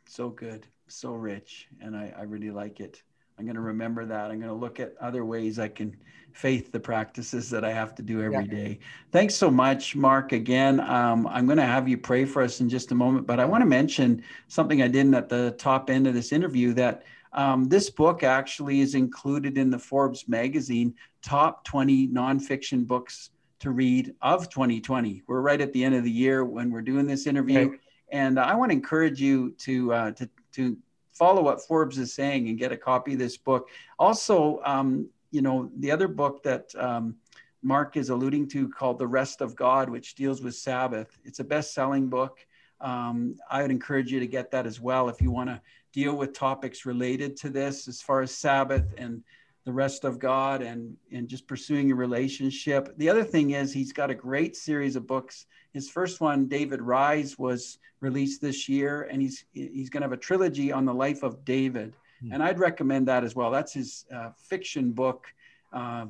So 0.07 0.29
good, 0.29 0.67
so 0.87 1.13
rich, 1.13 1.67
and 1.81 1.95
I, 1.95 2.13
I 2.17 2.23
really 2.23 2.51
like 2.51 2.79
it. 2.79 3.03
I'm 3.37 3.45
going 3.45 3.55
to 3.55 3.61
remember 3.61 4.05
that. 4.05 4.31
I'm 4.31 4.39
going 4.39 4.49
to 4.49 4.53
look 4.53 4.81
at 4.81 4.95
other 4.99 5.23
ways 5.23 5.59
I 5.59 5.69
can 5.69 5.95
faith 6.33 6.71
the 6.71 6.79
practices 6.79 7.49
that 7.49 7.63
I 7.63 7.71
have 7.71 7.95
to 7.95 8.03
do 8.03 8.21
every 8.21 8.45
yeah. 8.45 8.53
day. 8.53 8.79
Thanks 9.11 9.33
so 9.33 9.49
much, 9.49 9.95
Mark. 9.95 10.33
Again, 10.33 10.79
um, 10.81 11.25
I'm 11.27 11.45
going 11.45 11.57
to 11.57 11.65
have 11.65 11.87
you 11.87 11.97
pray 11.97 12.25
for 12.25 12.41
us 12.41 12.59
in 12.59 12.67
just 12.67 12.91
a 12.91 12.95
moment, 12.95 13.25
but 13.25 13.39
I 13.39 13.45
want 13.45 13.61
to 13.61 13.65
mention 13.65 14.23
something 14.49 14.81
I 14.81 14.87
didn't 14.89 15.13
at 15.13 15.29
the 15.29 15.55
top 15.57 15.89
end 15.89 16.05
of 16.05 16.13
this 16.13 16.31
interview 16.33 16.73
that 16.73 17.03
um, 17.31 17.65
this 17.65 17.89
book 17.89 18.23
actually 18.23 18.81
is 18.81 18.95
included 18.95 19.57
in 19.57 19.69
the 19.69 19.79
Forbes 19.79 20.27
magazine 20.27 20.95
top 21.21 21.63
20 21.65 22.07
nonfiction 22.09 22.85
books 22.85 23.31
to 23.59 23.71
read 23.71 24.15
of 24.21 24.49
2020. 24.49 25.23
We're 25.27 25.41
right 25.41 25.59
at 25.59 25.73
the 25.73 25.83
end 25.83 25.95
of 25.95 26.03
the 26.03 26.11
year 26.11 26.45
when 26.45 26.71
we're 26.71 26.81
doing 26.81 27.07
this 27.07 27.27
interview, 27.27 27.77
and 28.11 28.39
I 28.39 28.55
want 28.55 28.71
to 28.71 28.75
encourage 28.75 29.21
you 29.21 29.51
to 29.59 29.93
uh, 29.93 30.11
to 30.11 30.29
to 30.53 30.77
follow 31.13 31.43
what 31.43 31.61
Forbes 31.61 31.97
is 31.97 32.13
saying 32.13 32.47
and 32.47 32.57
get 32.57 32.71
a 32.71 32.77
copy 32.77 33.13
of 33.13 33.19
this 33.19 33.37
book. 33.37 33.69
Also, 33.99 34.61
um, 34.63 35.09
you 35.31 35.41
know, 35.41 35.69
the 35.79 35.91
other 35.91 36.07
book 36.07 36.41
that 36.43 36.73
um, 36.77 37.15
Mark 37.61 37.97
is 37.97 38.09
alluding 38.09 38.47
to 38.49 38.69
called 38.69 38.97
The 38.97 39.07
Rest 39.07 39.41
of 39.41 39.55
God, 39.55 39.89
which 39.89 40.15
deals 40.15 40.41
with 40.41 40.55
Sabbath. 40.55 41.19
It's 41.25 41.39
a 41.39 41.43
best 41.43 41.73
selling 41.73 42.07
book. 42.07 42.39
Um, 42.81 43.35
I 43.51 43.61
would 43.61 43.71
encourage 43.71 44.11
you 44.11 44.21
to 44.21 44.27
get 44.27 44.51
that 44.51 44.65
as 44.65 44.79
well 44.79 45.09
if 45.09 45.21
you 45.21 45.31
want 45.31 45.49
to 45.49 45.61
deal 45.91 46.15
with 46.15 46.33
topics 46.33 46.85
related 46.85 47.35
to 47.37 47.49
this 47.49 47.87
as 47.89 48.01
far 48.01 48.21
as 48.21 48.33
Sabbath 48.33 48.93
and 48.97 49.21
the 49.69 49.73
rest 49.73 50.03
of 50.03 50.17
God 50.17 50.63
and, 50.63 50.97
and 51.11 51.27
just 51.27 51.45
pursuing 51.45 51.91
a 51.91 51.95
relationship. 51.95 52.97
The 52.97 53.07
other 53.07 53.23
thing 53.23 53.51
is, 53.51 53.71
he's 53.71 53.93
got 53.93 54.09
a 54.09 54.15
great 54.15 54.55
series 54.55 54.95
of 54.95 55.05
books. 55.05 55.45
His 55.73 55.87
first 55.87 56.21
one, 56.21 56.47
David 56.47 56.81
Rise, 56.81 57.37
was 57.37 57.77
released 58.01 58.41
this 58.41 58.67
year, 58.67 59.07
and 59.11 59.21
he's 59.21 59.45
he's 59.53 59.91
going 59.91 60.01
to 60.01 60.07
have 60.07 60.11
a 60.11 60.17
trilogy 60.17 60.71
on 60.71 60.85
the 60.85 60.93
life 60.93 61.21
of 61.21 61.45
David, 61.45 61.93
mm. 62.23 62.33
and 62.33 62.41
I'd 62.41 62.57
recommend 62.57 63.07
that 63.09 63.23
as 63.23 63.35
well. 63.35 63.51
That's 63.51 63.73
his 63.73 64.05
uh, 64.11 64.31
fiction 64.35 64.91
book. 64.91 65.27
Uh, 65.71 66.07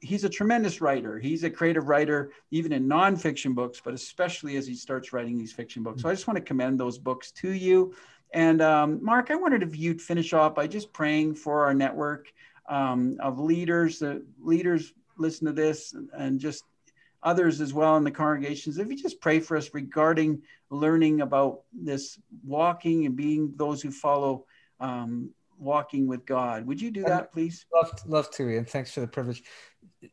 he's 0.00 0.24
a 0.24 0.30
tremendous 0.30 0.80
writer. 0.80 1.18
He's 1.18 1.44
a 1.44 1.50
creative 1.50 1.88
writer, 1.88 2.30
even 2.50 2.72
in 2.72 2.88
nonfiction 2.88 3.54
books, 3.54 3.82
but 3.84 3.92
especially 3.92 4.56
as 4.56 4.66
he 4.66 4.74
starts 4.74 5.12
writing 5.12 5.36
these 5.36 5.52
fiction 5.52 5.82
books. 5.82 6.00
So 6.00 6.08
I 6.08 6.12
just 6.12 6.26
want 6.26 6.38
to 6.38 6.44
commend 6.52 6.80
those 6.80 6.96
books 6.96 7.32
to 7.42 7.50
you. 7.50 7.94
And 8.32 8.62
um, 8.62 9.04
Mark, 9.04 9.30
I 9.30 9.36
wondered 9.36 9.62
if 9.62 9.76
you'd 9.76 10.00
finish 10.00 10.32
off 10.32 10.54
by 10.54 10.66
just 10.66 10.92
praying 10.94 11.34
for 11.34 11.66
our 11.66 11.74
network 11.74 12.32
um, 12.68 13.16
of 13.20 13.38
leaders. 13.38 13.98
The 13.98 14.24
leaders 14.40 14.92
listen 15.18 15.46
to 15.46 15.52
this 15.52 15.94
and 16.12 16.40
just 16.40 16.64
others 17.22 17.60
as 17.60 17.72
well 17.72 17.96
in 17.96 18.04
the 18.04 18.10
congregations. 18.10 18.78
If 18.78 18.88
you 18.88 18.96
just 18.96 19.20
pray 19.20 19.40
for 19.40 19.56
us 19.56 19.70
regarding 19.72 20.42
learning 20.70 21.20
about 21.20 21.62
this 21.72 22.18
walking 22.44 23.06
and 23.06 23.16
being 23.16 23.52
those 23.56 23.80
who 23.80 23.90
follow 23.90 24.44
um, 24.80 25.30
walking 25.58 26.06
with 26.06 26.26
God. 26.26 26.66
Would 26.66 26.80
you 26.80 26.90
do 26.90 27.04
that, 27.04 27.32
please? 27.32 27.64
Love, 27.74 27.92
love 28.06 28.30
to, 28.32 28.56
and 28.56 28.68
thanks 28.68 28.92
for 28.92 29.00
the 29.00 29.06
privilege. 29.06 29.42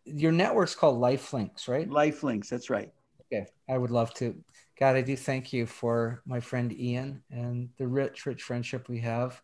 Your 0.05 0.31
network's 0.31 0.75
called 0.75 1.01
Lifelinks, 1.01 1.67
right? 1.67 1.89
Lifelinks, 1.89 2.47
that's 2.47 2.69
right. 2.69 2.91
Okay, 3.33 3.45
I 3.69 3.77
would 3.77 3.91
love 3.91 4.13
to. 4.15 4.35
God, 4.79 4.95
I 4.95 5.01
do 5.01 5.15
thank 5.15 5.53
you 5.53 5.65
for 5.65 6.21
my 6.25 6.39
friend 6.39 6.71
Ian 6.71 7.23
and 7.29 7.69
the 7.77 7.87
rich, 7.87 8.25
rich 8.25 8.43
friendship 8.43 8.87
we 8.87 8.99
have 8.99 9.41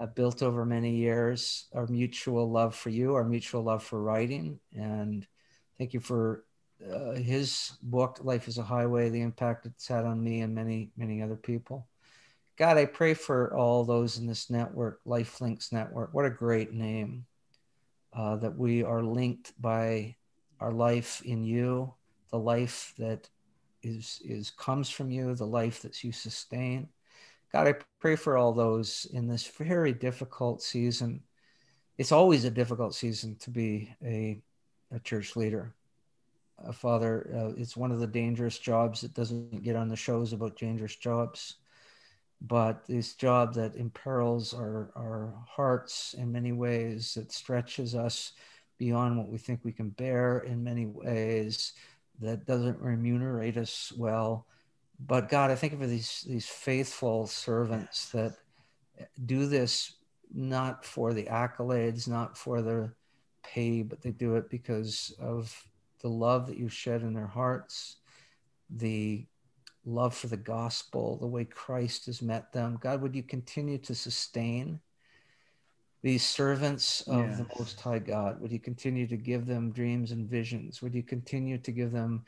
uh, 0.00 0.06
built 0.06 0.42
over 0.42 0.64
many 0.64 0.96
years, 0.96 1.66
our 1.74 1.86
mutual 1.86 2.50
love 2.50 2.74
for 2.74 2.90
you, 2.90 3.14
our 3.14 3.24
mutual 3.24 3.62
love 3.62 3.82
for 3.82 4.02
writing. 4.02 4.58
And 4.74 5.26
thank 5.78 5.94
you 5.94 6.00
for 6.00 6.44
uh, 6.92 7.12
his 7.12 7.72
book, 7.82 8.18
Life 8.22 8.48
is 8.48 8.58
a 8.58 8.62
Highway, 8.62 9.08
the 9.08 9.22
impact 9.22 9.66
it's 9.66 9.88
had 9.88 10.04
on 10.04 10.22
me 10.22 10.40
and 10.40 10.54
many, 10.54 10.90
many 10.96 11.22
other 11.22 11.36
people. 11.36 11.86
God, 12.56 12.76
I 12.76 12.84
pray 12.84 13.14
for 13.14 13.56
all 13.56 13.84
those 13.84 14.18
in 14.18 14.26
this 14.26 14.48
network, 14.50 15.00
Lifelinks 15.04 15.72
Network. 15.72 16.14
What 16.14 16.24
a 16.24 16.30
great 16.30 16.72
name 16.72 17.26
uh, 18.12 18.36
that 18.36 18.56
we 18.56 18.84
are 18.84 19.02
linked 19.02 19.60
by 19.60 20.16
our 20.60 20.72
life 20.72 21.20
in 21.24 21.44
you, 21.44 21.92
the 22.30 22.38
life 22.38 22.94
that 22.98 23.28
is, 23.82 24.20
is 24.24 24.50
comes 24.50 24.88
from 24.88 25.10
you, 25.10 25.34
the 25.34 25.46
life 25.46 25.82
that 25.82 26.04
you 26.04 26.12
sustain. 26.12 26.88
God, 27.54 27.68
I 27.68 27.74
pray 28.00 28.16
for 28.16 28.36
all 28.36 28.52
those 28.52 29.06
in 29.12 29.28
this 29.28 29.46
very 29.46 29.92
difficult 29.92 30.60
season. 30.60 31.22
It's 31.98 32.10
always 32.10 32.44
a 32.44 32.50
difficult 32.50 32.96
season 32.96 33.36
to 33.36 33.50
be 33.50 33.94
a, 34.04 34.42
a 34.92 34.98
church 34.98 35.36
leader. 35.36 35.72
Uh, 36.58 36.72
Father, 36.72 37.30
uh, 37.32 37.52
it's 37.56 37.76
one 37.76 37.92
of 37.92 38.00
the 38.00 38.08
dangerous 38.08 38.58
jobs 38.58 39.02
that 39.02 39.14
doesn't 39.14 39.62
get 39.62 39.76
on 39.76 39.88
the 39.88 39.94
shows 39.94 40.32
about 40.32 40.56
dangerous 40.56 40.96
jobs, 40.96 41.58
but 42.40 42.84
this 42.88 43.14
job 43.14 43.54
that 43.54 43.76
imperils 43.76 44.52
our, 44.52 44.90
our 44.96 45.32
hearts 45.46 46.16
in 46.18 46.32
many 46.32 46.50
ways, 46.50 47.14
that 47.14 47.30
stretches 47.30 47.94
us 47.94 48.32
beyond 48.78 49.16
what 49.16 49.28
we 49.28 49.38
think 49.38 49.60
we 49.62 49.70
can 49.70 49.90
bear 49.90 50.40
in 50.40 50.64
many 50.64 50.86
ways, 50.86 51.74
that 52.20 52.46
doesn't 52.46 52.80
remunerate 52.80 53.56
us 53.56 53.92
well 53.96 54.44
but 54.98 55.28
God, 55.28 55.50
I 55.50 55.54
think 55.54 55.72
of 55.72 55.88
these 55.88 56.24
these 56.28 56.46
faithful 56.46 57.26
servants 57.26 58.10
that 58.10 58.36
do 59.26 59.46
this 59.46 59.96
not 60.32 60.84
for 60.84 61.12
the 61.12 61.24
accolades, 61.24 62.08
not 62.08 62.36
for 62.36 62.62
the 62.62 62.92
pay, 63.42 63.82
but 63.82 64.00
they 64.00 64.10
do 64.10 64.36
it 64.36 64.50
because 64.50 65.14
of 65.20 65.54
the 66.00 66.08
love 66.08 66.46
that 66.46 66.58
you 66.58 66.68
shed 66.68 67.02
in 67.02 67.14
their 67.14 67.26
hearts, 67.26 67.96
the 68.70 69.26
love 69.84 70.14
for 70.14 70.28
the 70.28 70.36
gospel, 70.36 71.16
the 71.18 71.26
way 71.26 71.44
Christ 71.44 72.06
has 72.06 72.22
met 72.22 72.52
them. 72.52 72.78
God, 72.80 73.02
would 73.02 73.14
you 73.14 73.22
continue 73.22 73.78
to 73.78 73.94
sustain 73.94 74.80
these 76.02 76.24
servants 76.24 77.02
of 77.02 77.28
yes. 77.28 77.38
the 77.38 77.46
Most 77.58 77.80
High 77.80 77.98
God? 77.98 78.40
Would 78.40 78.52
you 78.52 78.60
continue 78.60 79.06
to 79.06 79.16
give 79.16 79.46
them 79.46 79.72
dreams 79.72 80.10
and 80.10 80.28
visions? 80.28 80.82
Would 80.82 80.94
you 80.94 81.02
continue 81.02 81.58
to 81.58 81.72
give 81.72 81.92
them 81.92 82.24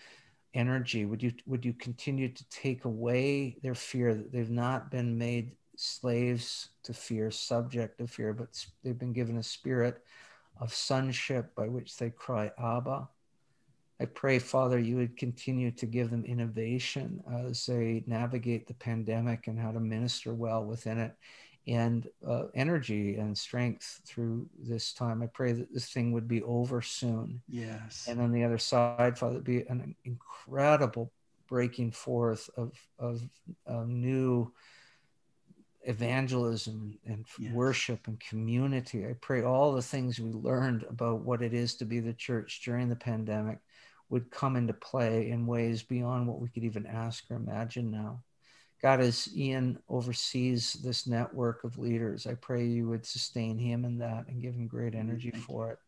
energy? 0.56 1.04
Would 1.04 1.22
you 1.22 1.32
would 1.46 1.64
you 1.64 1.72
continue 1.74 2.28
to 2.28 2.48
take 2.48 2.84
away 2.84 3.56
their 3.62 3.74
fear 3.74 4.14
that 4.14 4.32
they've 4.32 4.50
not 4.50 4.90
been 4.90 5.16
made 5.16 5.52
slaves 5.76 6.70
to 6.82 6.92
fear, 6.92 7.30
subject 7.30 7.98
to 7.98 8.06
fear, 8.06 8.32
but 8.32 8.48
they've 8.82 8.98
been 8.98 9.12
given 9.12 9.36
a 9.36 9.42
spirit 9.42 10.02
of 10.60 10.72
sonship 10.72 11.54
by 11.54 11.68
which 11.68 11.96
they 11.96 12.10
cry, 12.10 12.50
Abba. 12.58 13.08
I 13.98 14.04
pray, 14.04 14.38
Father, 14.38 14.78
you 14.78 14.96
would 14.96 15.16
continue 15.16 15.70
to 15.70 15.86
give 15.86 16.10
them 16.10 16.24
innovation 16.24 17.22
as 17.48 17.64
they 17.64 18.04
navigate 18.06 18.66
the 18.66 18.74
pandemic 18.74 19.46
and 19.46 19.58
how 19.58 19.72
to 19.72 19.80
minister 19.80 20.34
well 20.34 20.64
within 20.64 20.98
it 20.98 21.14
and 21.66 22.08
uh, 22.26 22.44
energy 22.54 23.16
and 23.16 23.36
strength 23.36 24.00
through 24.04 24.46
this 24.58 24.92
time. 24.92 25.22
I 25.22 25.26
pray 25.26 25.52
that 25.52 25.72
this 25.72 25.90
thing 25.90 26.12
would 26.12 26.28
be 26.28 26.42
over 26.42 26.80
soon. 26.80 27.42
Yes. 27.48 28.06
And 28.08 28.20
on 28.20 28.32
the 28.32 28.44
other 28.44 28.58
side, 28.58 29.18
Father, 29.18 29.40
be 29.40 29.62
an 29.68 29.94
incredible 30.04 31.10
breaking 31.48 31.92
forth 31.92 32.48
of, 32.56 32.72
of, 32.98 33.22
of 33.66 33.88
new 33.88 34.52
evangelism 35.82 36.98
and 37.06 37.24
yes. 37.38 37.52
worship 37.52 38.06
and 38.06 38.18
community. 38.20 39.06
I 39.06 39.14
pray 39.20 39.42
all 39.42 39.72
the 39.72 39.82
things 39.82 40.18
we 40.18 40.32
learned 40.32 40.84
about 40.88 41.20
what 41.20 41.42
it 41.42 41.54
is 41.54 41.74
to 41.76 41.84
be 41.84 42.00
the 42.00 42.12
church 42.12 42.62
during 42.64 42.88
the 42.88 42.96
pandemic 42.96 43.58
would 44.08 44.30
come 44.30 44.56
into 44.56 44.72
play 44.72 45.30
in 45.30 45.46
ways 45.46 45.82
beyond 45.82 46.28
what 46.28 46.40
we 46.40 46.48
could 46.48 46.64
even 46.64 46.86
ask 46.86 47.24
or 47.30 47.36
imagine 47.36 47.90
now. 47.90 48.20
God, 48.82 49.00
as 49.00 49.28
Ian 49.34 49.78
oversees 49.88 50.74
this 50.74 51.06
network 51.06 51.64
of 51.64 51.78
leaders, 51.78 52.26
I 52.26 52.34
pray 52.34 52.66
you 52.66 52.88
would 52.88 53.06
sustain 53.06 53.58
him 53.58 53.84
in 53.84 53.98
that 53.98 54.28
and 54.28 54.42
give 54.42 54.54
him 54.54 54.66
great 54.66 54.94
energy 54.94 55.30
Thank 55.30 55.44
for 55.44 55.70
it, 55.72 55.78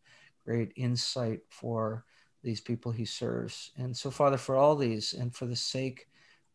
great 0.44 0.72
insight 0.76 1.40
for 1.48 2.04
these 2.42 2.60
people 2.60 2.90
he 2.90 3.04
serves. 3.04 3.72
And 3.76 3.96
so, 3.96 4.10
Father, 4.10 4.38
for 4.38 4.56
all 4.56 4.74
these 4.74 5.12
and 5.12 5.34
for 5.34 5.46
the 5.46 5.56
sake 5.56 6.08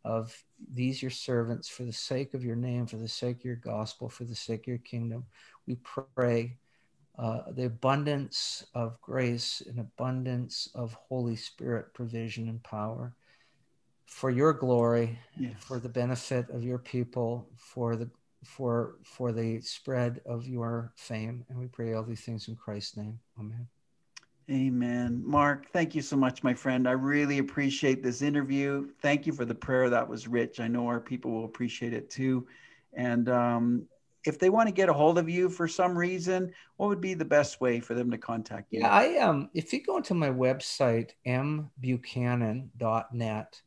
of 0.03 0.36
these 0.73 1.01
your 1.01 1.11
servants, 1.11 1.67
for 1.67 1.84
the 1.84 1.93
sake 1.93 2.34
of 2.34 2.43
your 2.43 2.55
name, 2.55 2.88
for 2.88 2.97
the 2.97 3.07
sake 3.07 3.39
of 3.39 3.45
your 3.45 3.55
gospel, 3.55 4.09
for 4.09 4.23
the 4.23 4.36
sake 4.36 4.61
of 4.61 4.67
your 4.67 4.77
kingdom, 4.79 5.25
we 5.67 5.77
pray 6.15 6.57
uh, 7.17 7.51
the 7.51 7.65
abundance 7.65 8.65
of 8.73 8.99
grace 9.01 9.61
and 9.67 9.79
abundance 9.79 10.67
of 10.73 10.93
Holy 10.93 11.36
Spirit 11.36 11.93
provision 11.93 12.49
and 12.49 12.61
power 12.63 13.13
for 14.14 14.30
your 14.30 14.53
glory, 14.53 15.18
yes. 15.38 15.53
for 15.59 15.80
the 15.80 15.89
benefit 15.89 16.49
of 16.51 16.64
your 16.64 16.78
people, 16.78 17.49
for 17.57 17.95
the 17.95 18.09
for 18.45 18.95
for 19.03 19.32
the 19.32 19.59
spread 19.61 20.22
of 20.26 20.47
your 20.47 20.91
fame. 20.95 21.43
And 21.49 21.57
we 21.57 21.68
pray 21.68 21.93
all 21.93 22.03
these 22.03 22.22
things 22.22 22.47
in 22.47 22.55
Christ's 22.55 22.97
name. 22.97 23.20
Amen. 23.39 23.68
Amen. 24.51 25.24
Mark, 25.26 25.72
thank 25.72 25.95
you 25.95 26.01
so 26.01 26.16
much, 26.16 26.43
my 26.43 26.53
friend. 26.53 26.88
I 26.88 26.91
really 26.91 27.39
appreciate 27.39 28.03
this 28.03 28.22
interview. 28.22 28.89
Thank 29.01 29.26
you 29.26 29.34
for 29.34 29.45
the 29.45 29.55
prayer. 29.55 29.89
That 29.89 30.07
was 30.07 30.28
rich. 30.28 30.59
I 30.59 30.68
know 30.68 30.86
our 30.88 30.99
people 30.99 31.32
will 31.32 31.45
appreciate 31.45 31.93
it 31.93 32.09
too. 32.09 32.45
And 32.93 33.30
um, 33.30 33.88
if 34.26 34.38
they 34.38 34.49
want 34.49 34.68
to 34.68 34.74
get 34.74 34.89
a 34.89 34.93
hold 34.93 35.18
of 35.18 35.30
you 35.30 35.49
for 35.49 35.68
some 35.68 35.97
reason, 35.97 36.53
what 36.78 36.88
would 36.88 37.01
be 37.01 37.14
the 37.14 37.26
best 37.26 37.59
way 37.61 37.80
for 37.80 37.95
them 37.95 38.11
to 38.11 38.18
contact 38.18 38.72
you? 38.72 38.82
Yeah, 38.82 38.89
I 38.89 39.18
um 39.18 39.49
if 39.53 39.74
you 39.74 39.82
go 39.82 40.01
to 40.01 40.14
my 40.14 40.30
website, 40.30 41.11
mbuchanan.net, 41.26 43.61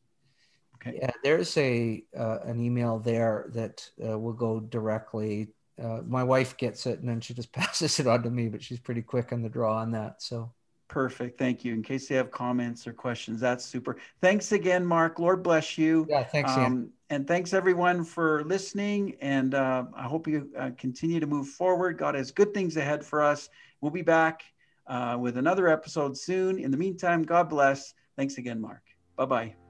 okay. 0.89 0.99
yeah, 1.03 1.11
there's 1.22 1.57
a 1.57 2.05
uh, 2.16 2.39
an 2.45 2.61
email 2.61 2.99
there 2.99 3.51
that 3.55 3.89
uh, 4.07 4.18
will 4.18 4.32
go 4.32 4.61
directly. 4.61 5.49
Uh, 5.82 6.01
my 6.07 6.24
wife 6.24 6.57
gets 6.57 6.87
it 6.87 7.01
and 7.01 7.09
then 7.09 7.20
she 7.20 7.34
just 7.34 7.53
passes 7.53 8.01
it 8.01 8.07
on 8.07 8.22
to 8.22 8.30
me, 8.30 8.49
but 8.49 8.62
she's 8.62 8.80
pretty 8.80 9.03
quick 9.03 9.32
on 9.32 9.43
the 9.43 9.49
draw 9.49 9.78
on 9.78 9.91
that. 9.93 10.22
So 10.22 10.53
Perfect. 10.89 11.39
Thank 11.39 11.64
you. 11.64 11.74
In 11.74 11.82
case 11.82 12.09
they 12.09 12.14
have 12.14 12.30
comments 12.30 12.87
or 12.87 12.93
questions, 12.93 13.41
that's 13.41 13.64
super. 13.64 13.97
Thanks 14.20 14.53
again, 14.53 14.87
Mark. 14.87 15.18
Lord 15.18 15.43
bless 15.43 15.76
you. 15.76 16.07
Yeah, 16.09 16.22
thanks. 16.22 16.53
Um, 16.53 16.91
and 17.11 17.26
thanks 17.26 17.53
everyone 17.53 18.05
for 18.05 18.45
listening. 18.45 19.16
And 19.20 19.55
uh, 19.55 19.84
I 19.95 20.05
hope 20.05 20.28
you 20.28 20.49
uh, 20.59 20.70
continue 20.78 21.18
to 21.20 21.26
move 21.26 21.49
forward. 21.49 21.99
God 21.99 22.14
has 22.14 22.30
good 22.30 22.55
things 22.55 22.76
ahead 22.76 23.05
for 23.05 23.20
us. 23.22 23.49
We'll 23.80 23.91
be 23.93 24.03
back 24.03 24.45
uh, 24.87 25.16
with 25.18 25.37
another 25.39 25.68
episode 25.68 26.16
soon. 26.16 26.59
In 26.59 26.70
the 26.70 26.76
meantime, 26.76 27.22
God 27.22 27.49
bless. 27.49 27.95
Thanks 28.16 28.39
again, 28.39 28.61
Mark. 28.61 28.82
Bye 29.16 29.26
bye. 29.26 29.66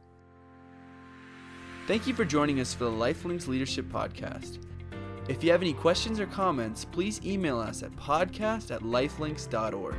Thank 1.86 2.08
you 2.08 2.14
for 2.14 2.24
joining 2.24 2.58
us 2.58 2.74
for 2.74 2.84
the 2.84 2.90
Lifelinks 2.90 3.46
Leadership 3.46 3.86
Podcast. 3.86 4.58
If 5.28 5.44
you 5.44 5.52
have 5.52 5.62
any 5.62 5.72
questions 5.72 6.18
or 6.18 6.26
comments, 6.26 6.84
please 6.84 7.20
email 7.24 7.60
us 7.60 7.84
at 7.84 7.94
podcast 7.94 8.74
at 8.74 8.82
lifelinks.org. 8.82 9.94